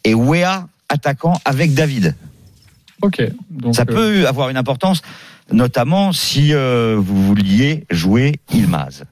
et 0.02 0.14
Wea 0.14 0.66
attaquant 0.88 1.38
avec 1.44 1.74
David. 1.74 2.16
Ok. 3.02 3.22
Donc, 3.50 3.76
Ça 3.76 3.82
euh, 3.82 3.84
peut 3.84 4.26
avoir 4.26 4.48
une 4.48 4.56
importance, 4.56 5.00
notamment 5.52 6.12
si 6.12 6.52
euh, 6.54 6.96
vous 6.98 7.26
vouliez 7.26 7.84
jouer 7.90 8.40
Ilmaz. 8.52 9.04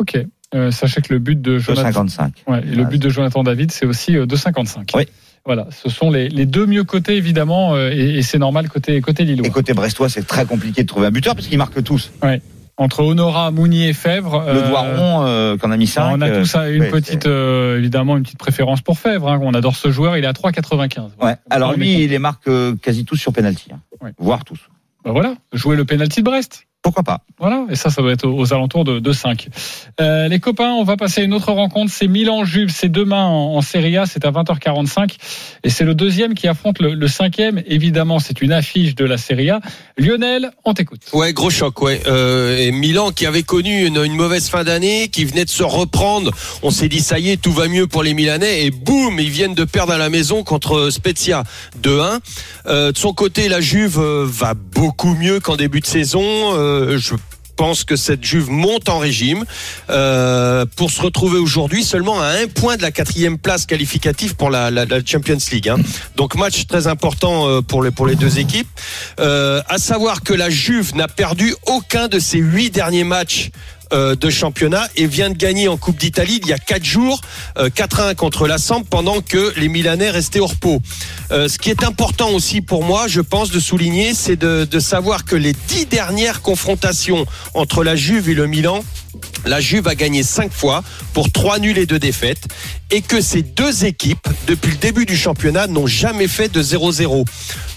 Ok. 0.00 0.18
Euh, 0.54 0.70
sachez 0.70 1.00
que 1.00 1.12
le 1.14 1.18
but 1.18 1.40
de 1.40 1.58
Jonathan, 1.58 2.04
2,55. 2.04 2.30
ouais, 2.46 2.60
et 2.60 2.74
le 2.74 2.84
but 2.84 3.00
de 3.00 3.08
Jonathan 3.08 3.42
David, 3.42 3.70
c'est 3.72 3.86
aussi 3.86 4.16
euh, 4.16 4.26
2,55. 4.26 4.90
Oui. 4.94 5.04
Voilà, 5.46 5.66
ce 5.70 5.88
sont 5.88 6.10
les, 6.10 6.28
les 6.28 6.46
deux 6.46 6.66
mieux 6.66 6.84
cotés 6.84 7.16
évidemment, 7.16 7.74
euh, 7.74 7.90
et, 7.90 8.18
et 8.18 8.22
c'est 8.22 8.38
normal 8.38 8.68
côté 8.68 9.00
côté 9.00 9.24
Lillois. 9.24 9.46
Et 9.46 9.50
côté 9.50 9.72
brestois, 9.72 10.08
c'est 10.08 10.26
très 10.26 10.44
compliqué 10.44 10.82
de 10.82 10.86
trouver 10.86 11.06
un 11.06 11.10
buteur 11.10 11.34
parce 11.34 11.46
qu'ils 11.48 11.58
marquent 11.58 11.82
tous. 11.82 12.12
Entre 12.78 13.00
Honora, 13.02 13.50
Mounier 13.50 13.88
et 13.88 13.92
Fèvre. 13.92 14.44
Le 14.46 14.58
euh, 14.58 14.68
Doiron, 14.68 15.24
euh, 15.26 15.56
qu'on 15.56 15.70
a 15.70 15.76
mis 15.76 15.86
5. 15.86 16.12
on 16.16 16.20
a 16.20 16.30
tous 16.30 16.44
ça, 16.46 16.68
une 16.70 16.88
petite, 16.88 17.26
euh, 17.26 17.78
évidemment, 17.78 18.16
une 18.16 18.22
petite 18.22 18.38
préférence 18.38 18.80
pour 18.80 18.98
Fèvre. 18.98 19.28
hein. 19.30 19.38
On 19.42 19.52
adore 19.54 19.76
ce 19.76 19.90
joueur. 19.90 20.16
Il 20.16 20.24
est 20.24 20.26
à 20.28 20.32
3,95. 20.32 21.10
Ouais. 21.20 21.36
Alors 21.50 21.74
lui, 21.74 22.02
il 22.04 22.10
les 22.10 22.18
marque 22.18 22.48
euh, 22.48 22.74
quasi 22.76 23.04
tous 23.04 23.16
sur 23.16 23.32
penalty, 23.32 23.70
hein. 23.72 23.80
Ouais. 24.00 24.12
voire 24.18 24.44
tous. 24.44 24.58
Bah 25.04 25.10
voilà, 25.10 25.36
jouer 25.52 25.76
le 25.76 25.84
penalty 25.84 26.20
de 26.20 26.24
Brest. 26.24 26.68
Pourquoi 26.82 27.04
pas 27.04 27.20
Voilà, 27.38 27.64
et 27.70 27.76
ça, 27.76 27.90
ça 27.90 28.02
doit 28.02 28.10
être 28.10 28.26
aux, 28.26 28.52
alentours 28.52 28.84
de, 28.84 28.98
de 28.98 29.12
5. 29.12 29.48
Euh, 30.00 30.26
les 30.26 30.40
copains, 30.40 30.72
on 30.72 30.82
va 30.82 30.96
passer 30.96 31.20
à 31.20 31.24
une 31.24 31.32
autre 31.32 31.52
rencontre. 31.52 31.92
C'est 31.92 32.08
Milan-Juve, 32.08 32.70
c'est 32.74 32.88
demain 32.90 33.24
en, 33.24 33.54
en 33.54 33.60
Serie 33.62 33.96
A, 33.96 34.06
c'est 34.06 34.24
à 34.24 34.32
20h45. 34.32 35.16
Et 35.62 35.70
c'est 35.70 35.84
le 35.84 35.94
deuxième 35.94 36.34
qui 36.34 36.48
affronte 36.48 36.80
le, 36.80 36.94
le 36.94 37.08
cinquième. 37.08 37.62
Évidemment, 37.66 38.18
c'est 38.18 38.42
une 38.42 38.50
affiche 38.50 38.96
de 38.96 39.04
la 39.04 39.16
Serie 39.16 39.50
A. 39.50 39.60
Lionel, 39.96 40.50
on 40.64 40.74
t'écoute. 40.74 41.02
Ouais, 41.12 41.32
gros 41.32 41.50
choc, 41.50 41.80
ouais. 41.82 42.02
Euh, 42.08 42.58
et 42.58 42.72
Milan 42.72 43.12
qui 43.12 43.26
avait 43.26 43.44
connu 43.44 43.86
une, 43.86 43.98
une 43.98 44.16
mauvaise 44.16 44.48
fin 44.48 44.64
d'année, 44.64 45.08
qui 45.08 45.24
venait 45.24 45.44
de 45.44 45.50
se 45.50 45.62
reprendre. 45.62 46.32
On 46.64 46.70
s'est 46.70 46.88
dit 46.88 47.00
ça 47.00 47.20
y 47.20 47.30
est, 47.30 47.40
tout 47.40 47.52
va 47.52 47.68
mieux 47.68 47.86
pour 47.86 48.02
les 48.02 48.12
Milanais. 48.12 48.66
Et 48.66 48.72
boum, 48.72 49.20
ils 49.20 49.30
viennent 49.30 49.54
de 49.54 49.64
perdre 49.64 49.92
à 49.92 49.98
la 49.98 50.08
maison 50.08 50.42
contre 50.42 50.90
Spezia 50.90 51.44
2-1. 51.80 52.18
Euh, 52.66 52.90
de 52.90 52.98
son 52.98 53.12
côté, 53.12 53.48
la 53.48 53.60
Juve 53.60 54.00
va 54.00 54.54
beaucoup 54.54 55.14
mieux 55.14 55.38
qu'en 55.38 55.54
début 55.54 55.78
de 55.78 55.86
saison. 55.86 56.22
Euh, 56.72 56.98
je 56.98 57.14
pense 57.56 57.84
que 57.84 57.96
cette 57.96 58.24
Juve 58.24 58.50
monte 58.50 58.88
en 58.88 58.98
régime 58.98 59.44
euh, 59.90 60.64
pour 60.76 60.90
se 60.90 61.00
retrouver 61.00 61.38
aujourd'hui 61.38 61.84
seulement 61.84 62.20
à 62.20 62.26
un 62.26 62.46
point 62.46 62.76
de 62.76 62.82
la 62.82 62.90
quatrième 62.90 63.38
place 63.38 63.66
qualificative 63.66 64.34
pour 64.34 64.50
la, 64.50 64.70
Champions 65.06 65.38
League. 65.50 65.68
hein. 65.68 65.76
Donc 66.16 66.34
match 66.34 66.66
très 66.66 66.86
important 66.86 67.48
euh, 67.48 67.60
pour 67.60 67.82
les 67.82 67.90
pour 67.90 68.06
les 68.06 68.16
deux 68.16 68.38
équipes. 68.38 68.68
Euh, 69.20 69.62
à 69.68 69.78
savoir 69.78 70.22
que 70.22 70.32
la 70.32 70.50
Juve 70.50 70.96
n'a 70.96 71.08
perdu 71.08 71.54
aucun 71.66 72.08
de 72.08 72.18
ses 72.18 72.38
huit 72.38 72.70
derniers 72.70 73.04
matchs 73.04 73.50
euh, 73.92 74.16
de 74.16 74.30
championnat 74.30 74.88
et 74.96 75.06
vient 75.06 75.30
de 75.30 75.36
gagner 75.36 75.68
en 75.68 75.76
Coupe 75.76 75.96
d'Italie 75.96 76.40
il 76.42 76.48
y 76.48 76.52
a 76.52 76.58
quatre 76.58 76.84
jours 76.84 77.20
euh, 77.58 77.68
4-1 77.68 78.14
contre 78.14 78.46
la 78.46 78.58
Samp 78.58 78.84
pendant 78.88 79.20
que 79.20 79.52
les 79.56 79.68
Milanais 79.68 80.10
restaient 80.10 80.40
au 80.40 80.46
repos. 80.46 80.80
Euh, 81.30 81.48
ce 81.48 81.58
qui 81.58 81.70
est 81.70 81.84
important 81.84 82.30
aussi 82.30 82.60
pour 82.60 82.84
moi, 82.84 83.08
je 83.08 83.20
pense, 83.20 83.50
de 83.50 83.60
souligner, 83.60 84.14
c'est 84.14 84.36
de, 84.36 84.80
savoir 84.80 85.24
que 85.24 85.36
les 85.36 85.52
dix 85.68 85.86
dernières 85.86 86.42
confrontations 86.42 87.26
entre 87.54 87.84
la 87.84 87.94
Juve 87.94 88.28
et 88.28 88.34
le 88.34 88.46
Milan, 88.46 88.84
la 89.44 89.60
Juve 89.60 89.86
a 89.88 89.94
gagné 89.94 90.22
cinq 90.22 90.52
fois 90.52 90.82
pour 91.12 91.30
trois 91.30 91.58
nuls 91.58 91.78
et 91.78 91.86
deux 91.86 91.98
défaites 91.98 92.48
et 92.90 93.00
que 93.00 93.20
ces 93.20 93.42
deux 93.42 93.84
équipes, 93.84 94.26
depuis 94.46 94.72
le 94.72 94.78
début 94.78 95.06
du 95.06 95.16
championnat, 95.16 95.66
n'ont 95.66 95.86
jamais 95.86 96.28
fait 96.28 96.48
de 96.48 96.62
0-0. 96.62 97.24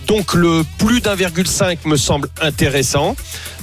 Donc 0.08 0.34
le 0.34 0.64
plus 0.78 1.02
d'1,5 1.02 1.80
me 1.86 1.98
semble 1.98 2.30
intéressant. 2.42 3.16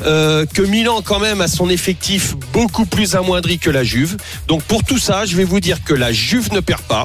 Euh, 0.05 0.47
que 0.47 0.63
Milan 0.63 1.01
quand 1.03 1.21
même 1.21 1.41
a 1.41 1.49
son 1.49 1.69
effectif 1.69 2.35
beaucoup 2.53 2.87
plus 2.87 3.15
amoindri 3.15 3.59
que 3.59 3.71
la 3.71 3.85
Juve. 3.85 4.17
Donc 4.49 4.63
pour 4.65 4.85
tout 4.85 4.99
ça, 4.99 5.25
je 5.25 5.37
vais 5.37 5.45
vous 5.45 5.61
dire 5.61 5.85
que 5.85 5.95
la 5.95 6.13
Juve 6.13 6.53
ne 6.53 6.61
perd 6.61 6.83
pas. 6.83 7.05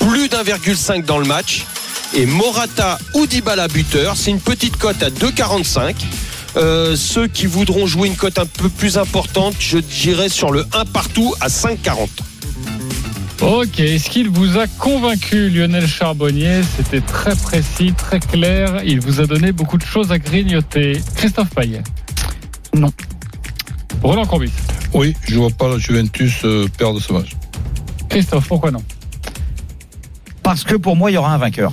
Plus 0.00 0.28
d'1,5 0.28 1.04
dans 1.04 1.18
le 1.18 1.26
match. 1.26 1.64
Et 2.14 2.26
Morata 2.26 2.98
ou 3.14 3.26
Dybala 3.26 3.68
buteur, 3.68 4.16
c'est 4.16 4.30
une 4.30 4.40
petite 4.40 4.76
cote 4.76 5.02
à 5.02 5.10
2,45. 5.10 5.94
Euh, 6.56 6.96
ceux 6.96 7.26
qui 7.26 7.46
voudront 7.46 7.86
jouer 7.86 8.08
une 8.08 8.16
cote 8.16 8.38
un 8.38 8.46
peu 8.46 8.68
plus 8.68 8.96
importante, 8.96 9.54
je 9.58 9.78
dirais 9.78 10.28
sur 10.28 10.50
le 10.50 10.64
1 10.72 10.86
partout 10.86 11.34
à 11.40 11.48
5,40. 11.48 12.08
Ok, 13.42 13.80
est-ce 13.80 14.08
qu'il 14.08 14.30
vous 14.30 14.58
a 14.58 14.66
convaincu, 14.66 15.50
Lionel 15.50 15.86
Charbonnier? 15.86 16.62
C'était 16.76 17.02
très 17.02 17.36
précis, 17.36 17.92
très 17.96 18.18
clair. 18.18 18.80
Il 18.84 19.00
vous 19.00 19.20
a 19.20 19.26
donné 19.26 19.52
beaucoup 19.52 19.76
de 19.76 19.84
choses 19.84 20.10
à 20.10 20.18
grignoter. 20.18 21.00
Christophe 21.16 21.50
Payet 21.50 21.82
Non. 22.74 22.90
Roland 24.06 24.24
Courbis 24.24 24.52
Oui, 24.94 25.14
je 25.26 25.36
vois 25.36 25.50
pas 25.50 25.68
la 25.68 25.78
Juventus 25.78 26.42
euh, 26.44 26.68
perdre 26.78 27.00
ce 27.00 27.12
match. 27.12 27.30
Christophe, 28.08 28.46
pourquoi 28.46 28.70
non? 28.70 28.82
Parce 30.44 30.62
que 30.62 30.76
pour 30.76 30.94
moi, 30.94 31.10
il 31.10 31.14
y 31.14 31.16
aura 31.16 31.34
un 31.34 31.38
vainqueur. 31.38 31.72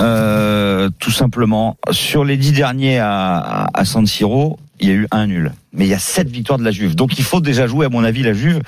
Euh, 0.00 0.88
tout 0.98 1.10
simplement. 1.10 1.76
Sur 1.90 2.24
les 2.24 2.38
dix 2.38 2.52
derniers 2.52 2.98
à, 2.98 3.36
à, 3.36 3.80
à 3.80 3.84
San 3.84 4.06
Siro, 4.06 4.58
il 4.80 4.88
y 4.88 4.92
a 4.92 4.94
eu 4.94 5.06
un 5.10 5.26
nul. 5.26 5.52
Mais 5.74 5.84
il 5.84 5.90
y 5.90 5.94
a 5.94 5.98
sept 5.98 6.30
victoires 6.30 6.58
de 6.58 6.64
la 6.64 6.70
Juve. 6.70 6.94
Donc 6.94 7.18
il 7.18 7.24
faut 7.24 7.42
déjà 7.42 7.66
jouer, 7.66 7.84
à 7.84 7.90
mon 7.90 8.02
avis, 8.02 8.22
la 8.22 8.32
Juve, 8.32 8.62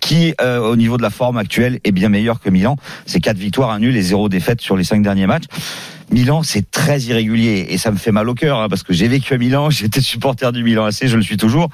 qui, 0.00 0.34
euh, 0.42 0.58
au 0.58 0.76
niveau 0.76 0.98
de 0.98 1.02
la 1.02 1.10
forme 1.10 1.38
actuelle, 1.38 1.80
est 1.84 1.92
bien 1.92 2.10
meilleure 2.10 2.38
que 2.38 2.50
Milan. 2.50 2.76
C'est 3.06 3.20
quatre 3.20 3.38
victoires, 3.38 3.70
un 3.70 3.78
nul 3.78 3.96
et 3.96 4.02
zéro 4.02 4.28
défaite 4.28 4.60
sur 4.60 4.76
les 4.76 4.84
cinq 4.84 5.02
derniers 5.02 5.26
matchs. 5.26 5.44
Milan, 6.12 6.42
c'est 6.42 6.70
très 6.70 7.00
irrégulier 7.00 7.66
et 7.70 7.78
ça 7.78 7.90
me 7.90 7.96
fait 7.96 8.12
mal 8.12 8.28
au 8.28 8.34
cœur 8.34 8.60
hein, 8.60 8.68
parce 8.68 8.82
que 8.82 8.92
j'ai 8.92 9.08
vécu 9.08 9.32
à 9.34 9.38
Milan, 9.38 9.70
j'étais 9.70 10.00
supporter 10.00 10.52
du 10.52 10.62
Milan 10.62 10.84
AC, 10.84 11.06
je 11.06 11.16
le 11.16 11.22
suis 11.22 11.36
toujours. 11.38 11.68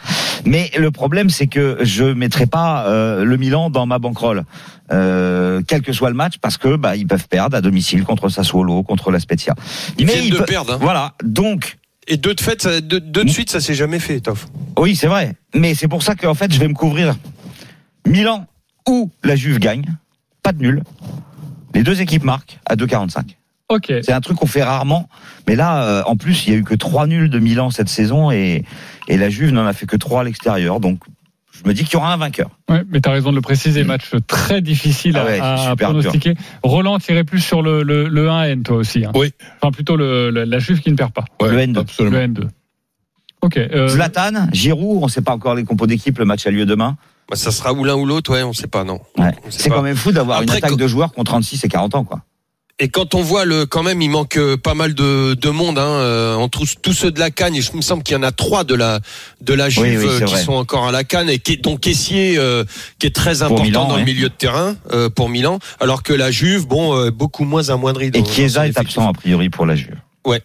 Mais 0.44 0.70
le 0.78 0.90
problème, 0.90 1.28
c'est 1.28 1.48
que 1.48 1.78
je 1.82 2.04
mettrai 2.04 2.46
pas 2.46 2.86
euh, 2.86 3.24
le 3.24 3.36
Milan 3.36 3.68
dans 3.70 3.84
ma 3.86 3.98
banquerolle, 3.98 4.44
euh, 4.92 5.60
quel 5.66 5.82
que 5.82 5.92
soit 5.92 6.10
le 6.10 6.16
match, 6.16 6.34
parce 6.40 6.56
que 6.56 6.76
bah 6.76 6.94
ils 6.96 7.06
peuvent 7.06 7.26
perdre 7.28 7.56
à 7.56 7.60
domicile 7.60 8.04
contre 8.04 8.28
Sassuolo, 8.28 8.82
contre 8.84 9.10
la 9.10 9.18
Spezia. 9.20 9.54
Ils 9.98 10.06
Mais 10.06 10.24
ils 10.24 10.30
de 10.30 10.36
peuvent- 10.38 10.46
perdre. 10.46 10.74
hein. 10.74 10.78
Voilà, 10.80 11.14
donc 11.24 11.76
Et 12.06 12.16
deux 12.16 12.34
de, 12.34 12.40
fait, 12.40 12.62
ça- 12.62 12.80
deux, 12.80 13.00
deux 13.00 13.24
de 13.24 13.28
suite, 13.30 13.50
ça 13.50 13.60
s'est 13.60 13.74
jamais 13.74 13.98
fait, 13.98 14.20
Toff. 14.20 14.46
oui, 14.78 14.94
c'est 14.96 15.08
vrai. 15.08 15.34
Mais 15.54 15.74
c'est 15.74 15.88
pour 15.88 16.02
ça 16.02 16.14
qu'en 16.14 16.34
fait, 16.34 16.52
je 16.52 16.58
vais 16.60 16.68
me 16.68 16.74
couvrir. 16.74 17.16
Milan 18.06 18.46
ou 18.88 19.10
la 19.24 19.34
Juve 19.36 19.58
gagne, 19.58 19.84
pas 20.42 20.52
de 20.52 20.62
nul. 20.62 20.82
Les 21.74 21.82
deux 21.82 22.00
équipes 22.00 22.24
marquent 22.24 22.58
à 22.64 22.76
2,45. 22.76 23.36
C'est 24.02 24.12
un 24.12 24.20
truc 24.20 24.38
qu'on 24.38 24.46
fait 24.46 24.62
rarement. 24.62 25.08
Mais 25.46 25.56
là, 25.56 25.84
euh, 25.84 26.02
en 26.06 26.16
plus, 26.16 26.46
il 26.46 26.52
y 26.52 26.56
a 26.56 26.58
eu 26.58 26.64
que 26.64 26.74
trois 26.74 27.06
nuls 27.06 27.28
de 27.30 27.38
Milan 27.38 27.70
cette 27.70 27.88
saison 27.88 28.30
et, 28.30 28.64
et 29.08 29.16
la 29.16 29.28
Juve 29.30 29.52
n'en 29.52 29.66
a 29.66 29.72
fait 29.72 29.86
que 29.86 29.96
trois 29.96 30.22
à 30.22 30.24
l'extérieur. 30.24 30.80
Donc, 30.80 31.00
je 31.52 31.68
me 31.68 31.74
dis 31.74 31.84
qu'il 31.84 31.94
y 31.94 31.96
aura 31.96 32.12
un 32.12 32.16
vainqueur. 32.16 32.50
Ouais, 32.70 32.82
mais 32.88 33.00
tu 33.00 33.08
as 33.08 33.12
raison 33.12 33.30
de 33.30 33.34
le 33.36 33.40
préciser, 33.42 33.82
match 33.84 34.10
très 34.26 34.60
difficile 34.62 35.16
Ah 35.16 35.24
ouais, 35.26 35.40
à, 35.40 35.74
pronostiquer. 35.76 36.34
Roland, 36.62 36.98
tirait 36.98 37.24
plus 37.24 37.40
sur 37.40 37.62
le, 37.62 37.82
le, 37.82 38.08
le 38.08 38.28
1N, 38.28 38.62
toi 38.62 38.76
aussi. 38.76 39.04
hein. 39.04 39.10
Oui. 39.14 39.32
Enfin, 39.60 39.72
plutôt 39.72 39.96
le, 39.96 40.30
le- 40.30 40.44
la 40.44 40.58
Juve 40.60 40.80
qui 40.80 40.90
ne 40.90 40.96
perd 40.96 41.12
pas. 41.12 41.24
Ouais, 41.42 41.50
Le 41.50 41.58
N2. 41.58 41.78
Absolument. 41.80 42.16
Le 42.16 42.26
N2. 42.28 42.48
Ok. 43.42 43.56
euh, 43.56 43.88
Zlatan, 43.88 44.48
Giroud, 44.52 44.98
on 45.02 45.06
ne 45.06 45.10
sait 45.10 45.22
pas 45.22 45.32
encore 45.32 45.54
les 45.54 45.64
compos 45.64 45.86
d'équipe, 45.86 46.18
le 46.18 46.24
match 46.24 46.46
a 46.46 46.50
lieu 46.50 46.64
demain. 46.66 46.96
Bah, 47.28 47.36
ça 47.36 47.50
sera 47.50 47.72
ou 47.72 47.84
l'un 47.84 47.94
ou 47.96 48.06
l'autre, 48.06 48.32
ouais, 48.32 48.42
on 48.42 48.52
sait 48.52 48.66
pas, 48.66 48.84
non. 48.84 49.00
Ouais. 49.18 49.32
C'est 49.50 49.68
quand 49.68 49.82
même 49.82 49.96
fou 49.96 50.12
d'avoir 50.12 50.42
une 50.42 50.50
attaque 50.50 50.76
de 50.76 50.86
joueurs 50.86 51.12
qui 51.12 51.20
ont 51.20 51.24
36 51.24 51.62
et 51.64 51.68
40 51.68 51.94
ans, 51.94 52.04
quoi. 52.04 52.22
Et 52.80 52.88
quand 52.88 53.16
on 53.16 53.22
voit 53.22 53.44
le, 53.44 53.66
quand 53.66 53.82
même, 53.82 54.00
il 54.00 54.08
manque 54.08 54.36
euh, 54.36 54.56
pas 54.56 54.74
mal 54.74 54.94
de, 54.94 55.34
de 55.34 55.50
monde, 55.50 55.78
hein, 55.80 55.82
euh, 55.82 56.36
entre 56.36 56.62
tous, 56.80 56.92
ceux 56.92 57.10
de 57.10 57.18
la 57.18 57.32
Cannes. 57.32 57.56
Et 57.56 57.60
je 57.60 57.74
me 57.74 57.82
semble 57.82 58.04
qu'il 58.04 58.14
y 58.14 58.18
en 58.18 58.22
a 58.22 58.30
trois 58.30 58.62
de 58.62 58.76
la, 58.76 59.00
de 59.40 59.52
la 59.52 59.68
Juve 59.68 59.82
Oui, 59.82 59.96
oui, 59.96 60.04
euh, 60.06 60.18
qui 60.20 60.32
vrai. 60.32 60.44
sont 60.44 60.52
encore 60.52 60.86
à 60.86 60.92
la 60.92 61.02
Cannes 61.02 61.28
et 61.28 61.40
qui, 61.40 61.56
dont 61.56 61.76
Caissier, 61.76 62.36
euh, 62.38 62.64
qui 63.00 63.08
est 63.08 63.14
très 63.14 63.42
important 63.42 63.64
Milan, 63.64 63.88
dans 63.88 63.94
ouais. 63.94 64.00
le 64.00 64.06
milieu 64.06 64.28
de 64.28 64.34
terrain 64.34 64.76
euh, 64.92 65.10
pour 65.10 65.28
Milan, 65.28 65.58
alors 65.80 66.04
que 66.04 66.12
la 66.12 66.30
Juve, 66.30 66.68
bon, 66.68 66.94
euh, 66.94 67.10
beaucoup 67.10 67.44
moins 67.44 67.68
amoindrie. 67.70 68.12
Et 68.14 68.24
Chiesa 68.24 68.68
est 68.68 68.78
absent, 68.78 69.08
a 69.08 69.12
priori, 69.12 69.50
pour 69.50 69.66
la 69.66 69.74
Juve. 69.74 69.96
Ouais. 70.24 70.40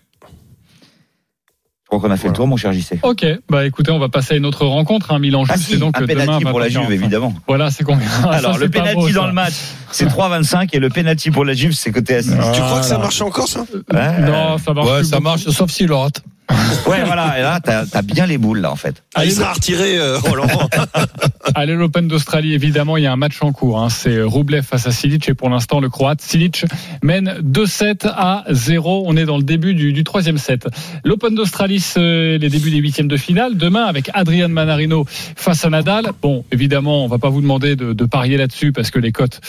Je 1.93 1.97
crois 1.99 2.10
qu'on 2.10 2.13
a 2.13 2.17
fait 2.17 2.27
le 2.29 2.34
tour, 2.34 2.47
mon 2.47 2.58
cher 2.58 2.73
JC. 2.73 2.97
Ok, 3.03 3.23
bah 3.51 3.65
écoutez, 3.67 3.91
on 3.91 3.99
va 3.99 4.10
passer 4.10 4.34
à 4.34 4.38
une 4.38 4.47
autre 4.47 4.65
rencontre, 4.65 5.12
hein, 5.12 5.19
Milan 5.19 5.43
Ah 5.47 5.58
si, 5.58 5.73
c'est 5.73 5.77
donc 5.77 5.95
un 5.95 6.01
demain 6.06 6.25
penalty 6.25 6.45
pour 6.45 6.60
la 6.60 6.67
20h45. 6.69 6.71
Juve, 6.71 6.91
évidemment. 6.91 7.34
Voilà, 7.47 7.69
c'est 7.69 7.84
combien 7.84 8.08
Alors, 8.32 8.53
Ça, 8.56 8.60
le 8.60 8.69
penalty 8.69 9.13
dans 9.13 9.21
ça. 9.21 9.27
le 9.27 9.34
match, 9.34 9.53
c'est 9.91 10.06
3-25 10.10 10.69
et 10.73 10.79
le 10.79 10.89
penalty 10.89 11.29
pour 11.29 11.45
la 11.45 11.53
Juve, 11.53 11.73
c'est 11.73 11.91
côté 11.91 12.15
assis. 12.15 12.32
Ah. 12.39 12.51
Tu 12.56 12.62
crois 12.62 12.79
que 12.79 12.86
ça 12.86 12.95
Voilà. 12.95 13.03
marche 13.03 13.21
encore, 13.21 13.47
ça? 13.47 13.60
Ouais, 13.93 14.19
Non, 14.21 14.58
ça 14.58 14.73
marche. 14.73 14.88
Ouais, 14.89 14.97
plus 14.99 15.06
ça 15.06 15.17
beaucoup. 15.17 15.23
marche, 15.23 15.47
sauf 15.49 15.69
s'il 15.69 15.88
le 15.88 15.95
rate. 15.95 16.23
ouais, 16.88 17.03
voilà. 17.06 17.39
Et 17.39 17.41
là, 17.41 17.60
t'as 17.63 17.84
as 17.93 18.01
bien 18.01 18.25
les 18.25 18.38
boules, 18.38 18.60
là, 18.60 18.71
en 18.71 18.75
fait. 18.75 19.03
ah, 19.15 19.25
Il 19.25 19.32
sera 19.32 19.53
retiré, 19.53 19.97
euh, 19.97 20.17
Roland. 20.23 20.47
Allez, 21.56 21.73
l'Open 21.75 22.08
d'Australie, 22.08 22.53
évidemment, 22.53 22.97
il 22.97 23.03
y 23.03 23.08
a 23.08 23.12
un 23.12 23.15
match 23.17 23.38
en 23.41 23.51
cours. 23.51 23.79
hein. 23.82 23.89
C'est 23.89 24.21
Rublev 24.21 24.63
face 24.63 24.88
à 24.88 24.91
Silic 24.91 25.29
et 25.29 25.34
pour 25.34 25.49
l'instant, 25.49 25.79
le 25.79 25.89
Croate 25.89 26.21
Silic 26.21 26.65
mène 27.01 27.36
2-7 27.43 28.08
à 28.08 28.43
0. 28.49 29.03
On 29.06 29.15
est 29.17 29.25
dans 29.25 29.38
le 29.38 29.43
début 29.43 29.73
du, 29.73 29.93
du 29.93 30.03
troisième 30.03 30.38
set. 30.38 30.67
L'Open 31.03 31.36
d'Australie, 31.36 31.79
c'est 31.79 32.38
les 32.38 32.49
débuts 32.49 32.71
des 32.71 32.77
huitièmes 32.77 33.08
de 33.08 33.17
finale. 33.17 33.56
Demain, 33.58 33.84
avec 33.86 34.10
Adrian 34.13 34.49
Manarino 34.49 35.06
face 35.08 35.63
à 35.65 35.69
Nadal. 35.69 36.08
Bon, 36.21 36.43
évidemment, 36.51 37.06
on 37.06 37.08
va 37.08 37.17
pas 37.19 37.29
vous 37.29 37.41
demander 37.41 37.75
de, 37.75 37.93
de 37.93 38.06
parier 38.06 38.38
là-dessus 38.38 38.71
parce 38.71 38.89
que 38.91 38.99
les 38.99 39.12
cotes 39.12 39.41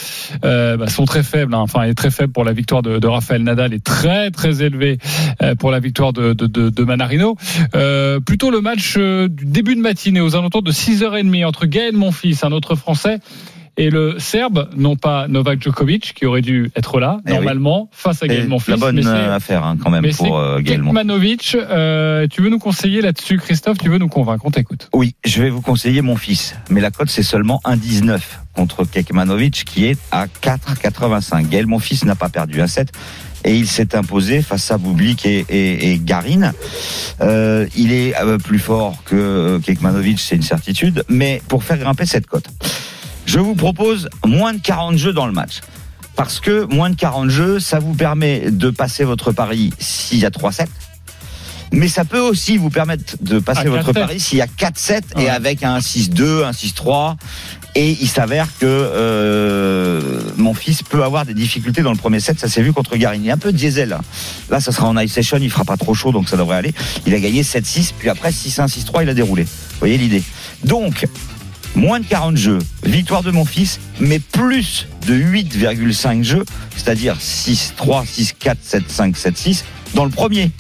euh, 0.45 0.77
bah, 0.77 0.89
sont 0.89 1.05
très 1.05 1.23
faibles. 1.23 1.55
hein. 1.55 1.59
Enfin, 1.61 1.83
elle 1.83 1.91
est 1.91 1.95
très 1.95 2.11
faible 2.11 2.33
pour 2.33 2.45
la 2.45 2.53
victoire 2.53 2.83
de, 2.83 2.99
de 2.99 3.07
Rafael 3.07 3.43
Nadal 3.43 3.73
et 3.73 3.81
très 3.81 4.31
très 4.31 4.63
élevée 4.63 4.99
euh, 5.43 5.55
pour 5.55 5.71
la 5.71 5.81
victoire 5.81 6.13
de, 6.13 6.33
de, 6.33 6.47
de, 6.47 6.84
de 6.85 6.89
Manarino. 6.89 7.37
Euh, 7.75 8.21
plutôt 8.21 8.51
le 8.51 8.61
match 8.61 8.95
euh, 8.97 9.29
du 9.29 9.45
début 9.47 9.75
de 9.75 9.81
matinée 9.81 10.21
aux 10.21 10.37
alentours 10.37 10.63
de 10.63 10.73
6h30 10.73 11.45
entre 11.45 11.67
Gaël 11.67 11.97
Monfils, 11.97 12.39
un 12.43 12.53
autre 12.53 12.75
Français, 12.75 13.19
et 13.77 13.91
le 13.91 14.17
Serbe, 14.19 14.69
non 14.77 14.95
pas 14.95 15.27
Novak 15.27 15.61
Djokovic, 15.61 16.15
qui 16.15 16.27
aurait 16.27 16.43
dû 16.43 16.71
être 16.77 17.01
là, 17.01 17.19
Eh 17.27 17.31
oui. 17.31 17.37
normalement, 17.37 17.89
face 17.91 18.23
à 18.23 18.29
Gaël 18.29 18.47
Monfils. 18.47 18.71
la 18.71 18.77
bonne 18.77 18.97
mais 18.97 19.07
euh, 19.07 19.35
affaire, 19.35 19.65
hein, 19.65 19.77
quand 19.83 19.91
même, 19.91 20.03
mais 20.03 20.13
pour 20.13 20.39
euh, 20.39 20.61
Gaël 20.61 20.81
Monfils. 20.83 21.57
Euh, 21.57 22.29
tu 22.29 22.41
veux 22.41 22.51
nous 22.51 22.61
conseiller 22.61 23.01
là-dessus, 23.01 23.39
Christophe? 23.39 23.79
Tu 23.79 23.89
veux 23.89 23.99
nous 23.99 24.09
convaincre? 24.09 24.45
On 24.47 24.51
t'écoute. 24.53 24.89
Oui, 24.95 25.17
je 25.25 25.43
vais 25.43 25.51
vous 25.51 25.61
conseiller 25.61 26.03
mon 26.03 26.17
fils. 26.17 26.55
Mais 26.71 26.81
la 26.81 26.91
cote, 26.93 27.11
c'est 27.11 27.25
seulement 27.25 27.61
1,19 27.65 28.21
contre 28.55 28.85
Kekmanovic 28.85 29.65
qui 29.65 29.87
est 29.87 29.99
à 30.13 30.27
4,85. 30.27 31.49
Gaël, 31.49 31.67
mon 31.67 31.81
fils, 31.81 32.05
n'a 32.05 32.15
pas 32.15 32.29
perdu 32.29 32.61
un 32.61 32.69
set. 32.69 32.93
Et 33.45 33.55
il 33.57 33.69
s'est 33.69 33.95
imposé 33.95 34.41
face 34.43 34.71
à 34.71 34.79
Bublik 34.79 35.27
et, 35.27 35.45
et, 35.49 35.93
et 35.93 35.99
Garin. 36.03 36.53
Euh, 37.21 37.67
il 37.77 37.93
est 37.93 38.17
euh, 38.21 38.39
plus 38.39 38.59
fort 38.59 38.97
que 39.05 39.15
euh, 39.17 39.59
Kekmanovic, 39.61 40.19
c'est 40.19 40.37
une 40.37 40.43
certitude. 40.43 41.05
Mais 41.09 41.43
pour 41.49 41.63
faire 41.63 41.77
grimper 41.79 42.07
cette 42.07 42.27
cote, 42.27 42.47
je 43.27 43.39
vous 43.39 43.55
propose 43.55 44.09
moins 44.25 44.55
de 44.55 44.61
40 44.61 44.97
jeux 44.97 45.13
dans 45.13 45.27
le 45.27 45.33
match. 45.33 45.61
Parce 46.17 46.41
que 46.41 46.65
moins 46.73 46.91
de 46.91 46.97
40 46.97 47.29
jeux, 47.29 47.61
ça 47.61 47.81
vous 47.81 47.93
permet 47.95 48.51
de 48.51 48.71
passer 48.71 49.05
votre 49.05 49.33
pari 49.33 49.71
s'il 49.79 50.19
y 50.19 50.25
a 50.27 50.31
3-7. 50.31 50.67
Mais 51.73 51.89
ça 51.89 52.05
peut 52.05 52.21
aussi 52.21 52.57
vous 52.57 52.71
permettre 52.71 53.17
de 53.21 53.41
passer 53.41 53.69
votre 53.69 53.91
4-7. 53.91 53.95
pari 53.95 54.21
s'il 54.21 54.39
y 54.39 54.43
a 54.43 54.47
4-7 54.47 55.17
Ouais. 55.17 55.25
et 55.25 55.29
avec 55.29 55.65
un 55.65 55.79
6-2, 55.81 56.45
un 56.45 56.53
6-3. 56.53 57.17
Et 57.77 57.97
il 58.01 58.09
s'avère 58.09 58.47
que 58.59 58.67
euh, 58.67 60.21
mon 60.37 60.55
fils 60.55 60.83
peut 60.83 61.03
avoir 61.03 61.27
des 61.27 61.35
difficultés 61.35 61.83
dans 61.83 61.91
le 61.91 61.99
premier 61.99 62.21
set. 62.21 62.39
Ça 62.39 62.49
s'est 62.49 62.63
vu 62.63 62.73
contre 62.73 62.97
Garin. 62.97 63.17
Il 63.17 63.27
est 63.27 63.33
un 63.33 63.39
peu 63.39 63.53
diesel. 63.53 63.89
Là, 63.89 64.01
Là, 64.49 64.61
ça 64.61 64.71
sera 64.71 64.89
en 64.89 64.97
ice 64.99 65.13
session. 65.13 65.39
Il 65.41 65.51
fera 65.51 65.65
pas 65.65 65.77
trop 65.77 65.95
chaud, 65.95 66.13
donc 66.13 66.29
ça 66.29 66.37
devrait 66.37 66.57
aller. 66.57 66.73
Il 67.07 67.15
a 67.15 67.19
gagné 67.19 67.43
7-6, 67.43 67.93
puis 67.99 68.09
après 68.09 68.31
6-1, 68.31 68.69
6-3, 68.69 69.03
il 69.03 69.09
a 69.09 69.15
déroulé. 69.15 69.43
Vous 69.43 69.79
voyez 69.81 69.99
l'idée. 69.99 70.23
Donc, 70.63 71.07
moins 71.75 71.99
de 71.99 72.07
40 72.07 72.37
jeux, 72.37 72.59
victoire 72.85 73.23
de 73.25 73.33
mon 73.33 73.45
fils, 73.45 73.81
mais 73.99 74.21
plus 74.21 74.87
de 75.07 75.15
8,5 75.15 76.23
jeux, 76.23 76.45
c'est-à-dire 76.77 77.17
6-3, 77.17 78.05
6-4, 78.07 78.57
7-5, 78.65 79.17
7-6 79.17 79.65
dans 79.95 80.05
le 80.05 80.11
premier. 80.11 80.53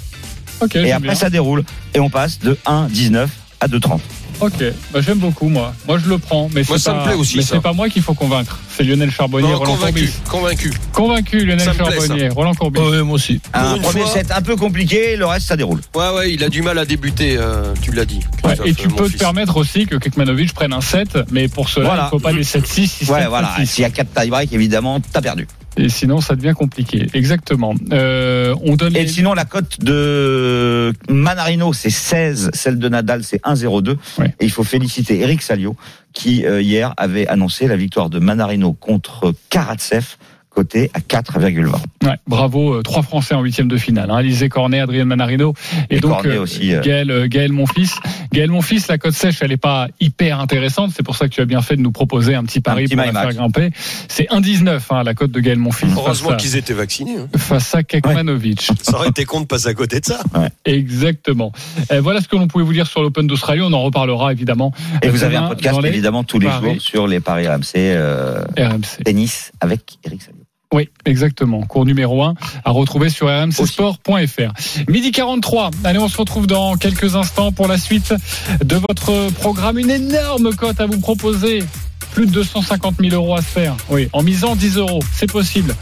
Et 0.74 0.92
après, 0.92 1.09
bien. 1.09 1.14
ça 1.14 1.31
déroule. 1.31 1.64
Et 1.94 2.00
on 2.00 2.11
passe 2.11 2.38
de 2.40 2.59
1,19 2.66 3.29
à 3.61 3.68
2,30. 3.68 4.00
Ok, 4.40 4.53
bah, 4.92 5.01
j'aime 5.01 5.18
beaucoup 5.18 5.49
moi. 5.49 5.75
Moi 5.87 5.99
je 6.03 6.09
le 6.09 6.18
prends, 6.18 6.49
mais 6.53 6.62
Moi, 6.68 6.77
c'est 6.77 6.85
ça 6.85 6.92
pas, 6.92 7.01
me 7.01 7.05
plaît 7.05 7.14
aussi, 7.14 7.37
mais 7.38 7.42
c'est 7.42 7.61
pas 7.61 7.73
moi 7.73 7.88
qu'il 7.88 8.03
faut 8.03 8.14
convaincre. 8.14 8.59
C'est 8.77 8.83
Lionel 8.83 9.11
Charbonnier, 9.11 9.49
Non, 9.49 9.59
Roland 9.59 9.73
convaincu, 9.77 9.92
Courbis. 10.07 10.31
convaincu. 10.31 10.73
Convaincu, 10.92 11.38
Lionel 11.47 11.61
Ça 11.61 11.73
me 11.73 11.79
plaît, 11.85 11.97
Charbonnier, 11.99 12.29
Roland 12.29 12.55
Courbis. 12.55 12.81
Ouais, 12.81 13.03
moi 13.03 13.14
aussi. 13.14 13.40
Un 13.55 13.79
premier 13.79 14.03
fois- 14.03 14.12
set 14.12 14.31
un 14.33 14.42
peu 14.42 14.57
compliqué, 14.57 15.16
le 15.16 15.25
reste, 15.27 15.47
ça 15.47 15.57
déroule. 15.57 15.81
Ouais, 15.94 16.09
ouais, 16.11 16.33
il 16.33 16.42
a 16.44 16.49
du 16.49 16.62
mal 16.62 16.79
à 16.79 16.85
débuter, 16.85 17.37
euh, 17.38 17.73
tu 17.81 17.92
l'as 17.92 18.05
dit. 18.05 18.20
Ouais, 18.42 18.55
et 18.64 18.75
tu 18.75 18.87
euh, 18.88 18.90
peux 18.90 19.05
te 19.05 19.11
fils. 19.11 19.18
permettre 19.20 19.57
aussi 19.57 19.87
que 19.87 19.97
Kekmanovic 19.97 20.53
prenne 20.53 20.73
un 20.73 20.81
7, 20.81 21.18
mais 21.31 21.49
pour 21.49 21.68
cela, 21.68 21.87
Voilà. 21.87 22.03
il 22.03 22.05
ne 22.07 22.11
faut 22.11 22.18
pas 22.18 22.33
des 22.33 22.44
7-6, 22.44 22.87
6 22.88 23.09
Ouais, 23.11 23.27
voilà. 23.29 23.55
S'il 23.64 23.83
y 23.83 23.85
a 23.87 23.90
4 23.90 24.09
tie-break, 24.20 24.53
évidemment, 24.53 25.01
t'as 25.12 25.23
perdu. 25.23 25.47
Et 25.77 25.89
sinon, 25.89 26.21
ça 26.21 26.37
devient 26.37 26.55
compliqué. 26.57 27.09
Exactement. 27.15 27.75
Euh, 27.93 28.55
on 28.63 28.77
donne 28.77 28.95
Et 28.97 29.03
les... 29.03 29.09
sinon, 29.09 29.35
la 29.35 29.45
cote 29.45 29.81
de 29.81 30.93
Manarino, 31.09 31.73
c'est 31.73 31.91
16. 31.91 32.51
Celle 32.53 32.79
de 32.79 32.89
Nadal, 32.89 33.25
c'est 33.25 33.43
1,02. 33.43 33.97
Ouais. 34.19 34.35
Et 34.41 34.45
il 34.45 34.51
faut 34.51 34.65
féliciter 34.65 35.21
Eric 35.21 35.43
Salio, 35.43 35.77
qui, 36.13 36.47
euh, 36.47 36.63
hier, 36.63 36.95
avait 36.97 37.27
annoncé 37.27 37.67
la 37.67 37.77
victoire 37.77 38.11
de 38.11 38.19
Manarino 38.19 38.73
contre 38.73 39.35
Karatsev, 39.51 40.17
coté 40.55 40.90
à 40.95 41.01
4,20. 41.01 41.73
Ouais, 42.05 42.11
bravo, 42.27 42.75
euh, 42.75 42.83
trois 42.83 43.03
Français 43.03 43.35
en 43.35 43.43
huitième 43.43 43.69
de 43.69 43.77
finale. 43.77 44.11
Hein. 44.11 44.17
Alizé 44.17 44.49
Cornet, 44.49 44.81
Adrien 44.81 45.05
Manarino 45.05 45.53
et, 45.90 45.97
Et 45.97 46.01
donc 46.01 46.23
Cornet 46.23 46.38
aussi, 46.38 46.73
euh. 46.75 46.81
Gaël, 46.81 47.11
euh, 47.11 47.27
Gaël 47.29 47.53
Monfils. 47.53 47.90
Gaël 48.33 48.51
Monfils, 48.51 48.83
la 48.88 48.99
cote 48.99 49.14
sèche, 49.14 49.38
elle 49.40 49.53
est 49.53 49.57
pas 49.57 49.88
hyper 50.01 50.40
intéressante. 50.40 50.93
C'est 50.95 51.03
pour 51.03 51.17
ça 51.17 51.29
que 51.29 51.35
tu 51.35 51.40
as 51.40 51.45
bien 51.45 51.61
fait 51.61 51.77
de 51.77 51.83
nous 51.83 51.93
proposer 51.93 52.35
un 52.35 52.45
petit 52.45 52.61
pari 52.61 52.85
petit 52.85 52.97
pour 52.97 53.05
la 53.05 53.12
match. 53.12 53.27
faire 53.29 53.35
grimper. 53.35 53.71
C'est 54.09 54.29
1,19 54.31 54.81
hein, 54.90 55.03
la 55.03 55.14
cote 55.14 55.31
de 55.33 55.40
Gaël 55.40 55.59
Monfils 55.59 55.88
Heureusement 55.97 56.37
qu'ils 56.37 56.57
étaient 56.57 56.73
vaccinés. 56.75 57.17
hein. 57.19 57.29
face 57.38 57.75
à 57.75 57.83
Kekmanovic. 57.83 58.71
Ça 58.83 58.97
aurait 58.97 59.09
été 59.09 59.25
con 59.25 59.40
de 59.40 59.47
passer 59.47 59.69
à 59.69 59.75
côté 59.75 60.01
de 60.01 60.05
ça. 60.07 60.21
Exactement. 60.64 61.53
Euh, 61.93 62.01
voilà 62.01 62.21
ce 62.21 62.29
que 62.29 62.37
l'on 62.37 62.47
pouvait 62.47 62.64
vous 62.64 62.73
dire 62.73 62.87
sur 62.87 63.03
l'Open 63.03 63.27
d'Australie. 63.27 63.62
On 63.62 63.73
en 63.73 63.83
reparlera 63.83 64.33
évidemment. 64.33 64.73
Et 65.03 65.09
vous 65.09 65.25
avez 65.25 65.37
un 65.37 65.49
podcast, 65.49 65.79
évidemment, 65.85 66.25
tous 66.25 66.38
les 66.38 66.47
paris 66.47 66.75
jours 66.75 66.81
sur 66.81 67.07
les 67.07 67.21
paris 67.21 67.49
RMC, 67.49 67.75
euh, 67.77 68.45
RMC. 68.57 69.03
tennis 69.05 69.53
avec 69.61 69.99
Eric 70.05 70.23
Salio. 70.23 70.44
Oui, 70.75 70.89
exactement. 71.05 71.63
Cours 71.63 71.87
numéro 71.87 72.25
1 72.25 72.35
à 72.65 72.71
retrouver 72.73 73.09
sur 73.09 73.29
rmcsport.fr. 73.29 74.89
Midi 74.89 75.13
43. 75.13 75.71
Allez, 75.85 76.01
on 76.01 76.09
se 76.09 76.17
retrouve 76.17 76.49
dans 76.49 76.75
quelques 76.77 77.15
instants 77.15 77.53
pour 77.53 77.69
la 77.69 77.79
suite 77.79 78.13
de 78.61 78.75
votre 78.89 79.31
programme. 79.35 79.79
Une 79.79 79.91
énorme 79.91 80.53
cote 80.57 80.81
à 80.81 80.87
vous 80.87 80.99
proposer. 80.99 81.63
Plus 82.13 82.27
de 82.27 82.33
250 82.33 82.97
000 83.01 83.15
euros 83.15 83.37
à 83.37 83.43
se 83.43 83.47
faire. 83.47 83.77
Oui, 83.89 84.09
en 84.13 84.25
misant 84.25 84.57
10 84.57 84.79
euros. 84.79 85.01
C'est 85.13 85.31
possible. 85.31 85.77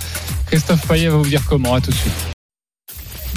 Christophe 0.46 0.86
Payet 0.86 1.08
va 1.08 1.16
vous 1.16 1.24
dire 1.24 1.42
comment. 1.48 1.72
À 1.72 1.80
tout 1.80 1.90
de 1.90 1.96
suite. 1.96 2.12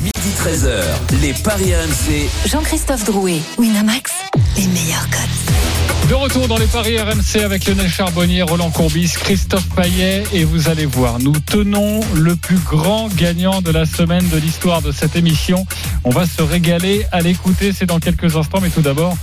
Midi 0.04 0.12
13h, 0.38 1.22
les 1.22 1.34
Paris 1.34 1.74
RMC. 1.74 2.50
Jean-Christophe 2.50 3.06
Drouet, 3.06 3.40
Winamax, 3.58 4.12
les 4.58 4.68
meilleurs 4.68 5.10
cotes. 5.10 6.10
De 6.10 6.14
retour 6.14 6.48
dans 6.48 6.58
les 6.58 6.68
paris 6.68 6.98
RMC 7.00 7.44
avec 7.44 7.66
Lionel 7.66 7.90
Charbonnier, 7.90 8.44
Roland 8.44 8.70
Courbis, 8.70 9.14
Christophe 9.20 9.68
Payet 9.76 10.24
et 10.34 10.44
vous 10.44 10.70
allez 10.70 10.86
voir, 10.86 11.20
nous 11.20 11.34
tenons 11.34 12.02
le 12.14 12.36
plus 12.36 12.60
grand 12.60 13.10
gagnant 13.16 13.62
de 13.62 13.72
la 13.72 13.86
semaine 13.86 14.28
de 14.30 14.38
l'histoire 14.38 14.82
de 14.82 14.92
cette 14.92 15.16
émission. 15.16 15.66
On 16.04 16.12
va 16.12 16.28
se 16.28 16.42
régaler 16.42 17.06
à 17.12 17.22
l'écouter, 17.22 17.74
c'est 17.74 17.88
dans 17.88 18.00
quelques 18.00 18.36
instants, 18.36 18.60
mais 18.62 18.70
tout 18.70 18.82
d'abord, 18.82 19.18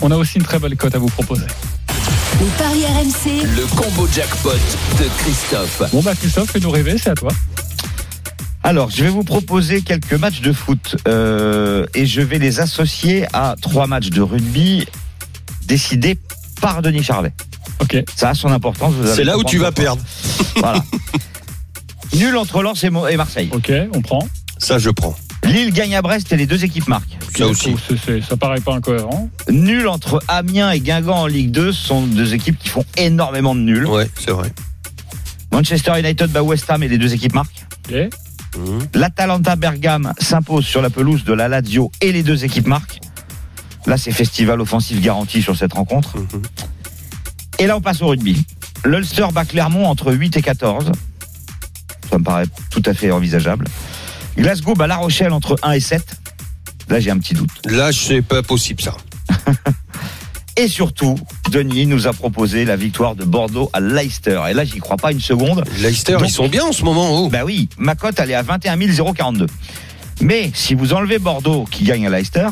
on 0.00 0.10
a 0.10 0.16
aussi 0.16 0.38
une 0.38 0.44
très 0.44 0.60
belle 0.60 0.76
cote 0.76 0.94
à 0.94 0.98
vous 0.98 1.08
proposer. 1.08 1.46
Les 2.40 2.46
paris 2.56 2.84
RMC, 2.84 3.42
Le 3.56 3.66
combo 3.66 4.08
jackpot 4.14 4.52
de 4.52 5.08
Christophe. 5.18 5.82
Bon 5.92 6.02
bah 6.02 6.14
Christophe, 6.14 6.52
fais-nous 6.52 6.70
rêver, 6.70 6.96
c'est 6.98 7.10
à 7.10 7.14
toi. 7.14 7.32
Alors, 8.68 8.90
je 8.90 9.02
vais 9.02 9.08
vous 9.08 9.24
proposer 9.24 9.80
quelques 9.80 10.12
matchs 10.12 10.42
de 10.42 10.52
foot 10.52 10.96
euh, 11.08 11.86
et 11.94 12.04
je 12.04 12.20
vais 12.20 12.38
les 12.38 12.60
associer 12.60 13.24
à 13.32 13.54
trois 13.58 13.86
matchs 13.86 14.10
de 14.10 14.20
rugby 14.20 14.84
décidés 15.64 16.18
par 16.60 16.82
Denis 16.82 17.02
Charvet. 17.02 17.32
Ok. 17.80 17.96
Ça 18.14 18.28
a 18.28 18.34
son 18.34 18.52
importance. 18.52 18.92
C'est 19.14 19.24
là 19.24 19.38
où 19.38 19.44
tu 19.44 19.56
vas 19.56 19.72
perdre. 19.72 20.02
Voilà. 20.56 20.84
Nul 22.14 22.36
entre 22.36 22.60
Lens 22.62 22.84
et 22.84 22.90
Mo- 22.90 23.08
et 23.08 23.16
Marseille. 23.16 23.48
Ok, 23.52 23.72
on 23.94 24.02
prend. 24.02 24.28
Ça, 24.58 24.78
je 24.78 24.90
prends. 24.90 25.16
Lille 25.44 25.72
gagne 25.72 25.96
à 25.96 26.02
Brest 26.02 26.30
et 26.30 26.36
les 26.36 26.44
deux 26.44 26.62
équipes 26.62 26.88
marquent. 26.88 27.16
Ça 27.38 27.46
aussi. 27.46 27.74
Ça 28.28 28.36
paraît 28.36 28.60
pas 28.60 28.74
incohérent. 28.74 29.30
Nul 29.48 29.88
entre 29.88 30.22
Amiens 30.28 30.72
et 30.72 30.80
Guingamp 30.80 31.16
en 31.22 31.26
Ligue 31.26 31.52
2 31.52 31.72
ce 31.72 31.86
sont 31.86 32.02
deux 32.06 32.34
équipes 32.34 32.58
qui 32.58 32.68
font 32.68 32.84
énormément 32.98 33.54
de 33.54 33.60
nuls. 33.60 33.86
Ouais, 33.86 34.10
c'est 34.20 34.32
vrai. 34.32 34.52
Manchester 35.52 35.92
United 35.98 36.30
bat 36.30 36.42
West 36.42 36.68
Ham 36.68 36.82
et 36.82 36.88
les 36.88 36.98
deux 36.98 37.14
équipes 37.14 37.32
marquent. 37.32 37.64
Ok. 37.88 38.10
Mhm. 38.58 38.88
L'Atalanta 38.94 39.56
Bergame 39.56 40.12
s'impose 40.18 40.64
sur 40.66 40.82
la 40.82 40.90
pelouse 40.90 41.24
de 41.24 41.32
la 41.32 41.48
Lazio 41.48 41.90
et 42.00 42.12
les 42.12 42.22
deux 42.22 42.44
équipes 42.44 42.66
marquent. 42.66 43.00
Là, 43.86 43.96
c'est 43.96 44.10
festival 44.12 44.60
offensif 44.60 45.00
garanti 45.00 45.42
sur 45.42 45.56
cette 45.56 45.72
rencontre. 45.72 46.16
Mhm. 46.16 46.42
Et 47.60 47.66
là, 47.66 47.76
on 47.76 47.80
passe 47.80 48.02
au 48.02 48.08
rugby. 48.08 48.44
L'Ulster 48.84 49.26
bat 49.32 49.44
Clermont 49.44 49.86
entre 49.86 50.12
8 50.12 50.36
et 50.36 50.42
14. 50.42 50.92
Ça 52.10 52.18
me 52.18 52.24
paraît 52.24 52.46
tout 52.70 52.82
à 52.84 52.94
fait 52.94 53.10
envisageable. 53.10 53.66
Glasgow 54.36 54.74
bat 54.74 54.86
La 54.86 54.96
Rochelle 54.96 55.32
entre 55.32 55.56
1 55.62 55.72
et 55.72 55.80
7. 55.80 56.16
Là, 56.88 57.00
j'ai 57.00 57.10
un 57.10 57.18
petit 57.18 57.34
doute. 57.34 57.50
Là, 57.66 57.90
c'est 57.92 58.22
pas 58.22 58.42
possible 58.42 58.80
ça. 58.80 58.96
Et 60.58 60.66
surtout, 60.66 61.14
Denis 61.52 61.86
nous 61.86 62.08
a 62.08 62.12
proposé 62.12 62.64
la 62.64 62.74
victoire 62.74 63.14
de 63.14 63.24
Bordeaux 63.24 63.70
à 63.72 63.78
Leicester. 63.78 64.40
Et 64.50 64.54
là, 64.54 64.64
j'y 64.64 64.78
crois 64.80 64.96
pas 64.96 65.12
une 65.12 65.20
seconde. 65.20 65.62
Leicester, 65.80 66.14
Donc- 66.14 66.22
ils 66.26 66.32
sont 66.32 66.48
bien 66.48 66.64
en 66.64 66.72
ce 66.72 66.82
moment. 66.82 67.10
Oh. 67.12 67.28
Bah 67.28 67.44
oui, 67.44 67.68
ma 67.78 67.94
cote, 67.94 68.18
elle 68.18 68.32
est 68.32 68.34
à 68.34 68.42
21 68.42 68.76
042. 69.14 69.46
Mais 70.20 70.50
si 70.54 70.74
vous 70.74 70.92
enlevez 70.94 71.20
Bordeaux 71.20 71.64
qui 71.70 71.84
gagne 71.84 72.08
à 72.08 72.10
Leicester, 72.10 72.48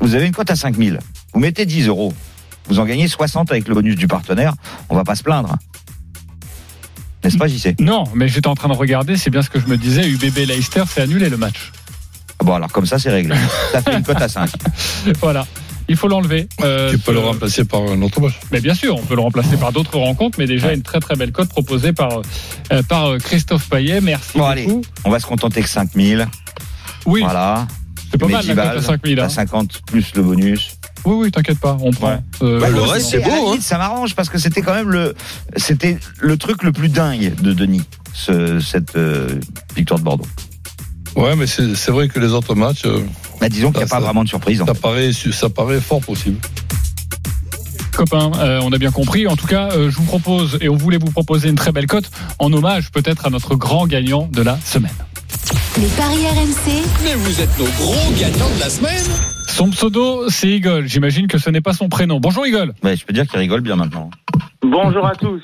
vous 0.00 0.14
avez 0.14 0.24
une 0.26 0.32
cote 0.32 0.50
à 0.50 0.56
5 0.56 0.76
000. 0.78 0.96
Vous 1.34 1.40
mettez 1.40 1.66
10 1.66 1.88
euros. 1.88 2.14
Vous 2.68 2.78
en 2.80 2.86
gagnez 2.86 3.06
60 3.06 3.50
avec 3.50 3.68
le 3.68 3.74
bonus 3.74 3.96
du 3.96 4.08
partenaire. 4.08 4.54
On 4.88 4.96
va 4.96 5.04
pas 5.04 5.14
se 5.14 5.22
plaindre. 5.22 5.56
N'est-ce 7.22 7.36
pas, 7.36 7.48
JC 7.48 7.74
Non, 7.80 8.04
mais 8.14 8.28
j'étais 8.28 8.48
en 8.48 8.54
train 8.54 8.68
de 8.68 8.74
regarder, 8.74 9.18
c'est 9.18 9.28
bien 9.28 9.42
ce 9.42 9.50
que 9.50 9.60
je 9.60 9.66
me 9.66 9.76
disais. 9.76 10.08
UBB 10.08 10.46
Leicester, 10.46 10.84
c'est 10.88 11.02
annulé 11.02 11.28
le 11.28 11.36
match. 11.36 11.70
Bon, 12.42 12.54
alors 12.54 12.72
comme 12.72 12.86
ça, 12.86 12.98
c'est 12.98 13.10
réglé. 13.10 13.36
Ça 13.72 13.82
fait 13.82 13.94
une 13.94 14.02
cote 14.02 14.22
à 14.22 14.28
5. 14.30 14.48
Voilà. 15.20 15.46
Il 15.90 15.96
faut 15.96 16.06
l'enlever. 16.06 16.46
Euh, 16.62 16.92
Tu 16.92 16.98
peux 16.98 17.12
le 17.12 17.18
ce- 17.18 17.24
remplacer 17.24 17.64
par 17.64 17.82
un 17.82 18.00
autre 18.00 18.20
match. 18.20 18.34
Mais 18.52 18.60
bien 18.60 18.74
sûr, 18.74 18.96
on 18.96 19.02
peut 19.02 19.16
le 19.16 19.22
remplacer 19.22 19.56
par 19.56 19.72
d'autres 19.72 19.98
rencontres, 19.98 20.38
mais 20.38 20.46
déjà 20.46 20.72
une 20.72 20.82
très 20.82 21.00
très 21.00 21.16
belle 21.16 21.32
cote 21.32 21.48
proposée 21.48 21.92
par, 21.92 22.22
euh, 22.72 22.82
par 22.84 23.06
euh, 23.06 23.18
Christophe 23.18 23.68
Payet. 23.68 24.00
Merci 24.00 24.38
Bon, 24.38 24.44
allez, 24.44 24.68
on 25.04 25.10
va 25.10 25.18
se 25.18 25.26
contenter 25.26 25.60
que 25.62 25.68
5 25.68 25.90
000. 25.96 26.22
Oui, 27.06 27.22
Voilà. 27.22 27.66
c'est 28.10 28.18
pas 28.18 28.28
mal 28.28 28.40
10 28.42 28.48
la 28.48 28.54
cote 28.54 28.64
à 28.64 28.74
balles, 28.74 28.82
5000. 28.84 29.18
Hein. 29.20 29.24
à 29.24 29.28
50 29.28 29.80
plus 29.84 30.14
le 30.14 30.22
bonus. 30.22 30.70
Oui, 31.04 31.14
oui, 31.16 31.30
t'inquiète 31.32 31.58
pas, 31.58 31.76
on 31.80 31.90
prend. 31.90 32.10
Ouais. 32.12 32.18
Euh, 32.42 32.60
Bah, 32.60 32.68
le 32.68 32.82
reste, 32.82 33.10
c'est 33.10 33.18
beau, 33.20 33.46
limite, 33.46 33.62
Ça 33.62 33.76
m'arrange 33.78 34.14
parce 34.14 34.28
que 34.28 34.38
c'était 34.38 34.62
quand 34.62 34.74
même 34.74 34.90
le, 34.90 35.14
c'était 35.56 35.98
le 36.20 36.36
truc 36.36 36.62
le 36.62 36.70
plus 36.72 36.88
dingue 36.88 37.34
de 37.42 37.52
Denis, 37.52 37.82
ce- 38.12 38.60
cette 38.60 38.94
euh, 38.96 39.26
victoire 39.74 39.98
de 39.98 40.04
Bordeaux. 40.04 40.26
Ouais, 41.16 41.34
mais 41.34 41.48
c'est 41.48 41.74
c'est 41.74 41.90
vrai 41.90 42.06
que 42.06 42.20
les 42.20 42.28
autres 42.32 42.54
matchs, 42.54 42.82
euh, 42.84 43.00
Bah, 43.40 43.48
disons 43.48 43.70
qu'il 43.70 43.78
n'y 43.78 43.84
a 43.84 43.86
Ça, 43.88 43.96
pas 43.96 44.02
vraiment 44.02 44.24
de 44.24 44.28
surprise. 44.28 44.62
ça 44.64 44.74
paraît, 44.74 45.12
ça 45.12 45.48
paraît 45.48 45.80
fort 45.80 46.00
possible. 46.00 46.36
Copains, 47.92 48.30
euh, 48.38 48.60
on 48.62 48.72
a 48.72 48.78
bien 48.78 48.90
compris. 48.90 49.26
En 49.26 49.36
tout 49.36 49.46
cas, 49.46 49.70
euh, 49.72 49.90
je 49.90 49.96
vous 49.96 50.04
propose, 50.04 50.58
et 50.60 50.68
on 50.68 50.76
voulait 50.76 50.98
vous 50.98 51.10
proposer 51.10 51.48
une 51.48 51.54
très 51.56 51.72
belle 51.72 51.86
cote, 51.86 52.10
en 52.38 52.52
hommage 52.52 52.90
peut-être 52.90 53.26
à 53.26 53.30
notre 53.30 53.54
grand 53.56 53.86
gagnant 53.86 54.28
de 54.32 54.42
la 54.42 54.58
semaine. 54.64 54.94
Les 55.78 55.86
paris 55.88 56.26
RMC, 56.26 56.82
Mais 57.04 57.14
vous 57.14 57.40
êtes 57.40 57.58
nos 57.58 57.64
gros 57.64 58.12
gagnants 58.18 58.54
de 58.56 58.60
la 58.60 58.70
semaine. 58.70 59.04
Son 59.48 59.70
pseudo, 59.70 60.28
c'est 60.28 60.48
Igor. 60.48 60.82
J'imagine 60.84 61.26
que 61.26 61.38
ce 61.38 61.50
n'est 61.50 61.60
pas 61.60 61.72
son 61.72 61.88
prénom. 61.88 62.20
Bonjour 62.20 62.46
Igor. 62.46 62.66
Ouais, 62.82 62.96
je 62.96 63.04
peux 63.04 63.12
dire 63.12 63.26
qu'il 63.26 63.38
rigole 63.38 63.60
bien 63.60 63.76
maintenant. 63.76 64.10
Bonjour 64.62 65.06
à 65.06 65.14
tous. 65.14 65.42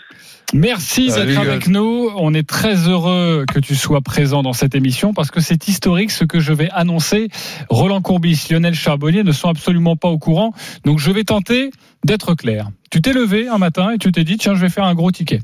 Merci 0.55 1.09
d'être 1.09 1.39
avec 1.39 1.69
nous. 1.69 2.11
On 2.17 2.33
est 2.33 2.47
très 2.47 2.89
heureux 2.89 3.45
que 3.53 3.59
tu 3.59 3.75
sois 3.75 4.01
présent 4.01 4.43
dans 4.43 4.53
cette 4.53 4.75
émission 4.75 5.13
parce 5.13 5.31
que 5.31 5.41
c'est 5.41 5.67
historique 5.69 6.11
ce 6.11 6.25
que 6.25 6.39
je 6.39 6.53
vais 6.53 6.69
annoncer. 6.71 7.29
Roland 7.69 8.01
Courbis, 8.01 8.47
Lionel 8.51 8.75
Charbonnier 8.75 9.25
ne 9.25 9.33
sont 9.33 9.49
absolument 9.49 9.97
pas 9.97 10.09
au 10.09 10.19
courant. 10.19 10.53
Donc 10.85 10.99
je 10.99 11.11
vais 11.11 11.25
tenter 11.25 11.71
d'être 12.05 12.35
clair. 12.35 12.71
Tu 12.91 13.03
t'es 13.03 13.13
levé 13.13 13.49
un 13.49 13.59
matin 13.59 13.91
et 13.91 13.99
tu 13.99 14.13
t'es 14.13 14.25
dit 14.25 14.37
tiens 14.37 14.55
je 14.55 14.61
vais 14.61 14.71
faire 14.71 14.85
un 14.85 14.95
gros 14.95 15.11
ticket. 15.11 15.41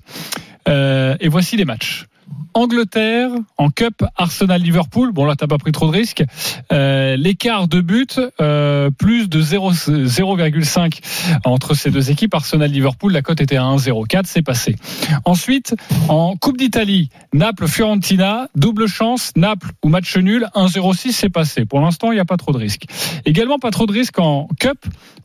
Euh, 0.69 1.17
et 1.21 1.29
voici 1.29 1.57
les 1.57 1.65
matchs. 1.65 2.07
Angleterre 2.55 3.31
en 3.59 3.71
Cup 3.71 4.05
Arsenal-Liverpool. 4.17 5.13
Bon 5.13 5.25
là 5.25 5.35
t'as 5.37 5.47
pas 5.47 5.59
pris 5.59 5.73
trop 5.73 5.87
de 5.87 5.93
risques. 5.93 6.25
Euh, 6.73 7.17
L'écart 7.17 7.69
de 7.69 7.81
but 7.81 8.21
euh, 8.41 8.91
plus 8.91 9.29
de 9.29 9.41
0 9.41 9.73
0,5 9.73 11.01
entre 11.45 11.75
ces 11.75 11.91
deux 11.91 12.11
équipes. 12.11 12.35
Arsenal-Liverpool, 12.35 13.13
la 13.13 13.23
cote 13.23 13.41
était 13.41 13.57
à 13.57 13.63
1,04, 13.63 14.23
c'est 14.25 14.43
passé. 14.43 14.77
Ensuite, 15.25 15.75
en 16.09 16.37
Coupe 16.37 16.57
d'Italie, 16.57 17.11
Naples-Fiorentina, 17.33 18.49
double 18.55 18.87
chance, 18.87 19.33
Naples 19.37 19.71
ou 19.83 19.89
match 19.89 20.17
nul, 20.17 20.49
1,06, 20.55 21.13
c'est 21.13 21.29
passé. 21.29 21.65
Pour 21.65 21.81
l'instant, 21.81 22.13
il 22.13 22.15
n'y 22.15 22.21
a 22.21 22.25
pas 22.25 22.37
trop 22.37 22.53
de 22.53 22.59
risques. 22.59 22.85
Également, 23.25 23.59
pas 23.59 23.71
trop 23.71 23.87
de 23.87 23.93
risques 23.93 24.19
en 24.19 24.49
Cup, 24.59 24.79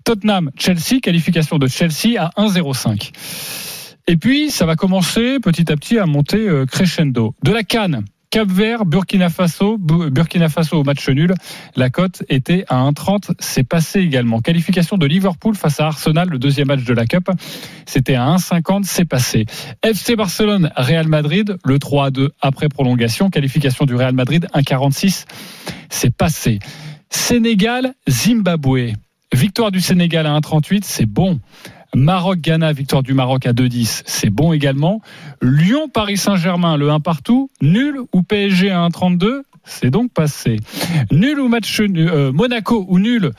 Tottenham-Chelsea, 0.03 0.99
qualification 1.01 1.57
de 1.57 1.67
Chelsea 1.67 2.17
à 2.17 2.31
1,05. 2.37 3.11
Et 4.07 4.17
puis, 4.17 4.51
ça 4.51 4.65
va 4.65 4.75
commencer 4.75 5.39
petit 5.39 5.71
à 5.71 5.75
petit 5.75 5.99
à 5.99 6.05
monter 6.05 6.47
euh, 6.47 6.65
crescendo. 6.65 7.35
De 7.43 7.51
la 7.51 7.63
Cannes, 7.63 8.05
Cap 8.29 8.47
Vert, 8.49 8.85
Burkina 8.85 9.29
Faso, 9.29 9.77
Bu- 9.77 10.09
Burkina 10.11 10.47
Faso 10.47 10.77
au 10.77 10.83
match 10.83 11.07
nul. 11.09 11.33
La 11.75 11.89
cote 11.89 12.23
était 12.29 12.63
à 12.69 12.77
1,30. 12.89 13.31
C'est 13.39 13.63
passé 13.67 13.99
également. 13.99 14.39
Qualification 14.39 14.97
de 14.97 15.05
Liverpool 15.05 15.55
face 15.55 15.79
à 15.81 15.87
Arsenal, 15.87 16.29
le 16.29 16.39
deuxième 16.39 16.67
match 16.67 16.83
de 16.85 16.93
la 16.93 17.05
Cup. 17.05 17.29
C'était 17.85 18.15
à 18.15 18.25
1,50. 18.35 18.83
C'est 18.85 19.05
passé. 19.05 19.45
FC 19.83 20.15
Barcelone, 20.15 20.71
Real 20.77 21.07
Madrid, 21.07 21.57
le 21.65 21.77
3 21.79 22.05
à 22.07 22.09
2 22.11 22.31
après 22.41 22.69
prolongation. 22.69 23.29
Qualification 23.29 23.85
du 23.85 23.95
Real 23.95 24.13
Madrid, 24.13 24.47
1,46. 24.53 25.25
C'est 25.89 26.15
passé. 26.15 26.59
Sénégal, 27.09 27.93
Zimbabwe. 28.09 28.93
Victoire 29.33 29.71
du 29.71 29.81
Sénégal 29.81 30.25
à 30.25 30.31
1,38. 30.39 30.81
C'est 30.83 31.05
bon. 31.05 31.39
Maroc-Ghana, 31.95 32.73
victoire 32.73 33.03
du 33.03 33.13
Maroc 33.13 33.45
à 33.45 33.53
2-10, 33.53 34.03
c'est 34.05 34.29
bon 34.29 34.53
également. 34.53 35.01
Lyon-Paris 35.41 36.17
Saint-Germain, 36.17 36.77
le 36.77 36.89
1 36.89 36.99
partout, 36.99 37.49
nul 37.61 37.99
ou 38.13 38.23
PSG 38.23 38.71
à 38.71 38.87
1-32, 38.87 39.41
c'est 39.67 39.89
donc 39.89 40.11
passé. 40.11 40.57
Nul 41.11 41.39
ou 41.39 41.49
match 41.49 41.79
euh, 41.81 42.31
Monaco 42.31 42.85
ou 42.87 42.99
nul 42.99 43.31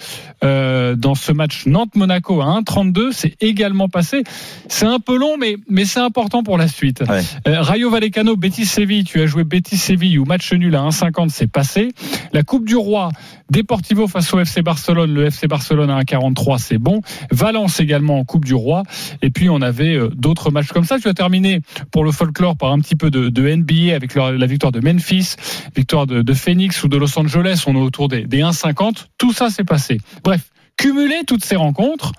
euh, 0.45 0.95
dans 0.95 1.15
ce 1.15 1.33
match 1.33 1.67
Nantes-Monaco 1.67 2.41
à 2.43 2.61
1-32, 2.61 3.13
c'est 3.13 3.43
également 3.43 3.89
passé. 3.89 4.25
C'est 4.69 4.85
un 4.85 5.01
peu 5.01 5.17
long, 5.17 5.37
mais, 5.39 5.57
mais 5.69 5.87
c'est 5.87 6.01
important 6.01 6.43
pour 6.43 6.59
la 6.59 6.69
suite. 6.69 7.03
Ouais. 7.09 7.23
Euh, 7.47 7.63
Rayo 7.63 7.91
Vallecano, 7.91 8.37
Betis 8.37 8.67
Séville, 8.67 9.05
tu 9.05 9.21
as 9.21 9.27
joué 9.27 9.45
Betis 9.45 9.79
Séville 9.79 10.19
ou 10.19 10.27
match 10.27 10.53
nul 10.53 10.75
à 10.77 10.83
1,50, 10.83 11.31
c'est 11.31 11.51
passé. 11.51 11.93
La 12.33 12.43
Coupe 12.43 12.67
du 12.67 12.77
Roi, 12.77 13.09
Deportivo 13.51 14.07
face 14.07 14.33
au 14.35 14.41
FC 14.41 14.63
Barcelone, 14.63 15.15
le 15.15 15.27
FC 15.27 15.47
Barcelone 15.47 15.91
à 15.91 16.01
1,43, 16.01 16.59
c'est 16.59 16.79
bon. 16.79 17.01
Valence 17.31 17.81
également 17.81 18.19
en 18.19 18.25
Coupe 18.25 18.45
du 18.45 18.55
Roi. 18.55 18.83
Et 19.23 19.31
puis 19.31 19.49
on 19.49 19.63
avait 19.63 19.95
euh, 19.95 20.11
d'autres 20.15 20.51
matchs 20.51 20.69
comme 20.69 20.85
ça. 20.85 20.99
Tu 20.99 21.09
as 21.09 21.15
terminé 21.15 21.61
pour 21.91 22.05
le 22.05 22.13
folklore 22.13 22.57
par 22.57 22.73
un 22.73 22.79
petit 22.81 22.97
peu 22.97 23.11
de, 23.11 23.29
de 23.29 23.55
NBA 23.55 23.95
avec 23.95 24.15
la 24.15 24.47
victoire 24.47 24.73
de 24.73 24.81
Memphis, 24.81 25.37
victoire 25.75 26.07
de, 26.07 26.23
de 26.23 26.35
Phoenix 26.35 26.83
ou 26.85 26.89
de 26.89 26.97
Los 26.97 27.19
Angeles. 27.19 27.65
On 27.67 27.75
est 27.75 27.81
autour 27.81 28.09
des, 28.09 28.27
des 28.27 28.41
1,50. 28.41 29.07
Tout 29.17 29.33
ça 29.33 29.51
s'est 29.51 29.65
passé. 29.65 29.99
Bref, 30.25 30.51
cumuler 30.77 31.23
toutes 31.27 31.45
ces 31.45 31.57
rencontres, 31.57 32.13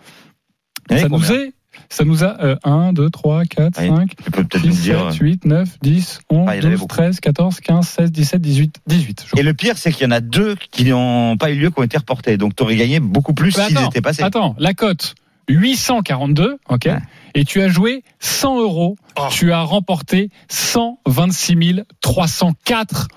ça 0.89 1.07
nous, 1.07 1.31
est, 1.31 1.53
ça 1.89 2.03
nous 2.03 2.23
a 2.23 2.41
euh, 2.43 2.55
1, 2.63 2.93
2, 2.93 3.09
3, 3.09 3.45
4, 3.45 3.79
Oui. 3.79 3.87
5, 3.87 4.09
Tu 4.23 4.31
peux 4.31 4.43
peut-être 4.43 4.65
nous 4.65 4.71
6, 4.73 4.81
dire. 4.81 5.11
7, 5.11 5.21
8, 5.21 5.45
9, 5.45 5.69
10, 5.81 6.19
11, 6.29 6.45
Ah, 6.49 6.55
il 6.55 6.59
y 6.59 6.61
en 6.61 6.65
avait 6.65 6.71
12, 6.71 6.79
beaucoup. 6.81 6.95
13, 6.97 7.19
14, 7.19 7.59
15, 7.59 7.87
16, 7.87 8.11
17, 8.11 8.41
18, 8.41 8.75
18. 8.87 9.25
je 9.35 9.39
Et 9.39 9.43
le 9.43 9.53
pire, 9.53 9.77
c'est 9.77 9.91
qu'il 9.91 10.03
y 10.03 10.07
en 10.07 10.11
a 10.11 10.19
deux 10.21 10.55
qui 10.71 10.85
n'ont 10.85 11.37
pas 11.37 11.51
eu 11.51 11.55
lieu, 11.55 11.69
qui 11.69 11.79
ont 11.79 11.83
été 11.83 11.97
reportés. 11.97 12.37
Donc, 12.37 12.55
tu 12.55 12.63
aurais 12.63 12.75
gagné 12.75 12.99
beaucoup 12.99 13.33
plus 13.33 13.55
Mais 13.57 13.67
s'ils 13.67 13.77
attends, 13.77 13.89
étaient 13.89 14.01
passés. 14.01 14.23
Attends, 14.23 14.55
la 14.59 14.73
cote 14.73 15.15
842, 15.47 16.57
ok, 16.69 16.85
Ouais. 16.85 16.97
et 17.33 17.43
tu 17.43 17.61
as 17.61 17.69
joué 17.69 18.03
100 18.19 18.59
euros, 18.61 18.97
tu 19.31 19.51
as 19.51 19.61
remporté 19.61 20.29
126 20.49 21.81
304 22.01 23.07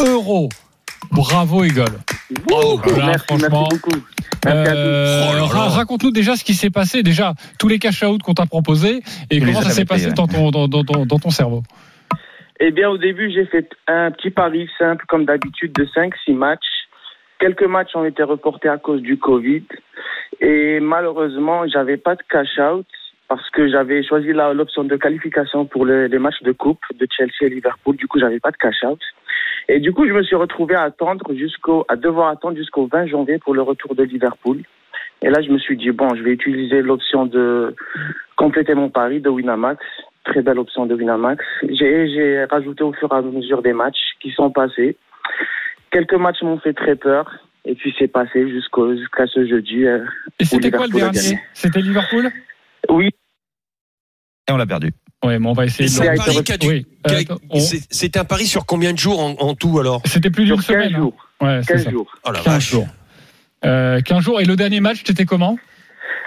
euros. 0.00 0.48
Bravo, 1.10 1.64
Igor. 1.64 1.86
Ouh, 2.52 2.78
Là, 2.98 3.06
merci, 3.06 3.24
merci 3.30 3.48
beaucoup. 3.50 3.96
Euh, 4.46 5.42
ra- 5.42 5.68
Raconte-nous 5.68 6.10
déjà 6.12 6.36
ce 6.36 6.44
qui 6.44 6.54
s'est 6.54 6.70
passé, 6.70 7.02
déjà 7.02 7.34
tous 7.58 7.68
les 7.68 7.78
cash 7.78 8.02
out 8.02 8.22
qu'on 8.22 8.34
t'a 8.34 8.46
proposés 8.46 9.02
et 9.30 9.38
comment 9.40 9.60
ça 9.62 9.70
s'est 9.70 9.84
passé 9.84 10.06
dans, 10.14 10.26
ton, 10.26 10.50
dans, 10.50 10.68
dans- 10.68 10.82
dans- 10.82 11.06
dans 11.06 11.18
ton 11.18 11.30
cerveau. 11.30 11.62
Eh 12.60 12.70
bien, 12.72 12.88
au 12.90 12.98
début, 12.98 13.30
j'ai 13.32 13.46
fait 13.46 13.68
un 13.86 14.10
petit 14.10 14.30
pari 14.30 14.68
simple, 14.78 15.04
comme 15.08 15.24
d'habitude, 15.24 15.72
de 15.72 15.86
5-6 15.94 16.34
matchs. 16.34 16.60
Quelques 17.38 17.64
matchs 17.64 17.94
ont 17.94 18.04
été 18.04 18.22
reportés 18.22 18.68
à 18.68 18.76
cause 18.76 19.00
du 19.00 19.18
Covid. 19.18 19.62
Et 20.40 20.78
malheureusement, 20.80 21.66
j'avais 21.68 21.96
pas 21.96 22.14
de 22.16 22.22
cash-out 22.28 22.86
parce 23.28 23.48
que 23.50 23.70
j'avais 23.70 24.02
choisi 24.02 24.28
l'option 24.32 24.84
de 24.84 24.96
qualification 24.96 25.64
pour 25.64 25.84
le- 25.86 26.06
les 26.06 26.18
matchs 26.18 26.42
de 26.42 26.52
coupe 26.52 26.82
de 26.98 27.06
Chelsea 27.16 27.30
et 27.42 27.48
Liverpool. 27.48 27.96
Du 27.96 28.06
coup, 28.06 28.18
j'avais 28.18 28.40
pas 28.40 28.50
de 28.50 28.56
cash-out. 28.56 29.00
Et 29.68 29.80
du 29.80 29.92
coup, 29.92 30.06
je 30.06 30.12
me 30.12 30.22
suis 30.22 30.36
retrouvé 30.36 30.74
à 30.74 30.82
attendre 30.82 31.32
jusqu'au, 31.34 31.84
à 31.88 31.96
devoir 31.96 32.28
attendre 32.28 32.56
jusqu'au 32.56 32.86
20 32.86 33.06
janvier 33.06 33.38
pour 33.38 33.54
le 33.54 33.62
retour 33.62 33.94
de 33.94 34.02
Liverpool. 34.02 34.62
Et 35.22 35.28
là, 35.28 35.42
je 35.42 35.50
me 35.50 35.58
suis 35.58 35.76
dit, 35.76 35.90
bon, 35.90 36.14
je 36.14 36.22
vais 36.22 36.32
utiliser 36.32 36.82
l'option 36.82 37.26
de 37.26 37.74
compléter 38.36 38.74
mon 38.74 38.88
pari 38.88 39.20
de 39.20 39.28
Winamax. 39.28 39.78
Très 40.24 40.42
belle 40.42 40.58
option 40.58 40.86
de 40.86 40.94
Winamax. 40.94 41.44
J'ai, 41.68 42.08
j'ai 42.08 42.44
rajouté 42.44 42.84
au 42.84 42.92
fur 42.92 43.08
et 43.12 43.16
à 43.16 43.22
mesure 43.22 43.62
des 43.62 43.72
matchs 43.72 44.00
qui 44.20 44.30
sont 44.30 44.50
passés. 44.50 44.96
Quelques 45.90 46.14
matchs 46.14 46.42
m'ont 46.42 46.58
fait 46.58 46.72
très 46.72 46.96
peur. 46.96 47.30
Et 47.66 47.74
puis 47.74 47.94
c'est 47.98 48.08
passé 48.08 48.48
jusqu'au, 48.48 48.96
jusqu'à 48.96 49.26
ce 49.26 49.46
jeudi. 49.46 49.84
euh, 49.84 50.04
Et 50.38 50.44
c'était 50.44 50.70
quoi 50.70 50.86
le 50.86 50.92
dernier. 50.94 51.38
C'était 51.52 51.80
Liverpool? 51.80 52.30
Oui, 52.88 53.10
Et 54.50 54.52
on 54.52 54.56
l'a 54.56 54.66
perdu. 54.66 54.92
Oui, 55.24 55.38
mais 55.38 55.46
on 55.48 55.52
va 55.52 55.66
essayer 55.66 55.88
c'est 55.88 56.08
un 56.08 56.14
Oui, 56.66 56.86
on- 57.50 57.58
C'est 57.60 58.16
un 58.16 58.24
pari 58.24 58.46
sur 58.46 58.66
combien 58.66 58.92
de 58.92 58.98
jours 58.98 59.20
en, 59.20 59.30
en 59.38 59.54
tout 59.54 59.78
alors? 59.78 60.02
C'était 60.06 60.30
plus 60.30 60.44
d'une 60.46 60.60
sur 60.60 60.66
15 60.74 60.82
semaine. 60.84 60.94
hein. 60.94 60.98
jours. 60.98 61.28
Ouais, 61.40 61.60
c'est 61.62 61.72
15 61.74 61.84
ça. 61.84 61.90
jours. 61.90 62.12
Oh 62.26 62.32
la 62.32 62.40
15 62.40 62.54
vache. 62.54 62.70
jours. 62.70 62.86
Euh, 63.64 64.00
15 64.00 64.24
jours. 64.24 64.40
Et 64.40 64.44
le 64.44 64.56
dernier 64.56 64.80
match, 64.80 65.04
t'étais 65.04 65.24
comment? 65.26 65.56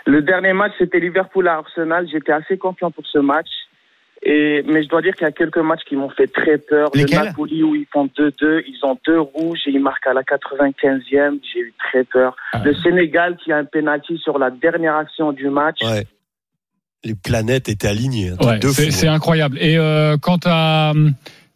Le 0.06 0.22
dernier 0.22 0.54
match, 0.54 0.72
c'était 0.78 1.00
Liverpool 1.00 1.48
à 1.48 1.56
Arsenal. 1.56 2.08
J'étais 2.12 2.32
assez 2.32 2.58
confiant 2.58 2.92
pour 2.92 3.06
ce 3.08 3.18
match. 3.20 3.48
Et, 4.26 4.64
mais 4.68 4.84
je 4.84 4.88
dois 4.88 5.02
dire 5.02 5.14
qu'il 5.16 5.26
y 5.26 5.30
a 5.30 5.34
quelques 5.34 5.58
matchs 5.58 5.82
qui 5.90 5.98
m'ont 5.98 6.10
fait 6.10 6.28
très 6.28 6.58
peur. 6.58 6.90
Lesquels? 6.94 7.20
Le 7.20 7.26
Napoli 7.26 7.62
où 7.64 7.76
ils 7.76 7.88
font 7.92 8.06
2-2, 8.18 8.64
ils 8.66 8.80
ont 8.84 8.98
deux 9.06 9.20
rouges 9.20 9.60
et 9.66 9.72
ils 9.72 9.82
marquent 9.82 10.08
à 10.08 10.14
la 10.14 10.22
95e. 10.24 11.40
J'ai 11.54 11.60
eu 11.60 11.74
très 11.78 12.04
peur. 12.06 12.36
Ah. 12.54 12.62
Le 12.64 12.74
Sénégal 12.76 13.36
qui 13.44 13.52
a 13.52 13.58
un 13.58 13.66
penalty 13.66 14.18
sur 14.20 14.38
la 14.40 14.50
dernière 14.50 14.96
action 14.96 15.34
du 15.34 15.50
match. 15.50 15.80
Ouais. 15.82 16.06
Les 17.06 17.16
planètes 17.16 17.68
étaient 17.70 17.88
alignées. 17.88 18.32
Ouais, 18.42 18.60
c'est 18.72 19.08
incroyable. 19.08 19.58
Et 19.60 19.78
euh, 19.78 20.18
quand 20.18 20.40
t'as 20.40 20.94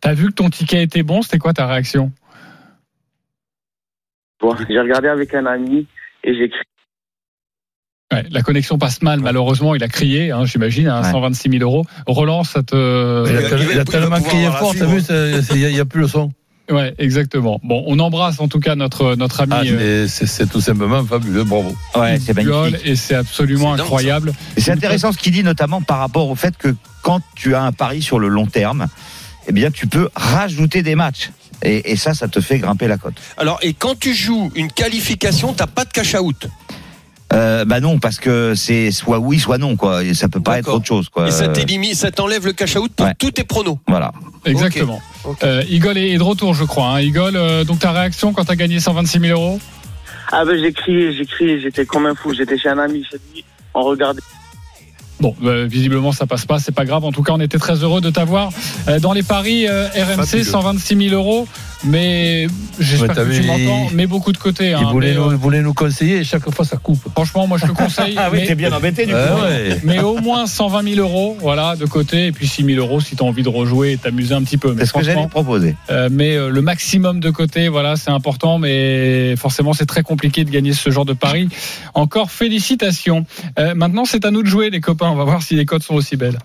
as 0.04 0.14
vu 0.14 0.28
que 0.28 0.34
ton 0.34 0.50
ticket 0.50 0.84
était 0.84 1.04
bon, 1.04 1.22
c'était 1.22 1.38
quoi 1.38 1.54
ta 1.54 1.68
réaction? 1.68 2.12
Bon, 4.42 4.56
j'ai 4.70 4.80
regardé 4.80 5.08
avec 5.08 5.34
un 5.34 5.46
ami 5.46 5.88
et 6.24 6.34
j'ai 6.34 6.50
crié. 6.50 6.64
Ouais, 8.14 8.24
la 8.32 8.42
connexion 8.42 8.78
passe 8.78 9.02
mal, 9.02 9.20
malheureusement. 9.20 9.76
Il 9.76 9.84
a 9.84 9.88
crié, 9.90 10.32
hein, 10.32 10.46
j'imagine, 10.46 10.88
à 10.88 11.02
Ouais. 11.02 11.12
126 11.12 11.50
000 11.60 11.64
euros. 11.64 11.86
Roland, 12.06 12.44
ça 12.44 12.64
te. 12.64 12.76
Il 13.30 13.36
a, 13.36 13.42
Il 13.42 13.50
tel- 13.50 13.60
il 13.60 13.68
a 13.68 13.72
il 13.72 13.78
va 13.80 13.84
tellement 13.86 14.22
crié 14.22 14.48
fort, 14.52 14.74
t'as 14.78 14.86
vu, 14.86 15.02
il 15.56 15.68
n'y 15.74 15.80
a, 15.80 15.86
plus 15.86 16.02
le 16.02 16.08
son. 16.08 16.32
Ouais, 16.70 16.94
exactement. 16.98 17.60
Bon, 17.64 17.84
on 17.88 17.98
embrasse 18.00 18.40
en 18.40 18.48
tout 18.48 18.60
cas 18.60 18.76
notre 18.76 19.16
notre 19.16 19.42
ami. 19.42 19.54
Ah, 19.56 19.62
euh, 19.66 20.08
c'est- 20.08 20.48
tout 20.48 20.60
simplement 20.62 21.04
fabuleux, 21.06 21.44
bravo. 21.46 21.76
Ouais, 21.96 22.20
c'est 22.20 22.34
magnifique. 22.36 22.82
et 22.86 22.96
c'est 22.96 23.16
absolument 23.16 23.74
incroyable. 23.74 24.34
C'est 24.58 24.72
intéressant 24.72 25.12
ce 25.12 25.18
qu'il 25.18 25.32
dit, 25.32 25.44
notamment 25.44 25.82
par 25.82 26.00
rapport 26.00 26.28
au 26.30 26.36
fait 26.36 26.58
que 26.58 26.76
quand 27.04 27.22
tu 27.36 27.56
as 27.56 27.64
un 27.64 27.72
pari 27.72 28.02
sur 28.02 28.20
le 28.20 28.28
long 28.28 28.46
terme, 28.48 28.88
eh 29.48 29.54
bien, 29.54 29.72
tu 29.72 29.88
peux 29.88 30.10
rajouter 30.16 30.84
des 30.84 30.96
matchs. 30.96 31.32
Et, 31.64 31.92
et 31.92 31.96
ça, 31.96 32.14
ça 32.14 32.28
te 32.28 32.40
fait 32.42 32.60
grimper 32.60 32.88
la 32.88 32.98
cote. 32.98 33.16
Alors, 33.38 33.58
et 33.64 33.74
quand 33.74 33.98
tu 33.98 34.14
joues 34.14 34.52
une 34.56 34.72
qualification, 34.72 35.54
t'as 35.54 35.66
pas 35.68 35.86
de 35.86 35.90
cash 35.92 36.14
out. 36.16 36.48
Euh, 37.34 37.66
bah 37.66 37.82
non, 37.82 38.00
parce 38.00 38.20
que 38.20 38.56
c'est 38.56 38.92
soit 38.92 39.20
oui, 39.20 39.38
soit 39.40 39.58
non, 39.58 39.76
quoi. 39.76 40.04
Et 40.04 40.14
ça 40.14 40.30
peut 40.30 40.40
pas 40.40 40.60
être 40.60 40.74
autre 40.74 40.86
chose, 40.86 41.10
quoi. 41.10 41.28
Et 41.28 41.32
ça 41.32 41.50
t'élimine, 41.50 41.94
ça 41.94 42.10
t'enlève 42.10 42.46
le 42.46 42.54
cash 42.54 42.76
out 42.78 42.92
pour 42.96 43.06
Ouais. 43.06 43.14
tous 43.20 43.32
tes 43.32 43.44
pronos. 43.44 43.78
Voilà. 43.88 44.14
Exactement. 44.46 45.02
Euh, 45.44 45.62
Igor 45.70 45.98
est 45.98 46.18
de 46.18 46.24
retour, 46.24 46.54
je 46.54 46.64
crois. 46.64 46.88
Hein. 46.88 47.02
Igor, 47.02 47.32
euh, 47.34 47.66
donc 47.66 47.80
ta 47.80 47.92
réaction 47.92 48.32
quand 48.32 48.46
t'as 48.46 48.56
gagné 48.56 48.80
126 48.80 49.20
000 49.20 49.40
euros? 49.40 49.60
Ah 50.32 50.46
ben 50.46 50.58
j'ai 50.62 50.72
crié, 50.72 51.14
j'ai 51.14 51.26
crié, 51.26 51.60
j'étais 51.62 51.86
comme 51.86 52.06
un 52.06 52.16
fou. 52.16 52.34
J'étais 52.34 52.58
chez 52.58 52.70
un 52.70 52.78
ami, 52.80 53.04
j'ai 53.12 53.18
dit, 53.34 53.44
on 53.74 53.82
regardait. 53.84 54.22
Bon, 55.20 55.36
euh, 55.44 55.66
visiblement 55.66 56.12
ça 56.12 56.28
passe 56.28 56.46
pas, 56.46 56.60
c'est 56.60 56.74
pas 56.74 56.86
grave. 56.86 57.04
En 57.04 57.12
tout 57.12 57.24
cas, 57.24 57.34
on 57.34 57.40
était 57.40 57.58
très 57.58 57.76
heureux 57.84 58.02
de 58.02 58.10
t'avoir 58.10 58.52
euh, 58.88 59.00
dans 59.00 59.14
les 59.14 59.24
paris 59.24 59.68
euh, 59.68 59.88
RMC, 59.88 60.26
Fabuleux. 60.26 60.44
126 60.44 61.10
000 61.10 61.16
euros. 61.16 61.48
Mais 61.84 62.48
j'espère 62.80 63.16
t'as 63.16 63.24
que 63.24 63.30
vu, 63.30 63.42
tu 63.42 63.48
m'entends. 63.48 63.90
Mets 63.94 64.08
beaucoup 64.08 64.32
de 64.32 64.38
côté. 64.38 64.70
Il 64.70 64.74
hein, 64.74 64.90
voulait, 64.92 65.10
mais, 65.12 65.16
nous, 65.16 65.28
euh, 65.30 65.32
il 65.34 65.38
voulait 65.38 65.62
nous 65.62 65.74
conseiller 65.74 66.18
et 66.18 66.24
chaque 66.24 66.50
fois 66.50 66.66
ça 66.66 66.78
coupe. 66.78 67.00
franchement, 67.12 67.48
moi 67.48 67.58
je 67.58 67.66
te 67.68 67.72
conseille. 67.72 68.16
Ah 68.20 68.30
oui, 68.32 68.40
mais- 68.40 68.48
t'es 68.48 68.56
bien 68.56 68.72
embêté 68.72 69.06
du 69.06 69.12
coup. 69.14 69.18
Ah 69.20 69.44
ouais. 69.44 69.78
mais 69.84 70.00
au 70.00 70.18
moins 70.20 70.48
120 70.48 70.96
000 70.96 71.00
euros, 71.00 71.38
voilà, 71.40 71.76
de 71.76 71.86
côté, 71.86 72.28
et 72.28 72.32
puis 72.32 72.48
6 72.48 72.64
000 72.66 72.80
euros 72.80 73.00
si 73.00 73.16
tu 73.16 73.24
as 73.24 73.26
envie 73.28 73.44
de 73.44 73.50
rejouer 73.50 73.92
et 73.94 73.98
t'amuser 73.98 74.34
un 74.34 74.42
petit 74.42 74.58
peu. 74.58 74.74
Mais 74.74 74.82
C'est 74.82 74.88
ce 74.88 74.94
que 74.94 75.04
j'allais 75.04 75.28
proposer. 75.28 75.76
euh, 75.92 76.10
mais 76.12 76.36
euh, 76.36 76.50
le 76.50 76.62
maximum 76.62 77.20
de 77.20 77.30
côté, 77.30 77.68
voilà, 77.68 77.96
c'est 77.96 78.10
important, 78.12 78.58
mais 78.58 79.36
forcément 79.36 79.74
c'est 79.74 79.86
très 79.86 80.02
compliqué 80.04 80.44
de 80.46 80.50
gagner 80.50 80.74
ce 80.74 80.90
genre 80.90 81.06
de 81.06 81.14
pari. 81.14 81.48
Encore 81.94 82.32
félicitations. 82.32 83.26
Euh, 83.60 83.76
maintenant, 83.76 84.06
c'est 84.06 84.26
à 84.26 84.32
nous 84.32 84.42
de 84.42 84.48
jouer, 84.48 84.70
les 84.72 84.82
copains. 84.82 85.10
On 85.10 85.16
va 85.16 85.24
voir 85.26 85.44
si 85.44 85.56
les 85.56 85.66
codes 85.66 85.84
sont 85.84 85.94
aussi 85.96 86.16
belles. 86.18 86.40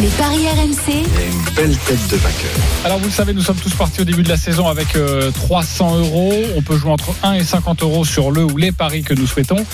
Les 0.00 0.08
paris 0.08 0.46
RMC, 0.48 0.92
Une 0.94 1.54
belle 1.54 1.76
tête 1.78 2.08
de 2.10 2.16
vainqueur. 2.16 2.50
Alors 2.84 2.98
vous 2.98 3.06
le 3.06 3.10
savez, 3.10 3.32
nous 3.34 3.42
sommes 3.42 3.56
tous 3.56 3.74
partis 3.74 4.00
au 4.00 4.04
début 4.04 4.22
de 4.22 4.28
la 4.28 4.36
saison 4.36 4.51
avec 4.60 4.96
euh, 4.96 5.30
300 5.30 5.98
euros. 5.98 6.34
On 6.56 6.62
peut 6.62 6.76
jouer 6.76 6.90
entre 6.90 7.14
1 7.22 7.34
et 7.34 7.44
50 7.44 7.82
euros 7.82 8.04
sur 8.04 8.30
le 8.30 8.44
ou 8.44 8.56
les 8.58 8.70
paris 8.70 9.02
que 9.02 9.14
nous 9.14 9.26
souhaitons. 9.26 9.64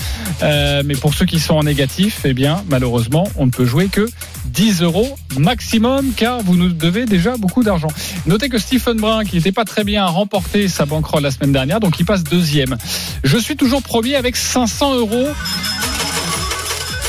Euh, 0.41 0.83
mais 0.85 0.95
pour 0.95 1.13
ceux 1.13 1.25
qui 1.25 1.39
sont 1.39 1.55
en 1.55 1.63
négatif, 1.63 2.21
eh 2.23 2.33
bien 2.33 2.63
malheureusement, 2.69 3.27
on 3.35 3.45
ne 3.45 3.51
peut 3.51 3.65
jouer 3.65 3.87
que 3.87 4.07
10 4.45 4.81
euros 4.81 5.17
maximum 5.37 6.13
car 6.15 6.41
vous 6.41 6.55
nous 6.55 6.69
devez 6.69 7.05
déjà 7.05 7.35
beaucoup 7.35 7.63
d'argent. 7.63 7.89
Notez 8.25 8.47
que 8.47 8.57
Stephen 8.57 8.97
Brun, 8.97 9.25
qui 9.25 9.35
n'était 9.35 9.51
pas 9.51 9.65
très 9.65 9.83
bien, 9.83 10.05
a 10.05 10.07
remporté 10.07 10.69
sa 10.69 10.85
banquerolle 10.85 11.23
la 11.23 11.31
semaine 11.31 11.51
dernière, 11.51 11.81
donc 11.81 11.99
il 11.99 12.05
passe 12.05 12.23
deuxième. 12.23 12.77
Je 13.23 13.37
suis 13.37 13.57
toujours 13.57 13.81
premier 13.81 14.15
avec 14.15 14.37
500 14.37 14.95
euros. 14.95 15.27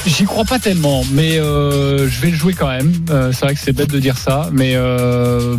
J'y 0.06 0.24
crois 0.24 0.44
pas 0.44 0.58
tellement, 0.58 1.04
mais 1.12 1.38
euh, 1.38 2.08
je 2.08 2.20
vais 2.20 2.30
le 2.30 2.36
jouer 2.36 2.54
quand 2.54 2.68
même. 2.68 2.92
Euh, 3.10 3.32
c'est 3.32 3.44
vrai 3.44 3.54
que 3.54 3.60
c'est 3.60 3.72
bête 3.72 3.90
de 3.90 3.98
dire 3.98 4.16
ça, 4.16 4.48
mais 4.52 4.72
euh, 4.74 5.56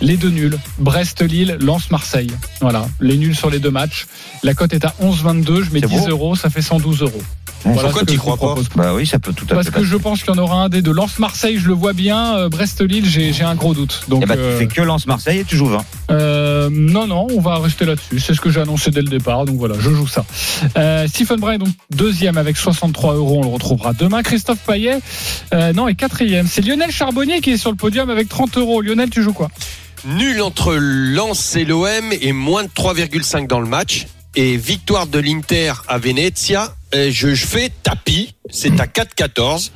les 0.00 0.16
deux 0.16 0.30
nuls, 0.30 0.58
Brest-Lille, 0.78 1.56
Lens-Marseille. 1.60 2.30
Voilà, 2.60 2.86
les 3.00 3.16
nuls 3.16 3.34
sur 3.36 3.50
les 3.50 3.58
deux 3.58 3.70
matchs. 3.70 4.06
La 4.42 4.54
cote 4.54 4.72
est 4.74 4.84
à 4.84 4.94
11,22. 5.02 5.62
Je 5.64 5.70
mets 5.72 5.80
C'est 5.80 5.86
10 5.88 5.98
beau. 6.00 6.08
euros, 6.10 6.36
ça 6.36 6.50
fait 6.50 6.62
112 6.62 7.02
euros. 7.02 7.22
Voilà 7.64 7.88
Pourquoi 7.88 8.02
vous 8.06 8.16
crois 8.36 8.36
pas. 8.54 8.60
Bah 8.76 8.94
oui, 8.94 9.06
ça 9.06 9.18
peut 9.18 9.32
tout 9.32 9.46
à 9.50 9.54
Parce 9.54 9.66
fait. 9.68 9.72
que 9.72 9.82
je 9.84 9.96
pense 9.96 10.22
qu'il 10.22 10.32
y 10.32 10.38
en 10.38 10.40
aura 10.40 10.62
un 10.64 10.68
des 10.68 10.82
deux. 10.82 10.92
Lens-Marseille, 10.92 11.58
je 11.58 11.66
le 11.66 11.74
vois 11.74 11.94
bien. 11.94 12.36
Euh, 12.36 12.48
Brest-Lille, 12.48 13.04
j'ai 13.08 13.42
un 13.42 13.54
gros 13.56 13.74
doute. 13.74 14.02
Donc, 14.08 14.20
Eh 14.22 14.26
bah, 14.26 14.34
euh, 14.36 14.52
tu 14.60 14.66
fais 14.68 14.72
que 14.72 14.82
Lance-Marseille 14.82 15.38
et 15.40 15.44
tu 15.44 15.56
joues 15.56 15.66
20. 15.66 15.84
euh, 16.12 16.68
non, 16.70 17.08
non, 17.08 17.26
on 17.34 17.40
va 17.40 17.58
rester 17.58 17.84
là-dessus. 17.84 18.20
C'est 18.20 18.34
ce 18.34 18.40
que 18.40 18.50
j'ai 18.50 18.60
annoncé 18.60 18.92
dès 18.92 19.02
le 19.02 19.08
départ. 19.08 19.46
Donc 19.46 19.56
voilà, 19.56 19.74
je 19.80 19.90
joue 19.90 20.06
ça. 20.06 20.24
Euh, 20.76 21.08
Stephen 21.08 21.40
Bray, 21.40 21.58
donc 21.58 21.70
deuxième 21.90 22.36
avec 22.38 22.56
63 22.56 23.14
euros. 23.14 23.38
On 23.40 23.42
le 23.42 23.48
retrouvera 23.52 23.94
demain. 23.94 24.22
Christophe 24.22 24.58
Payet, 24.64 25.00
euh, 25.52 25.72
non, 25.72 25.88
et 25.88 25.96
quatrième. 25.96 26.46
C'est 26.46 26.64
Lionel 26.64 26.92
Charbonnier 26.92 27.40
qui 27.40 27.50
est 27.50 27.56
sur 27.56 27.70
le 27.70 27.76
podium 27.76 28.10
avec 28.10 28.28
30 28.28 28.58
euros. 28.58 28.80
Lionel, 28.80 29.10
tu 29.10 29.24
joues 29.24 29.32
quoi? 29.32 29.48
Nul 30.06 30.40
entre 30.40 30.76
Lens 30.76 31.56
et 31.56 31.64
l'OM 31.64 32.12
et 32.12 32.32
moins 32.32 32.62
de 32.62 32.68
3,5 32.68 33.48
dans 33.48 33.58
le 33.58 33.66
match. 33.66 34.06
Et 34.36 34.56
victoire 34.56 35.08
de 35.08 35.18
l'Inter 35.18 35.72
à 35.88 35.98
Venezia. 35.98 36.76
Je, 36.92 37.10
je 37.10 37.46
fais 37.46 37.72
tapis. 37.82 38.36
C'est 38.48 38.80
à 38.80 38.86
4,14. 38.86 39.70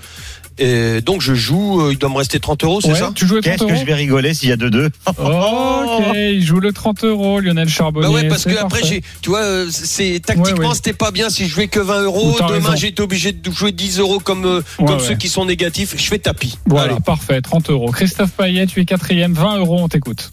Et 0.62 1.00
donc 1.00 1.22
je 1.22 1.32
joue, 1.34 1.80
euh, 1.80 1.92
il 1.92 1.98
doit 1.98 2.10
me 2.10 2.16
rester 2.18 2.38
30 2.38 2.64
euros, 2.64 2.80
c'est 2.82 2.92
Ouais, 2.92 2.98
ça? 2.98 3.12
Tu 3.14 3.26
joues 3.26 3.36
le 3.36 3.40
30 3.40 3.56
Qu'est-ce 3.58 3.66
que 3.66 3.74
je 3.76 3.84
vais 3.86 3.94
rigoler 3.94 4.34
s'il 4.34 4.50
y 4.50 4.52
a 4.52 4.56
2-2 4.56 4.90
Ok, 5.08 6.14
il 6.16 6.44
joue 6.44 6.60
le 6.60 6.70
30 6.72 7.04
euros, 7.04 7.40
Lionel 7.40 7.68
Charbonnier. 7.68 8.06
Bah 8.08 8.12
ouais, 8.12 8.28
parce 8.28 8.44
que 8.44 8.56
après, 8.58 8.82
j'ai, 8.84 9.02
tu 9.22 9.30
vois, 9.30 9.40
euh, 9.40 9.68
c'est 9.70 10.20
tactiquement, 10.20 10.60
Ouais, 10.64 10.66
ouais. 10.68 10.74
c'était 10.74 10.92
pas 10.92 11.10
bien 11.12 11.30
si 11.30 11.46
je 11.46 11.54
jouais 11.54 11.68
que 11.68 11.80
20 11.80 12.02
euros. 12.02 12.36
Demain, 12.40 12.54
raison. 12.70 12.76
j'étais 12.76 13.00
obligé 13.00 13.32
de 13.32 13.50
jouer 13.50 13.72
10 13.72 13.98
euros 14.00 14.20
comme 14.20 14.44
euh, 14.44 14.62
Ouais, 14.78 14.86
comme 14.86 14.98
ouais. 14.98 15.02
ceux 15.08 15.14
qui 15.14 15.28
sont 15.30 15.46
négatifs. 15.46 15.94
Je 15.96 16.04
fais 16.04 16.18
tapis. 16.18 16.58
Voilà, 16.66 16.92
Allez. 16.92 17.00
parfait, 17.06 17.40
30 17.40 17.70
euros. 17.70 17.90
Christophe 17.90 18.32
Payet, 18.32 18.66
tu 18.66 18.80
es 18.80 18.84
quatrième, 18.84 19.32
20 19.32 19.58
euros, 19.60 19.78
on 19.80 19.88
t'écoute. 19.88 20.30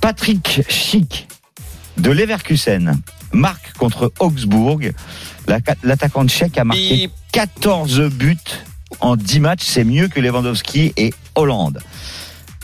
Patrick 0.00 0.60
Schick 0.68 1.26
de 1.96 2.10
Leverkusen 2.12 3.00
marque 3.32 3.72
contre 3.78 4.12
Augsbourg. 4.20 4.78
La- 5.48 5.58
L'attaquant 5.82 6.26
tchèque 6.26 6.56
a 6.58 6.64
marqué 6.64 7.04
Et 7.04 7.10
14 7.32 8.00
buts 8.10 8.36
en 9.00 9.16
10 9.16 9.40
matchs. 9.40 9.64
C'est 9.64 9.84
mieux 9.84 10.08
que 10.08 10.20
Lewandowski 10.20 10.92
et 10.96 11.12
Hollande. 11.34 11.80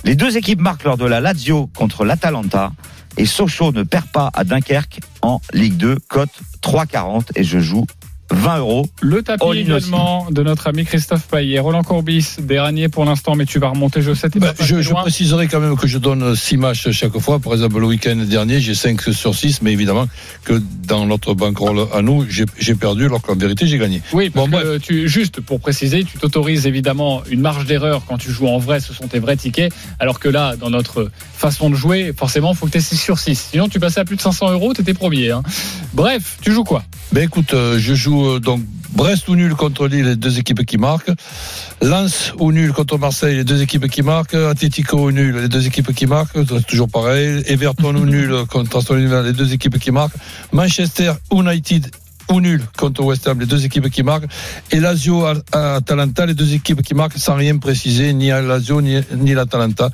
Les 0.05 0.17
deux 0.17 0.37
équipes 0.37 0.61
marquent 0.61 0.85
lors 0.85 0.97
de 0.97 1.05
la 1.05 1.21
Lazio 1.21 1.69
contre 1.77 2.05
l'Atalanta. 2.05 2.73
Et 3.17 3.27
Sochaux 3.27 3.73
ne 3.73 3.83
perd 3.83 4.07
pas 4.07 4.31
à 4.35 4.45
Dunkerque 4.45 5.01
en 5.21 5.41
Ligue 5.53 5.77
2. 5.77 5.99
Cote 6.09 6.31
3,40 6.63 7.31
et 7.37 7.45
je 7.45 7.59
joue 7.59 7.87
20 8.33 8.59
euros. 8.59 8.87
Le 9.03 9.23
tapis 9.23 9.45
All 9.45 9.59
également 9.59 10.27
de 10.31 10.43
notre 10.43 10.67
ami 10.67 10.85
Christophe 10.85 11.27
Payet. 11.29 11.59
Roland 11.59 11.83
Courbis, 11.83 12.37
dernier 12.41 12.89
pour 12.89 13.05
l'instant, 13.05 13.35
mais 13.37 13.45
tu 13.45 13.59
vas 13.59 13.69
remonter, 13.69 14.01
je 14.03 14.15
sais, 14.15 14.31
t'es 14.31 14.39
Bah, 14.41 14.55
je, 14.59 14.81
je 14.81 14.93
préciserai 14.95 15.49
quand 15.49 15.61
même 15.61 15.77
que 15.77 15.87
je 15.87 15.99
donne 15.99 16.35
6 16.35 16.57
matchs 16.57 16.91
chaque 16.91 17.17
fois. 17.19 17.39
Par 17.39 17.53
exemple, 17.53 17.79
le 17.79 17.87
week-end 17.87 18.17
dernier, 18.17 18.61
j'ai 18.61 18.75
5 18.75 19.01
sur 19.13 19.35
6, 19.35 19.61
mais 19.63 19.73
évidemment 19.73 20.07
que 20.45 20.61
dans 20.87 21.07
notre 21.07 21.35
bankroll 21.35 21.87
à 21.93 22.03
nous, 22.03 22.25
j'ai 22.29 22.47
j'ai 22.59 22.75
perdu, 22.75 23.05
alors 23.07 23.21
qu'en 23.23 23.37
vérité, 23.37 23.67
j'ai 23.67 23.79
gagné. 23.79 24.03
Oui, 24.13 24.31
parce 24.31 24.49
Bon, 24.49 24.59
que 24.59 24.79
tu, 24.79 25.09
juste 25.09 25.41
pour 25.41 25.61
préciser, 25.61 26.05
tu 26.05 26.19
t'autorises 26.19 26.67
évidemment 26.67 27.23
une 27.31 27.41
marge 27.41 27.67
d'erreur 27.67 28.03
quand 28.09 28.19
tu 28.19 28.31
joues 28.31 28.49
en 28.49 28.59
vrai, 28.59 28.81
ce 28.81 28.93
sont 28.95 29.09
tes 29.09 29.19
vrais 29.19 29.37
tickets, 29.37 29.73
alors 30.01 30.19
que 30.21 30.29
là, 30.29 30.57
dans 30.57 30.71
notre 30.71 31.11
façon 31.37 31.71
de 31.71 31.75
jouer, 31.75 32.13
forcément, 32.17 32.53
il 32.53 32.57
faut 32.57 32.67
que 32.67 32.73
tu 32.73 32.79
aies 32.79 32.81
6 32.81 32.97
sur 32.97 33.19
6. 33.19 33.49
Sinon, 33.53 33.69
tu 33.69 33.79
passais 33.79 34.01
à 34.01 34.05
plus 34.05 34.17
de 34.17 34.21
500 34.23 34.51
euros, 34.53 34.73
tu 34.75 34.81
étais 34.81 34.95
premier. 34.95 35.31
hein. 35.31 35.43
Bref, 35.93 36.39
tu 36.43 36.53
joues 36.53 36.65
quoi? 36.65 36.83
Ben 37.13 37.25
écoute, 37.25 37.53
euh, 37.53 37.79
je 37.79 37.95
joue 37.95 38.22
euh, 38.27 38.41
donc 38.41 38.61
Brest 38.95 39.29
ou 39.29 39.37
nul 39.37 39.55
contre 39.55 39.89
Lille, 39.89 40.05
les 40.05 40.17
deux 40.17 40.39
équipes 40.39 40.67
qui 40.67 40.77
marquent. 40.77 41.11
Lens 41.81 42.35
ou 42.39 42.53
nul 42.53 42.73
contre 42.73 42.99
Marseille, 42.99 43.37
les 43.37 43.45
deux 43.45 43.63
équipes 43.63 43.89
qui 43.89 44.03
marquent. 44.03 44.35
Atletico 44.35 45.07
ou 45.07 45.11
nul, 45.11 45.37
les 45.37 45.49
deux 45.49 45.67
équipes 45.67 45.95
qui 45.95 46.07
marquent. 46.07 46.45
Toujours 46.67 46.89
pareil. 46.89 47.43
Everton 47.47 47.95
ou 47.95 48.05
nul 48.05 48.45
contre 48.51 48.77
Aston 48.77 48.95
les 48.97 49.33
deux 49.33 49.53
équipes 49.53 49.79
qui 49.79 49.91
marquent. 49.91 50.17
Manchester 50.53 51.13
United 51.33 51.91
ou 52.33 52.41
nul 52.41 52.63
contre 52.79 53.03
West 53.05 53.29
Ham, 53.29 53.39
les 53.41 53.47
deux 53.47 53.65
équipes 53.65 53.89
qui 53.91 54.03
marquent. 54.03 54.27
Et 54.71 54.81
Lazio 54.81 55.25
à 55.25 55.35
Atalanta, 55.77 56.27
les 56.27 56.35
deux 56.35 56.55
équipes 56.55 56.83
qui 56.83 56.95
marquent 56.95 57.19
sans 57.19 57.35
rien 57.37 57.57
préciser, 57.59 58.13
ni 58.13 58.31
à 58.33 58.41
Lazio 58.43 58.81
ni, 58.81 58.97
ni 59.17 59.35
l'Atalanta. 59.35 59.91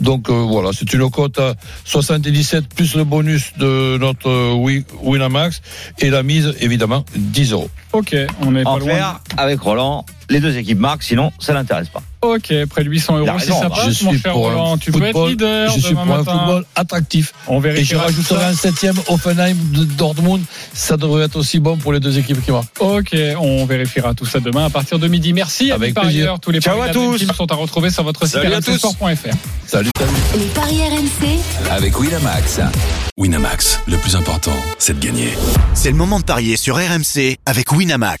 Donc 0.00 0.28
euh, 0.28 0.32
voilà, 0.32 0.70
c'est 0.72 0.92
une 0.92 1.08
cote 1.10 1.38
à 1.38 1.54
77 1.84 2.68
plus 2.74 2.94
le 2.96 3.04
bonus 3.04 3.52
de 3.58 3.96
notre 3.98 4.28
euh, 4.28 4.52
Wi- 4.54 4.84
Winamax 5.02 5.60
et 5.98 6.10
la 6.10 6.22
mise 6.22 6.54
évidemment 6.60 7.04
10 7.14 7.52
euros. 7.52 7.70
Ok, 7.92 8.16
on 8.40 8.56
est 8.56 8.64
pas 8.64 8.70
En 8.70 8.78
loin. 8.78 8.86
clair, 8.88 9.20
avec 9.36 9.60
Roland, 9.60 10.06
les 10.30 10.40
deux 10.40 10.56
équipes 10.56 10.78
marquent, 10.78 11.02
sinon 11.02 11.32
ça 11.38 11.52
l'intéresse 11.52 11.88
pas. 11.88 12.02
Ok, 12.22 12.52
près 12.70 12.84
de 12.84 12.88
800 12.88 13.14
Il 13.14 13.28
a 13.28 13.32
euros, 13.32 13.38
c'est 13.40 13.46
raison, 13.46 13.60
ça 13.62 13.70
passe, 13.70 13.98
je 13.98 14.04
mon 14.04 14.10
suis 14.12 14.20
cher 14.20 14.32
pour 14.32 14.48
un 14.48 14.54
Roland. 14.54 14.78
Tu 14.78 14.92
peux 14.92 14.98
être 15.02 15.06
football- 15.12 15.30
leader 15.30 15.70
Je 15.74 15.80
suis 15.80 15.94
pour 15.94 16.14
un 16.14 16.18
football 16.24 16.64
attractif. 16.76 17.32
On 17.48 17.54
Et 17.54 17.56
je 17.58 17.62
vérifiera 17.62 18.04
rajouterai 18.04 18.44
un 18.44 18.54
septième 18.54 18.94
Offenheim 19.08 19.56
de 19.72 19.84
Dortmund 19.84 20.42
ça 20.72 20.96
devrait 20.96 21.24
être 21.24 21.34
aussi 21.36 21.58
bon 21.58 21.76
pour 21.76 21.92
les 21.92 21.98
deux 22.00 22.18
équipes 22.18 22.44
qui 22.44 22.52
marquent. 22.52 22.80
Ok, 22.80 23.16
on 23.40 23.64
vérifiera 23.66 24.14
tout 24.14 24.24
ça 24.26 24.38
demain 24.40 24.66
à 24.66 24.70
partir 24.70 24.98
de 25.00 25.08
midi. 25.08 25.32
Merci 25.32 25.72
à 25.72 25.74
Avec 25.74 25.94
par 25.94 26.04
plaisir. 26.04 26.22
ailleurs. 26.22 26.40
Tous 26.40 26.50
les 26.52 26.60
Ciao 26.60 26.78
paris 26.78 26.90
à 26.90 26.92
tous. 26.92 27.18
Sont 27.34 27.50
à 27.50 27.54
retrouver 27.56 27.90
sur 27.90 28.04
votre 28.04 28.24
site 28.26 28.36
rmcsport.fr. 28.36 29.34
Salut. 29.66 29.90
Les 30.36 30.44
paris 30.54 30.76
RMC, 30.82 31.38
avec 31.70 31.98
Winamax. 31.98 32.60
Winamax, 33.18 33.80
le 33.88 33.96
plus 33.96 34.14
important, 34.16 34.52
c'est 34.78 34.98
de 34.98 35.04
gagner. 35.04 35.30
C'est 35.74 35.90
le 35.90 35.96
moment 35.96 36.18
de 36.20 36.24
parier 36.24 36.56
sur 36.56 36.76
RMC 36.76 37.36
avec 37.46 37.72
Winamax. 37.72 38.20